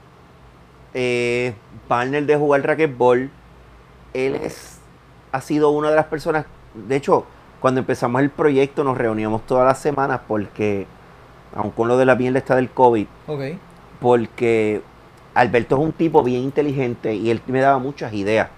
[0.98, 1.52] eh,
[1.88, 3.30] partner de jugar racquetball,
[4.14, 4.78] él es,
[5.30, 7.26] ha sido una de las personas, de hecho,
[7.60, 10.86] cuando empezamos el proyecto nos reuníamos todas las semanas porque,
[11.54, 13.06] aun con lo de la mierda está del COVID,
[14.00, 14.80] porque
[15.34, 18.48] Alberto es un tipo bien inteligente y él me daba muchas ideas.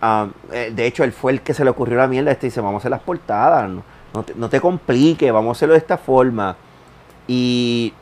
[0.00, 2.30] Ah, eh, de hecho, él fue el que se le ocurrió la mierda.
[2.30, 3.82] Este dice: Vamos a hacer las portadas, no,
[4.14, 6.56] no te, no te compliques, vamos a hacerlo de esta forma.
[7.28, 7.92] Y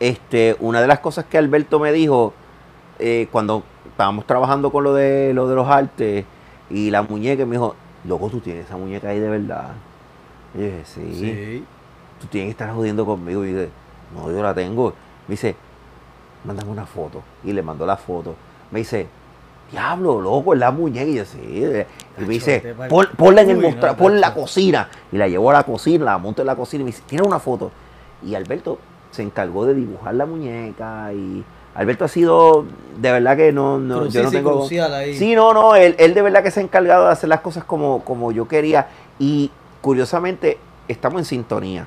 [0.00, 2.34] este, una de las cosas que Alberto me dijo
[2.98, 6.24] eh, cuando estábamos trabajando con lo de, lo de los artes
[6.70, 7.74] y la muñeca, me dijo:
[8.04, 9.70] Loco, tú tienes esa muñeca ahí de verdad.
[10.54, 11.64] Y yo dije: Sí
[12.20, 13.44] tú tienes que estar jodiendo conmigo.
[13.44, 13.68] Y dice,
[14.14, 14.92] no, yo la tengo.
[15.28, 15.54] Me dice,
[16.44, 17.22] mándame una foto.
[17.44, 18.34] Y le mandó la foto.
[18.70, 19.06] Me dice,
[19.70, 21.08] diablo, loco, es la muñeca.
[21.08, 21.38] Y yo, sí.
[22.18, 24.34] Y me dice, vete pa'l- "Pon- ponla en el Uy, mostra, no, ponla en la
[24.34, 24.88] cocina.
[25.12, 26.80] Y la llevo a la cocina, la monto en la cocina.
[26.82, 27.70] Y me dice, tiene una foto.
[28.24, 28.78] Y Alberto
[29.12, 31.12] se encargó de dibujar la muñeca.
[31.12, 31.44] Y
[31.78, 32.64] Alberto ha sido,
[32.96, 34.50] de verdad que no, no yo no tengo...
[34.58, 35.16] crucial ahí.
[35.16, 37.62] Sí, no, no, él, él de verdad que se ha encargado de hacer las cosas
[37.62, 38.88] como, como yo quería.
[39.20, 40.58] Y curiosamente,
[40.88, 41.86] estamos en sintonía.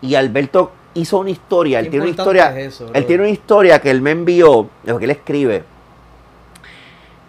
[0.00, 3.80] Y Alberto hizo una historia, él tiene una historia, es eso, él tiene una historia
[3.80, 5.64] que él me envió, lo que él escribe,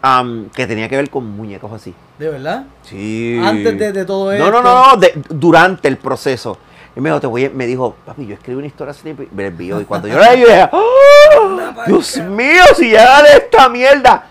[0.04, 1.94] am, que tenía que ver con muñecos así.
[2.20, 2.66] ¿De verdad?
[2.84, 3.40] Sí.
[3.44, 4.52] Antes de, de todo No, esto.
[4.52, 6.58] no, no, no, de- durante el proceso.
[6.96, 9.14] Y me dijo, te voy a- me dijo, papi, yo escribí una historia así, y
[9.36, 9.82] me la envió.
[9.82, 11.60] Y cuando yo la leí, yo dije, ¡Oh!
[11.88, 14.28] Dios mío, si ya de esta mierda.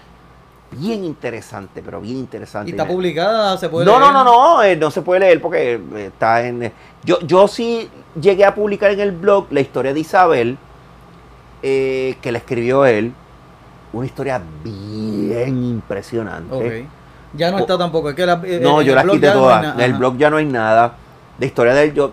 [0.71, 2.71] Bien interesante, pero bien interesante.
[2.71, 4.13] Y está publicada, se puede no, no, leer.
[4.13, 6.63] no, no, eh, no se puede leer porque eh, está en...
[6.65, 6.73] eh,
[7.05, 7.89] Yo, yo sí
[8.21, 10.59] llegué a publicar en el blog la historia de Isabel,
[11.63, 13.13] eh, que la escribió él.
[13.93, 16.55] Una historia bien impresionante.
[16.55, 16.89] Ok.
[17.35, 18.11] Ya no está tampoco.
[18.11, 19.75] Es que la, No, yo blog quité no nada.
[19.75, 20.95] En el blog ya no hay nada.
[21.39, 22.13] De historia de él, yo...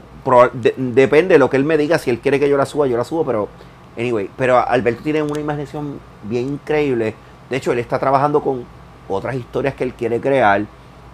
[0.54, 1.98] de- depende de lo que él me diga.
[1.98, 3.50] Si él quiere que yo la suba, yo la subo, pero...
[3.98, 7.14] Anyway, pero Alberto tiene una imaginación bien increíble.
[7.50, 8.64] De hecho, él está trabajando con
[9.10, 10.66] otras historias que él quiere crear.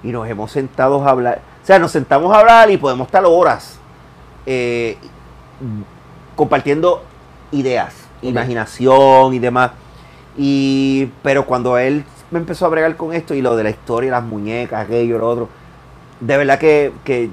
[0.03, 1.41] Y nos hemos sentado a hablar.
[1.63, 3.79] O sea, nos sentamos a hablar y podemos estar horas
[4.45, 4.95] eh,
[6.35, 7.03] compartiendo
[7.51, 9.71] ideas, imaginación y demás.
[10.37, 14.11] Y, pero cuando él me empezó a bregar con esto y lo de la historia,
[14.11, 15.49] las muñecas, aquello, lo otro,
[16.19, 17.29] de verdad que, que,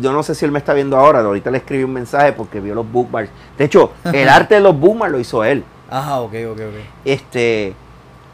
[0.00, 2.60] yo no sé si él me está viendo ahora, ahorita le escribí un mensaje porque
[2.60, 3.30] vio los bookmarks.
[3.56, 5.64] De hecho, el arte de los bookmarks lo hizo él.
[5.90, 6.74] Ajá, ok, ok, ok.
[7.04, 7.74] Este,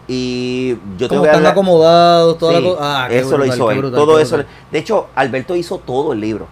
[0.06, 3.04] y yo te Como voy a están acomodados, toda Sí, la cosa.
[3.04, 3.78] Ah, qué eso lo brutal, hizo qué él.
[3.80, 4.36] brutal, todo eso.
[4.70, 6.46] De hecho, Alberto hizo todo el libro.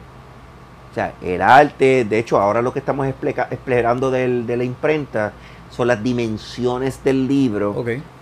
[0.90, 5.32] O sea, el arte, de hecho, ahora lo que estamos explorando del- de la imprenta
[5.70, 7.74] son las dimensiones del libro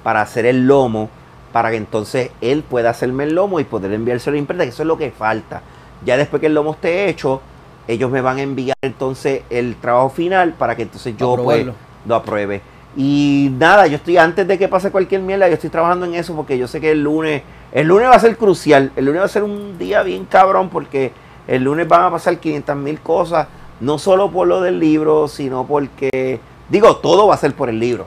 [0.05, 1.09] para hacer el lomo,
[1.53, 4.71] para que entonces él pueda hacerme el lomo y poder enviarse a la imprenta, que
[4.71, 5.63] eso es lo que falta.
[6.05, 7.41] Ya después que el lomo esté hecho,
[7.89, 11.67] ellos me van a enviar entonces el trabajo final para que entonces yo pues,
[12.07, 12.63] lo apruebe.
[12.97, 16.35] Y nada, yo estoy antes de que pase cualquier mierda, yo estoy trabajando en eso
[16.35, 17.43] porque yo sé que el lunes,
[17.73, 20.71] el lunes va a ser crucial, el lunes va a ser un día bien cabrón
[20.71, 21.13] porque
[21.47, 23.47] el lunes van a pasar 500 mil cosas,
[23.81, 27.79] no solo por lo del libro, sino porque, digo, todo va a ser por el
[27.79, 28.07] libro,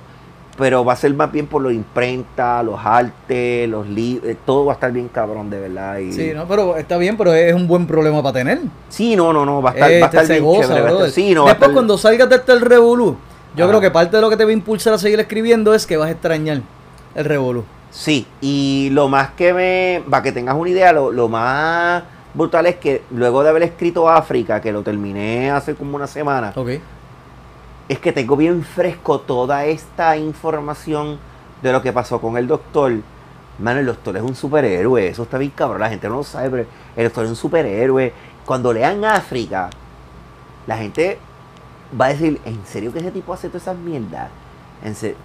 [0.57, 4.65] pero va a ser más bien por lo de imprenta, los artes, los libros, todo
[4.65, 5.97] va a estar bien cabrón de verdad.
[5.97, 8.59] Y, Sí, no, pero está bien, pero es un buen problema para tener.
[8.89, 10.85] Sí, no, no, no, va a estar, va a Este, estar bien goza, chévere, va
[10.85, 11.11] a estar- brother.
[11.11, 13.17] sí, no, va a Después, estar- cuando salgas de este Revolú,
[13.55, 15.85] yo creo que parte de lo que te va a impulsar a seguir escribiendo es
[15.87, 16.61] que vas a extrañar
[17.15, 17.63] el Revolú.
[17.91, 20.03] Sí, y lo más que me.
[20.09, 22.01] Para que tengas una idea, lo, lo más
[22.33, 26.51] brutal es que luego de haber escrito África, que lo terminé hace como una semana,
[26.55, 26.69] Ok.
[27.89, 31.17] Es que tengo bien fresco toda esta información
[31.61, 32.93] de lo que pasó con el doctor.
[33.59, 36.49] Mano, el doctor es un superhéroe, eso está bien cabrón, la gente no lo sabe,
[36.49, 36.65] pero
[36.95, 38.11] el doctor es un superhéroe.
[38.45, 39.69] Cuando lean África,
[40.67, 41.17] la gente
[41.99, 44.29] va a decir, ¿en serio que ese tipo hace todas esas mierdas?
[44.83, 45.15] ¿En, se-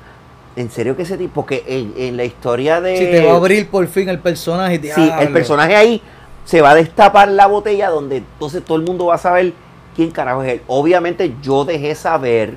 [0.57, 1.33] en serio que ese tipo?
[1.43, 2.97] Porque en, en la historia de...
[2.99, 4.77] Si te va a abrir por fin el personaje.
[4.77, 5.21] Sí, diablo.
[5.21, 6.03] el personaje ahí
[6.45, 9.53] se va a destapar la botella donde entonces todo el mundo va a saber
[9.99, 10.63] quién carajo es él.
[10.69, 12.57] Obviamente yo dejé saber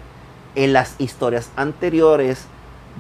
[0.54, 2.46] en las historias anteriores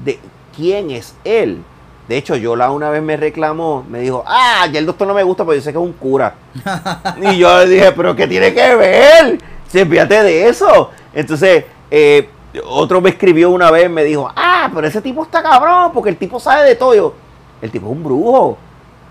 [0.04, 0.18] de
[0.56, 1.64] quién es él.
[2.08, 5.22] De hecho, Yola una vez me reclamó, me dijo, ah, ya el doctor no me
[5.22, 6.34] gusta porque yo sé que es un cura.
[7.22, 9.38] y yo le dije, pero ¿qué tiene que ver?
[9.68, 10.90] Sí, fíjate de eso.
[11.14, 12.28] Entonces, eh,
[12.66, 16.18] otro me escribió una vez, me dijo, ah, pero ese tipo está cabrón porque el
[16.18, 16.96] tipo sabe de todo.
[16.96, 17.14] Yo,
[17.62, 18.58] el tipo es un brujo.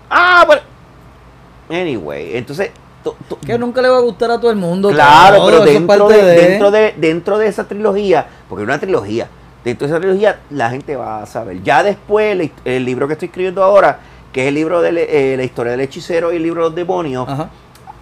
[0.09, 0.61] Ah, pero...
[1.69, 2.71] Anyway, entonces...
[3.45, 4.89] Que nunca le va a gustar a todo el mundo.
[4.89, 9.27] Claro, todo, pero dentro de, dentro, de, dentro de esa trilogía, porque es una trilogía,
[9.63, 11.61] dentro de esa trilogía la gente va a saber.
[11.63, 13.99] Ya después, el, el libro que estoy escribiendo ahora,
[14.31, 14.89] que es el libro de
[15.33, 17.49] eh, la historia del hechicero y el libro de los demonios, Ajá.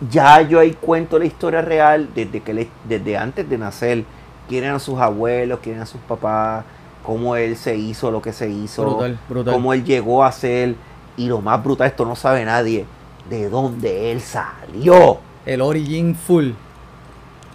[0.09, 4.03] ya yo ahí cuento la historia real desde, que le- desde antes de nacer.
[4.47, 6.65] Quién eran sus abuelos, quién eran sus papás,
[7.05, 9.53] cómo él se hizo lo que se hizo, Brutal, brutal.
[9.53, 10.75] cómo él llegó a ser.
[11.17, 12.85] Y lo más brutal, esto no sabe nadie,
[13.29, 15.19] de dónde él salió.
[15.45, 16.51] El origin full.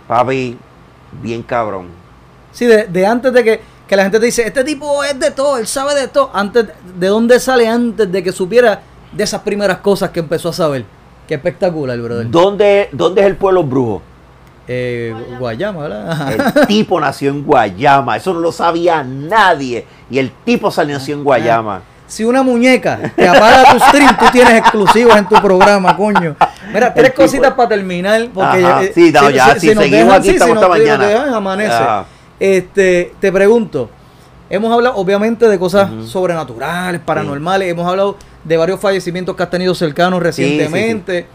[0.09, 0.57] Papi,
[1.23, 1.89] bien cabrón.
[2.53, 5.31] Sí, de, de antes de que, que la gente te dice, este tipo es de
[5.31, 6.31] todo, él sabe de todo.
[6.33, 6.67] Antes,
[6.99, 10.85] ¿De dónde sale antes de que supiera de esas primeras cosas que empezó a saber?
[11.27, 12.31] Qué espectacular, brother.
[12.31, 14.03] ¿Dónde, ¿Dónde es el pueblo brujo?
[14.67, 16.33] Eh, Guayama, ¿verdad?
[16.57, 18.17] El tipo nació en Guayama.
[18.17, 19.87] Eso no lo sabía nadie.
[20.11, 21.83] Y el tipo salió nació en Guayama.
[22.07, 26.37] Si una muñeca te apaga tu stream, tú tienes exclusivos en tu programa, coño.
[26.73, 28.29] Mira, tres tipo- cositas para terminar.
[28.33, 30.81] Porque Ajá, eh, sí, no, ya, sí, nos seguimos aquí, sí, estamos nos- hasta si
[30.83, 31.07] nos mañana.
[31.11, 31.73] dejan, amanece.
[31.75, 32.05] Ajá.
[32.39, 33.89] Este, te pregunto,
[34.51, 36.07] hemos hablado obviamente de cosas Ujú.
[36.07, 40.59] sobrenaturales, paranormales, hemos hablado de varios fallecimientos que has tenido cercanos Sí, sí, sí.
[40.59, 41.27] recientemente.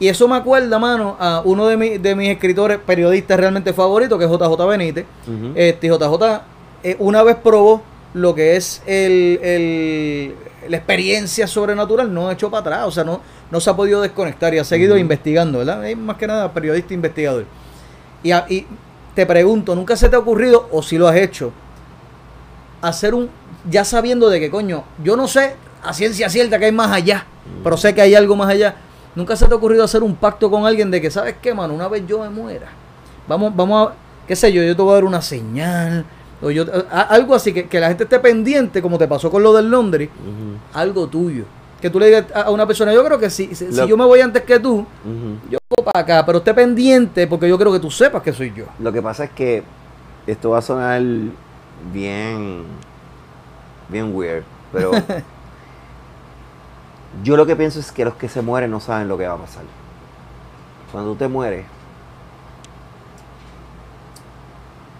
[0.00, 4.18] Y eso me acuerda, mano, a uno de, mi- de mis escritores periodistas realmente favoritos,
[4.18, 5.04] que es JJ Benítez.
[5.26, 5.52] Ujú.
[5.54, 6.42] Este JJ
[6.82, 7.82] eh, una vez probó
[8.14, 10.34] lo que es el, el-
[10.68, 14.52] la experiencia sobrenatural, no echó para atrás, o sea, no, no se ha podido desconectar
[14.54, 15.86] y ha seguido investigando, ¿verdad?
[15.88, 17.44] Es más que nada periodista investigador.
[18.22, 18.66] Y, a- y
[19.14, 21.52] te pregunto, ¿nunca se te ha ocurrido, o si lo has hecho,
[22.82, 23.28] hacer un,
[23.68, 27.26] ya sabiendo de que coño, yo no sé a ciencia cierta que hay más allá,
[27.62, 28.76] pero sé que hay algo más allá.
[29.14, 31.74] ¿Nunca se te ha ocurrido hacer un pacto con alguien de que, ¿sabes qué, mano?
[31.74, 32.68] Una vez yo me muera,
[33.26, 33.94] vamos, vamos a,
[34.26, 36.04] qué sé yo, yo te voy a dar una señal,
[36.42, 39.42] o yo, a- algo así, que, que la gente esté pendiente, como te pasó con
[39.42, 40.08] lo del Londres,
[40.74, 41.44] algo tuyo.
[41.80, 44.20] Que tú le digas a una persona, yo creo que si, si, yo me voy
[44.20, 44.84] antes que tú,
[45.50, 48.52] yo voy para acá, pero esté pendiente porque yo creo que tú sepas que soy
[48.54, 48.64] yo.
[48.80, 49.62] Lo que pasa es que
[50.26, 51.00] esto va a sonar
[51.92, 52.64] bien,
[53.88, 54.90] bien weird, pero
[57.22, 59.34] yo lo que pienso es que los que se mueren no saben lo que va
[59.34, 59.62] a pasar.
[60.90, 61.64] Cuando tú te mueres,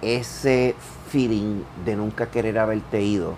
[0.03, 0.75] ese
[1.09, 3.35] feeling de nunca querer haberte ido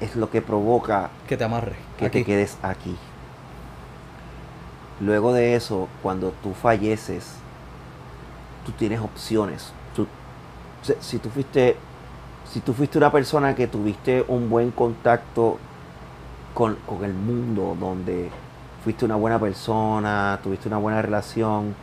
[0.00, 1.76] es lo que provoca Que te amarre.
[1.98, 2.18] que aquí.
[2.20, 2.96] te quedes aquí.
[5.00, 7.32] Luego de eso, cuando tú falleces,
[8.64, 9.72] tú tienes opciones.
[9.94, 10.06] Tú-
[11.00, 11.76] si, tú fuiste,
[12.50, 15.58] si tú fuiste una persona que tuviste un buen contacto
[16.54, 18.30] con, con el mundo, donde
[18.84, 21.74] fuiste una buena persona, tuviste una buena relación,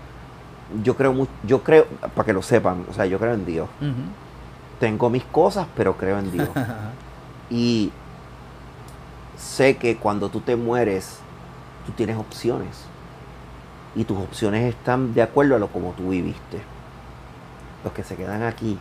[0.84, 3.68] yo creo, yo creo, para que lo sepan, o sea, yo creo en Dios.
[4.80, 6.50] Tengo mis cosas, pero creo en Dios.
[7.50, 7.92] Y
[9.38, 11.20] sé que cuando tú te mueres,
[11.86, 12.86] tú tienes opciones.
[13.96, 16.62] Y tus opciones están de acuerdo a lo como tú viviste.
[17.84, 18.78] Los que se quedan aquí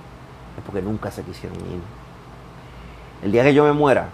[0.57, 1.82] es porque nunca se quisieron ir.
[3.22, 4.09] El día que yo me muera,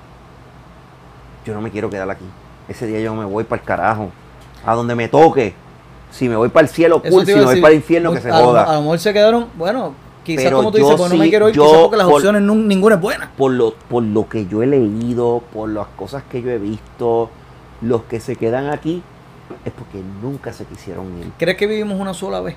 [1.45, 2.25] yo no me quiero quedar aquí.
[2.69, 4.11] Ese día yo me voy para el carajo.
[4.67, 5.55] A donde me toque.
[6.11, 7.25] Si me voy para el cielo, cool.
[7.25, 8.65] Si me voy para el infierno, que se joda.
[8.65, 9.95] a lo mejor se quedaron, bueno,
[10.37, 12.07] quizás Pero como tú dices, pues no me sí- quiero ir, yo quizás porque las
[12.07, 13.31] por- opciones nun- ninguna es buena.
[13.37, 17.31] por lo, por lo que yo he leído, por las cosas que yo he visto,
[17.83, 19.03] los que se quedan aquí
[19.65, 21.31] es porque nunca se quisieron ir.
[21.39, 22.55] ¿Crees que vivimos una sola vez?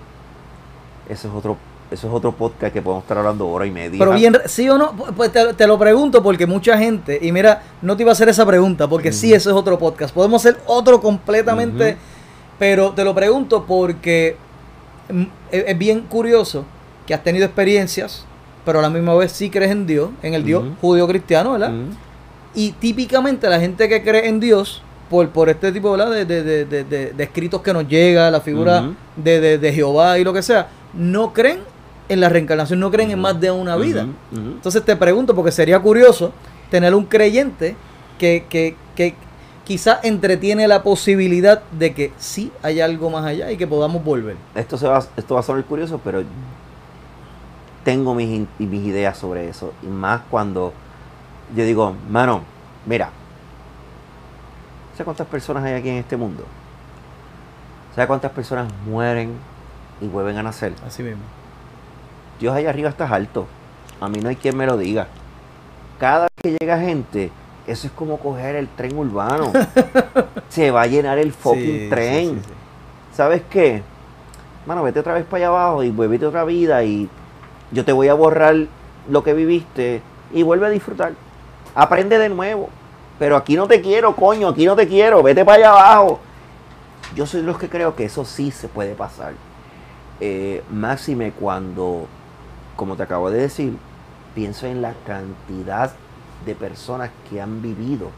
[1.09, 1.57] Eso es otro,
[1.89, 3.97] eso es otro podcast que podemos estar hablando hora y media.
[3.99, 4.91] Pero bien, ¿sí o no?
[4.93, 8.13] Pu- Pues te, te lo pregunto porque mucha gente, y mira, no te iba a
[8.13, 9.35] hacer esa pregunta porque sí, Ujú.
[9.37, 10.13] ese es otro podcast.
[10.13, 11.97] Podemos hacer otro completamente, Ujú.
[12.59, 14.35] pero te lo pregunto porque
[15.09, 16.65] mm, es, es bien curioso
[17.11, 18.23] que has tenido experiencias,
[18.63, 20.75] pero a la misma vez sí crees en Dios, en el Dios Ujú.
[20.79, 21.73] judío-cristiano, ¿verdad?
[22.55, 26.09] Y típicamente la gente que cree en Dios, por, por este tipo ¿verdad?
[26.09, 28.93] De, de, de, de- de- de escritos que nos llega, la figura Ujú.
[29.17, 31.59] de, de- de Jehová y lo que sea, no creen
[32.07, 34.07] en la reencarnación, no creen en más de una vida.
[34.33, 36.31] Entonces te pregunto, porque sería curioso
[36.69, 37.75] tener un creyente
[38.17, 39.15] que, que, que
[39.65, 44.37] quizá entretiene la posibilidad de que sí hay algo más allá y que podamos volver.
[44.55, 46.23] Esto, se va, esto va a sonar curioso, pero
[47.83, 49.73] tengo mis, mis ideas sobre eso.
[49.83, 50.73] Y más cuando
[51.55, 52.41] yo digo, mano,
[52.85, 53.09] mira,
[54.93, 56.43] ¿sabes cuántas personas hay aquí en este mundo?
[57.95, 59.33] ¿Sabes cuántas personas mueren
[59.99, 60.73] y vuelven a nacer?
[60.85, 61.23] Así mismo.
[62.39, 63.47] Dios allá arriba está alto.
[63.99, 65.07] A mí no hay quien me lo diga.
[65.99, 67.31] Cada vez que llega gente,
[67.67, 69.51] eso es como coger el tren urbano.
[70.49, 72.29] Se va a llenar el fucking Sí, tren.
[72.29, 72.53] sí, sí.
[73.13, 73.83] ¿Sabes qué?
[74.65, 77.09] Mano, vete otra vez para allá abajo y vuelve otra vida y
[77.71, 78.55] yo te voy a borrar
[79.09, 81.13] lo que viviste y vuelve a disfrutar.
[81.75, 82.69] Aprende de nuevo.
[83.19, 85.21] Pero aquí no te quiero, coño, aquí no te quiero.
[85.21, 86.19] Vete para allá abajo.
[87.15, 89.33] Yo soy de los que creo que eso sí se puede pasar.
[90.19, 92.07] Eh, máxime cuando,
[92.75, 93.77] como te acabo de decir,
[94.33, 95.91] pienso en la cantidad
[96.45, 98.09] de personas que han vivido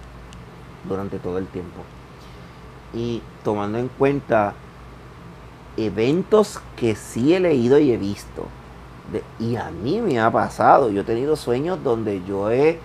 [0.88, 1.82] durante todo el tiempo.
[2.94, 4.54] Y tomando en cuenta
[5.76, 8.48] eventos que sí he leído y he visto.
[9.12, 10.90] De- y a mí me ha pasado.
[10.90, 12.80] Yo he tenido sueños donde yo he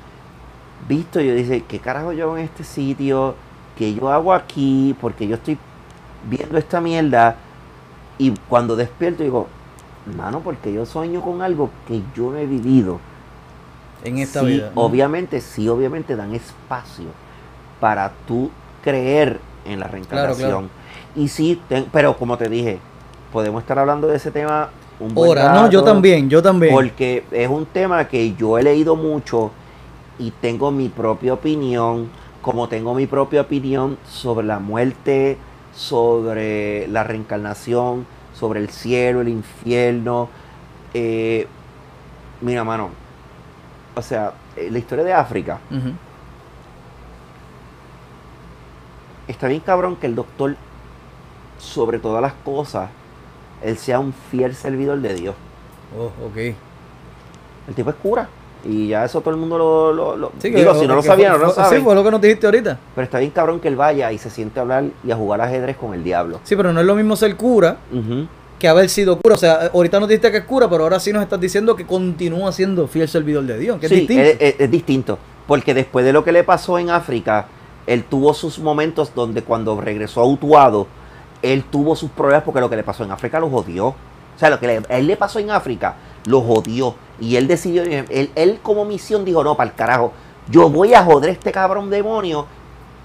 [0.88, 3.34] visto, yo dice, ¿qué carajo yo hago en este sitio?
[3.76, 4.96] ¿Qué yo hago aquí?
[5.00, 5.58] Porque yo estoy
[6.28, 7.36] viendo esta mierda.
[8.18, 9.46] Y cuando despierto digo,
[10.16, 12.98] mano, porque yo sueño con algo que yo no he vivido.
[14.04, 14.72] En esta Sí, vida.
[14.74, 14.82] ¿no?
[14.82, 17.06] obviamente, sí, obviamente dan espacio
[17.80, 18.50] para tú
[18.82, 20.48] creer en la reencarnación.
[20.48, 20.68] claro.
[21.14, 21.60] Y sí,
[21.92, 22.78] pero como te dije,
[23.32, 24.70] podemos estar hablando de ese tema
[25.00, 26.74] un buen Ahora, no, yo también, yo también.
[26.74, 29.50] Porque es un tema que yo he leído mucho
[30.18, 32.08] y tengo mi propia opinión,
[32.42, 35.38] como tengo mi propia opinión sobre la muerte,
[35.74, 40.28] sobre la reencarnación, sobre el cielo, el infierno.
[40.94, 41.46] Eh,
[42.40, 42.90] mira, mano,
[43.94, 45.58] o sea, eh, la historia de África,
[49.28, 50.56] está bien cabrón que el doctor,
[51.58, 52.88] sobre todas las cosas,
[53.62, 55.34] él sea un fiel servidor de Dios.
[55.98, 56.36] Oh, ok.
[57.68, 58.28] El tipo es cura.
[58.64, 59.92] Y ya eso todo el mundo lo...
[59.92, 61.76] lo- lo- Sí, que- digo, si no lo que sabía, fue- no lo fue- sabe.
[61.78, 62.78] Sí, fue lo que nos dijiste ahorita.
[62.94, 65.40] Pero está bien cabrón que él vaya y se siente a hablar y a jugar
[65.40, 66.40] ajedrez con el diablo.
[66.44, 67.76] Sí, pero no es lo mismo ser cura
[68.58, 69.36] que haber sido cura.
[69.36, 71.86] O sea, ahorita nos dijiste que es cura, pero ahora sí nos estás diciendo que
[71.86, 73.78] continúa siendo fiel servidor de Dios.
[73.78, 74.22] Que es Sí, distinto.
[74.24, 75.18] Es, es- es distinto.
[75.46, 77.46] Porque después de lo que le pasó en África,
[77.86, 80.88] él tuvo sus momentos donde cuando regresó a Utuado,
[81.42, 83.86] él tuvo sus problemas porque lo que le pasó en África lo jodió.
[83.88, 83.94] O
[84.38, 85.94] sea, lo que le- a él le pasó en África
[86.26, 86.94] lo jodió.
[87.20, 90.12] Y él decidió, él, él como misión dijo, no, para el carajo,
[90.48, 92.46] yo voy a joder a este cabrón demonio,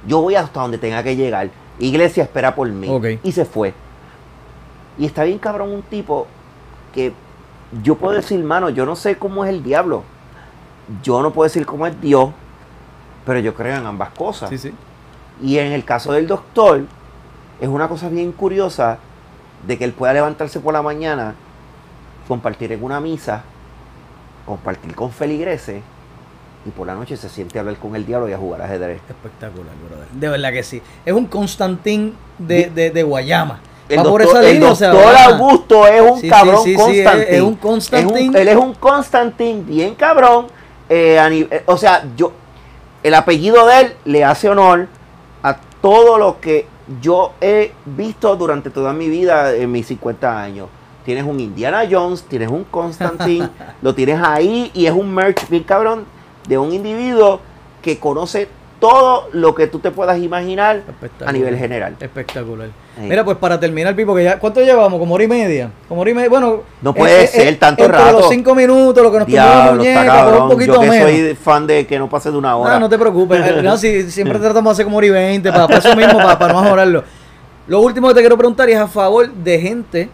[0.08, 1.50] yo voy hasta donde tenga que llegar.
[1.80, 2.88] Iglesia espera por mí.
[3.24, 3.74] Y se fue.
[4.98, 6.28] Y está bien cabrón un tipo
[6.94, 7.14] que
[7.82, 10.04] yo puedo decir, mano, yo no sé cómo es el diablo.
[11.02, 12.30] Yo no puedo decir cómo es Dios,
[13.26, 14.50] pero yo creo en ambas cosas.
[14.50, 14.72] Sí, sí.
[15.42, 16.84] Y en el caso del doctor,
[17.62, 18.98] es una cosa bien curiosa
[19.68, 21.36] de que él pueda levantarse por la mañana,
[22.28, 23.44] compartir en una misa,
[24.46, 25.82] compartir con feligreses,
[26.66, 29.02] y por la noche se siente a hablar con el diablo y a jugar ajedrez.
[29.10, 30.08] Espectacular, brother.
[30.12, 30.82] De verdad que sí.
[31.06, 33.60] Es un Constantín de, de, de Guayama.
[33.90, 36.64] El Va por doctor, esa el línea, o sea, doctor Augusto es un Sí, cabrón
[36.64, 37.22] sí, sí, Constantín.
[37.24, 38.36] es- es un Constantín.
[38.38, 40.48] él es un Constantín bien cabrón.
[40.90, 42.32] eh, a eh, o sea, yo
[43.04, 44.88] el apellido de él le hace honor
[45.44, 46.66] a todo lo que
[47.02, 50.68] yo he visto durante toda mi vida en mis 50 años.
[51.06, 53.50] Tienes un Indiana Jones, tienes un Constantín,
[53.82, 56.06] lo tienes ahí y es un merch bien cabrón
[56.48, 57.40] de un individuo
[57.82, 58.48] que conoce
[58.84, 60.82] todo lo que tú te puedas imaginar
[61.26, 61.96] a nivel general.
[62.02, 62.68] Espectacular.
[62.98, 63.02] Sí.
[63.08, 65.00] Mira, pues para terminar, Pipo, que ya, ¿cuánto llevamos?
[65.00, 65.72] Como hora y media.
[65.88, 66.30] Como hora y media.
[66.30, 68.20] Bueno, No puede ser tanto entre rato.
[68.20, 71.10] los cinco minutos, lo que nos tomó muñeca, un poquito Yo que menos.
[71.10, 72.74] soy fan de que no pase de una hora.
[72.74, 73.40] No, no te preocupes.
[73.48, 76.18] Eh, no, si- siempre tratamos de hacer como hora y 20, para, para eso mismo,
[76.18, 77.04] para, para no mejorarlo.
[77.68, 80.10] Lo último que te quiero preguntar es a favor de gente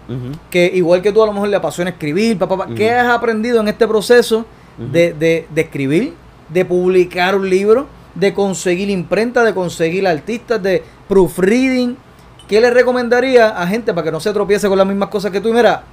[0.51, 3.67] que, igual que tú, a lo mejor le apasiona escribir, papá, ¿qué has aprendido en
[3.67, 4.45] este proceso
[4.77, 6.13] de, de- de escribir,
[6.49, 7.87] de publicar un libro,
[8.19, 11.95] de conseguir imprenta, de conseguir artistas, de proofreading?
[12.47, 15.39] ¿Qué le recomendaría a gente para que no se tropiece con las mismas cosas que
[15.39, 15.49] tú?
[15.49, 15.83] Y Mira,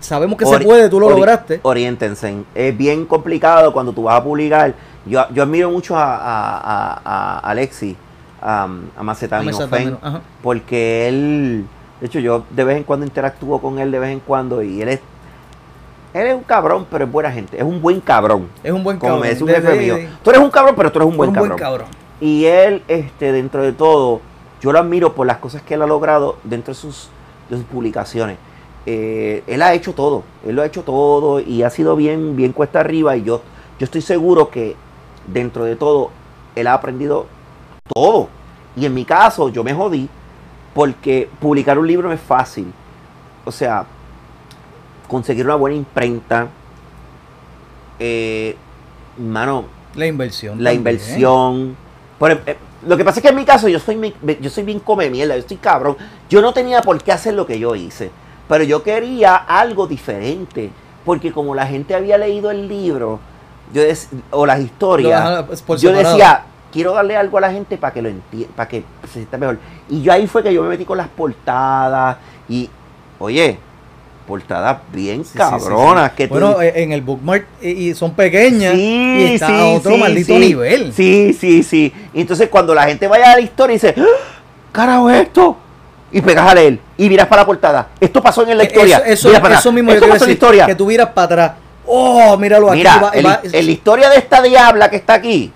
[0.00, 1.60] sabemos que se puede, tú lo ori- lograste.
[1.62, 2.34] Oriéntense.
[2.54, 4.74] Es bien complicado cuando tú vas a publicar.
[5.04, 7.96] Yo, yo admiro mucho a, a, a- a Alexi,
[8.40, 8.68] a,
[10.42, 11.64] porque él,
[12.00, 14.82] de hecho, yo de vez en cuando interactúo con él de vez en cuando y
[14.82, 15.00] él es,
[16.20, 17.56] él es un cabrón, pero es buena gente.
[17.56, 18.48] Es un buen cabrón.
[18.62, 19.22] Es un buen Como cabrón.
[19.26, 19.96] me dice un jefe de- mío.
[20.22, 21.50] Tú eres un cabrón, pero tú eres un buen un cabrón.
[21.50, 21.86] buen cabrón.
[22.20, 24.20] Y él, este, dentro de todo,
[24.60, 27.08] yo lo admiro por las cosas que él ha logrado dentro de sus,
[27.50, 28.38] de sus publicaciones.
[28.86, 32.52] Eh, él ha hecho todo, él lo ha hecho todo y ha sido bien, bien
[32.52, 33.42] cuesta arriba y yo,
[33.80, 34.76] yo estoy seguro que
[35.26, 36.10] dentro de todo,
[36.54, 37.26] él ha aprendido
[37.92, 38.28] todo.
[38.76, 40.08] Y en mi caso, yo me jodí
[40.72, 42.72] porque publicar un libro no es fácil.
[43.44, 43.84] O sea,
[45.08, 46.48] conseguir una buena imprenta,
[47.98, 48.56] eh,
[49.18, 49.64] mano,
[49.94, 50.62] La inversión.
[50.62, 50.76] la también.
[50.76, 51.76] inversión.
[52.18, 52.56] Por em- eh,
[52.86, 55.08] lo que pasa es que en mi caso yo soy, mi- yo soy bien come
[55.10, 55.96] mierda, yo estoy cabrón.
[56.28, 58.10] Yo no tenía por qué hacer lo que yo hice,
[58.48, 60.70] pero yo quería algo diferente,
[61.04, 63.20] porque como la gente había leído el libro
[63.72, 63.82] yo
[64.30, 68.08] o las historias, pues, yo decía, quiero darle algo a la gente para que lo
[68.08, 69.58] entienda, para que se sienta mejor.
[69.88, 72.16] Y yo ahí fue que yo me metí con las portadas
[72.48, 72.70] y,
[73.18, 73.58] oye,
[74.26, 76.10] portadas bien Sí, sí, sí, cabronas.
[76.10, 76.16] sí.
[76.16, 80.92] Que bueno, en el bookmark eh, y son pequeñas y está a otro maldito nivel.
[80.92, 81.92] Sí, sí, sí.
[82.14, 84.04] Entonces cuando la gente vaya a la historia y dice, ¡Ah!
[84.72, 85.56] carajo esto,
[86.12, 87.88] y pegas a leer y miras para la portada.
[88.00, 88.98] Esto pasó en la historia.
[89.06, 90.66] Eso, eso, para eso mismo yo en la historia.
[90.66, 91.52] que tú miras para atrás.
[91.86, 92.78] Oh, míralo aquí.
[92.78, 95.52] Mira, va- el- va- en la historia de esta diabla que está aquí,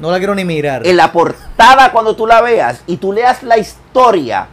[0.00, 0.86] no la quiero ni mirar.
[0.86, 4.46] en la portada cuando tú la veas y tú leas la historia,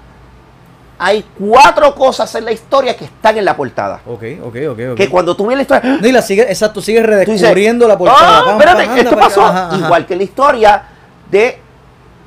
[1.03, 4.01] hay cuatro cosas en la historia que están en la portada.
[4.05, 4.95] Ok, ok, ok, ok.
[4.97, 7.97] Que cuando tú ves la historia, No, y la sigue, exacto, sigues dices, redescubriendo la
[7.97, 8.39] portada.
[8.39, 9.41] "Ah, Pam, espérate, pam, anda esto pasó.
[9.45, 9.49] acá".
[9.49, 9.77] Ajá, ajá.
[9.85, 10.83] Igual que la historia
[11.31, 11.57] de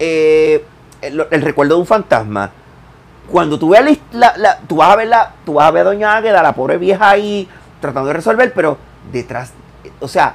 [0.01, 0.65] eh,
[1.03, 2.51] el, el recuerdo de un fantasma.
[3.31, 5.83] Cuando tú veas la, la- la- tú vas a ver la, tú vas a ver
[5.83, 7.49] a Doña Águeda, la pobre vieja ahí,
[7.81, 8.77] tratando de resolver, pero
[9.13, 9.53] detrás,
[10.01, 10.35] o sea,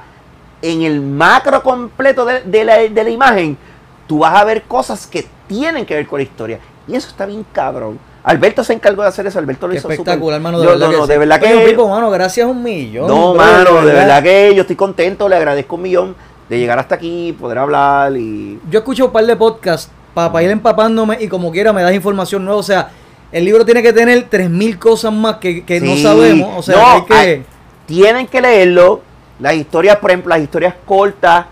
[0.62, 3.58] en el macro completo de, de la, de la imagen,
[4.06, 6.58] tú vas a ver cosas que tienen que ver con la historia.
[6.88, 7.98] Y eso está bien cabrón.
[8.22, 10.58] Alberto se encargó de hacer eso, Alberto lo Qué hizo espectacular, súper- mano.
[10.60, 11.12] De No, verdad no, que no, sí.
[11.12, 11.76] de verdad que...
[11.88, 13.06] Mano, gracias un millón.
[13.06, 16.14] No, bro, mano, de verdad que yo estoy contento, le agradezco un millón
[16.48, 18.60] de llegar hasta aquí, poder hablar y...
[18.70, 22.44] Yo escucho un par de podcasts para ir empapándome y como quiera me das información
[22.44, 22.58] nueva.
[22.60, 22.90] O sea,
[23.32, 26.50] el libro tiene que tener 3.000 cosas más que, que no sabemos.
[26.58, 27.14] O sea, No, hay que...
[27.14, 27.44] hay-
[27.86, 29.00] tienen que leerlo.
[29.38, 31.46] Las historias, por ejemplo, las historias cortas,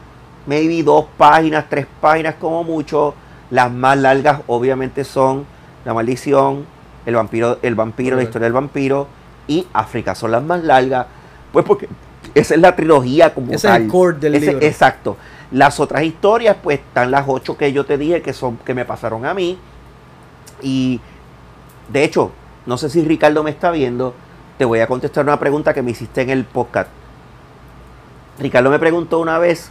[0.46, 3.14] maybe dos páginas, tres páginas como mucho.
[3.50, 5.46] Las más largas, obviamente, son
[5.88, 6.66] La Maldición,
[7.06, 8.22] El Vampiro, el vampiro La.
[8.22, 9.06] Historia del Vampiro
[9.46, 10.14] y África.
[10.14, 11.06] Son las más largas,
[11.50, 11.88] pues porque
[12.34, 13.82] esa es la trilogía como Ese es tal.
[13.84, 14.66] el core del Ese- libro.
[14.66, 15.16] Exacto.
[15.50, 18.84] Las otras historias, pues están las ocho que yo te dije que son que me
[18.84, 19.58] pasaron a mí.
[20.60, 21.00] Y
[21.90, 22.32] de hecho,
[22.66, 24.12] no sé si Ricardo me está viendo.
[24.58, 26.90] Te voy a contestar una pregunta que me hiciste en el podcast.
[28.38, 29.70] Ricardo me preguntó una vez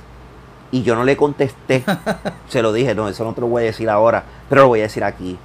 [0.71, 1.83] y yo no le contesté.
[2.49, 4.79] Se lo dije, no, eso no te lo voy a decir ahora, pero lo voy
[4.79, 5.37] a decir aquí.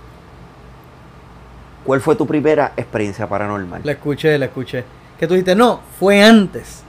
[1.85, 3.81] ¿Cuál fue tu primera experiencia paranormal?
[3.85, 4.85] La escuché, la escuché.
[5.19, 6.83] Que tú dijiste, no, fue antes.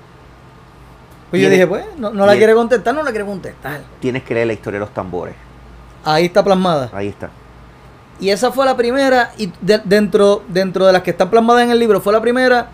[1.30, 3.82] Pues yo dije, pues, no, no la quiere contestar, no la quiere contestar.
[4.00, 5.34] Tienes que leer la historia de los tambores.
[6.06, 6.90] Ahí está plasmada.
[6.94, 7.30] Ahí está.
[8.20, 11.72] Y esa fue la primera, y de- dentro, dentro de las que están plasmadas en
[11.72, 12.68] el libro, fue la primera,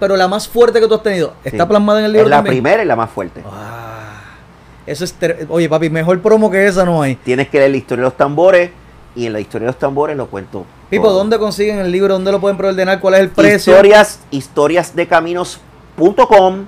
[0.00, 1.34] pero la más fuerte que tú has tenido.
[1.44, 1.68] Está Sí.
[1.68, 2.54] plasmada en el libro Es la también?
[2.56, 3.42] primera y la más fuerte.
[3.46, 4.22] Ah,
[4.84, 5.14] eso es...
[5.48, 7.14] Oye, papi, mejor promo que esa no hay.
[7.14, 8.70] Tienes que leer la historia de los tambores
[9.14, 10.66] y en la historia de los tambores lo cuento.
[11.02, 11.12] Pipo.
[11.12, 12.14] ¿dónde consiguen el libro?
[12.14, 13.00] ¿Dónde lo pueden preordenar?
[13.00, 13.72] ¿Cuál es el precio?
[13.72, 16.66] Historias, historiasdecaminos.com.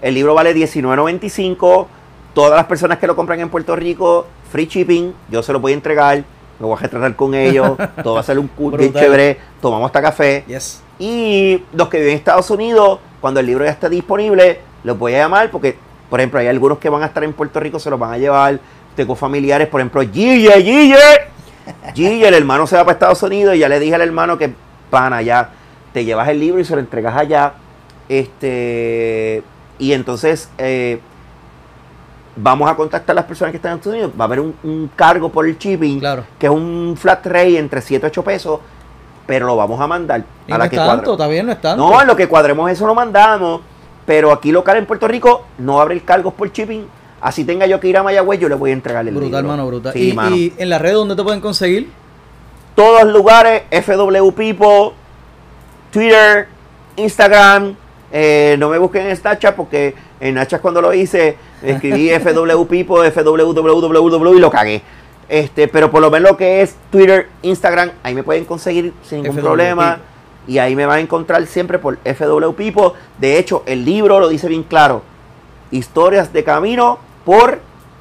[0.00, 1.86] El libro vale $19.95.
[2.34, 5.12] Todas las personas que lo compran en Puerto Rico, free shipping.
[5.30, 6.24] Yo se lo voy a entregar.
[6.58, 7.76] Me voy a retratar con ellos.
[8.02, 9.38] Todo va a ser un cool bien chévere.
[9.60, 10.44] Tomamos hasta café.
[10.46, 10.82] Yes.
[10.98, 15.14] Y los que viven en Estados Unidos, cuando el libro ya esté disponible, los voy
[15.14, 15.76] a llamar porque,
[16.10, 18.18] por ejemplo, hay algunos que van a estar en Puerto Rico, se los van a
[18.18, 18.60] llevar.
[18.96, 20.96] Tengo familiares, por ejemplo, Gille, Gille.
[21.94, 24.52] Gille, el hermano se va para Estados Unidos y ya le dije al hermano que,
[24.90, 25.50] pana, ya
[25.92, 27.52] te llevas el libro y se lo entregas allá.
[28.08, 29.42] Este,
[29.78, 31.00] y entonces eh,
[32.36, 34.12] vamos a contactar a las personas que están en Estados Unidos.
[34.18, 36.24] Va a haber un, un cargo por el shipping, Claro.
[36.38, 38.60] que es un flat rate entre 7 y 8 pesos,
[39.26, 41.52] pero lo vamos a mandar Y a no la es que tanto, está bien, no
[41.52, 41.88] es tanto.
[41.88, 43.60] No, en lo que cuadremos eso lo mandamos.
[44.06, 46.86] Pero aquí local en Puerto Rico no va a haber cargos por shipping.
[47.20, 49.48] Así tenga yo que ir a Mayagüez, yo le voy a entregar el brutal, libro.
[49.48, 49.92] mano, brutal.
[49.92, 50.36] Sí, y, mano.
[50.36, 51.90] y en las redes, ¿dónde te pueden conseguir?
[52.76, 54.92] Todos lugares, FW People,
[55.90, 56.46] Twitter,
[56.96, 57.74] Instagram.
[58.12, 63.10] eh, no me busquen en Snapchat porque en Snapchat cuando lo hice escribí FW People,
[63.10, 64.82] FWWW y lo cagué.
[65.28, 69.22] Este, pero por lo menos lo que es Twitter, Instagram, ahí me pueden conseguir sin
[69.22, 69.96] ningún FW problema.
[69.96, 70.08] People.
[70.54, 72.92] Y ahí me van a encontrar siempre por FW People.
[73.18, 75.02] De hecho, el libro lo dice bien claro.
[75.70, 77.60] Historias de camino por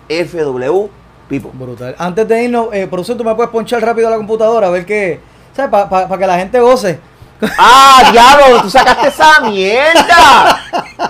[0.09, 0.87] FW
[1.29, 1.51] People.
[1.53, 1.95] Brutal.
[1.97, 4.69] Antes de irnos, eh, por eso tú me puedes ponchar rápido a la computadora a
[4.69, 5.19] ver qué.
[5.55, 5.71] ¿Sabes?
[5.89, 6.99] Para que la gente goce.
[7.57, 8.61] ¡Ah, diablo!
[8.63, 10.59] ¡Tú sacaste esa mierda!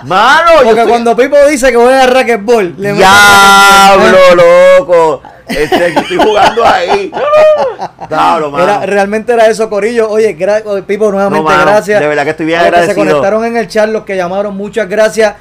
[0.04, 0.50] ¡Mano!
[0.64, 4.18] Porque cuando Pipo dice que voy a racquetball, le ¡Diablo,
[4.78, 5.22] loco!
[5.46, 7.10] Este, que estoy jugando ahí.
[8.08, 8.64] ¡Diablo, mano!
[8.64, 10.10] Era, realmente era eso, Corillo.
[10.10, 12.00] Oye, gra- Pipo, nuevamente No, mano, gracias.
[12.00, 13.06] de verdad que estoy bien A los que se agradecido.
[13.16, 15.34] conectaron en el chat, los que llamaron, muchas gracias.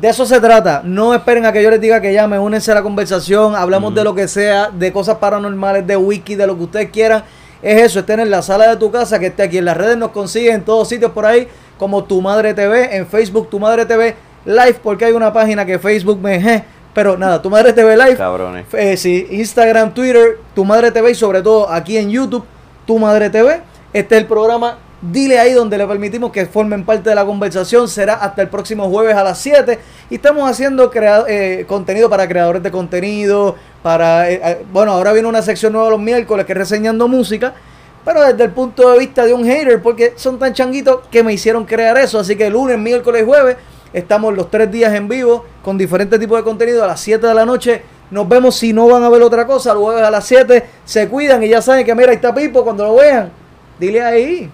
[0.00, 0.82] De eso se trata.
[0.84, 4.02] No esperen a que yo les diga que llamen, únense a la conversación, hablamos de
[4.02, 7.22] lo que sea, de cosas paranormales, de wiki, de lo que ustedes quieran.
[7.62, 9.96] Es eso, estén en la sala de tu casa, que esté aquí en las redes,
[9.96, 11.48] nos consiguen en todos sitios por ahí,
[11.78, 15.78] como Tu Madre TV, en Facebook Tu Madre TV Live, porque hay una página que
[15.78, 16.64] Facebook me...
[16.92, 18.16] pero nada, Tu Madre TV Live.
[18.16, 18.66] Cabrones.
[18.74, 22.44] Eh, sí, Instagram, Twitter, Tu Madre TV y sobre todo aquí en YouTube,
[22.84, 23.62] Tu Madre TV.
[23.92, 24.76] Este es el programa
[25.12, 27.88] Dile ahí donde le permitimos que formen parte de la conversación.
[27.88, 29.78] Será hasta el próximo jueves a las 7.
[30.08, 30.90] Y estamos haciendo
[31.28, 33.54] eh, contenido para creadores de contenido.
[33.82, 37.52] Para, eh, eh, bueno, ahora viene una sección nueva los miércoles que es reseñando música.
[38.02, 41.34] Pero desde el punto de vista de un hater, porque son tan changuitos que me
[41.34, 42.18] hicieron crear eso.
[42.18, 43.56] Así que lunes, miércoles y jueves
[43.92, 47.34] estamos los tres días en vivo con diferentes tipos de contenido a las 7 de
[47.34, 47.82] la noche.
[48.10, 49.74] Nos vemos si no van a ver otra cosa.
[49.74, 52.84] Jueves a las 7 se cuidan y ya saben que mira, ahí está Pipo cuando
[52.84, 53.30] lo vean.
[53.78, 54.50] Dile ahí.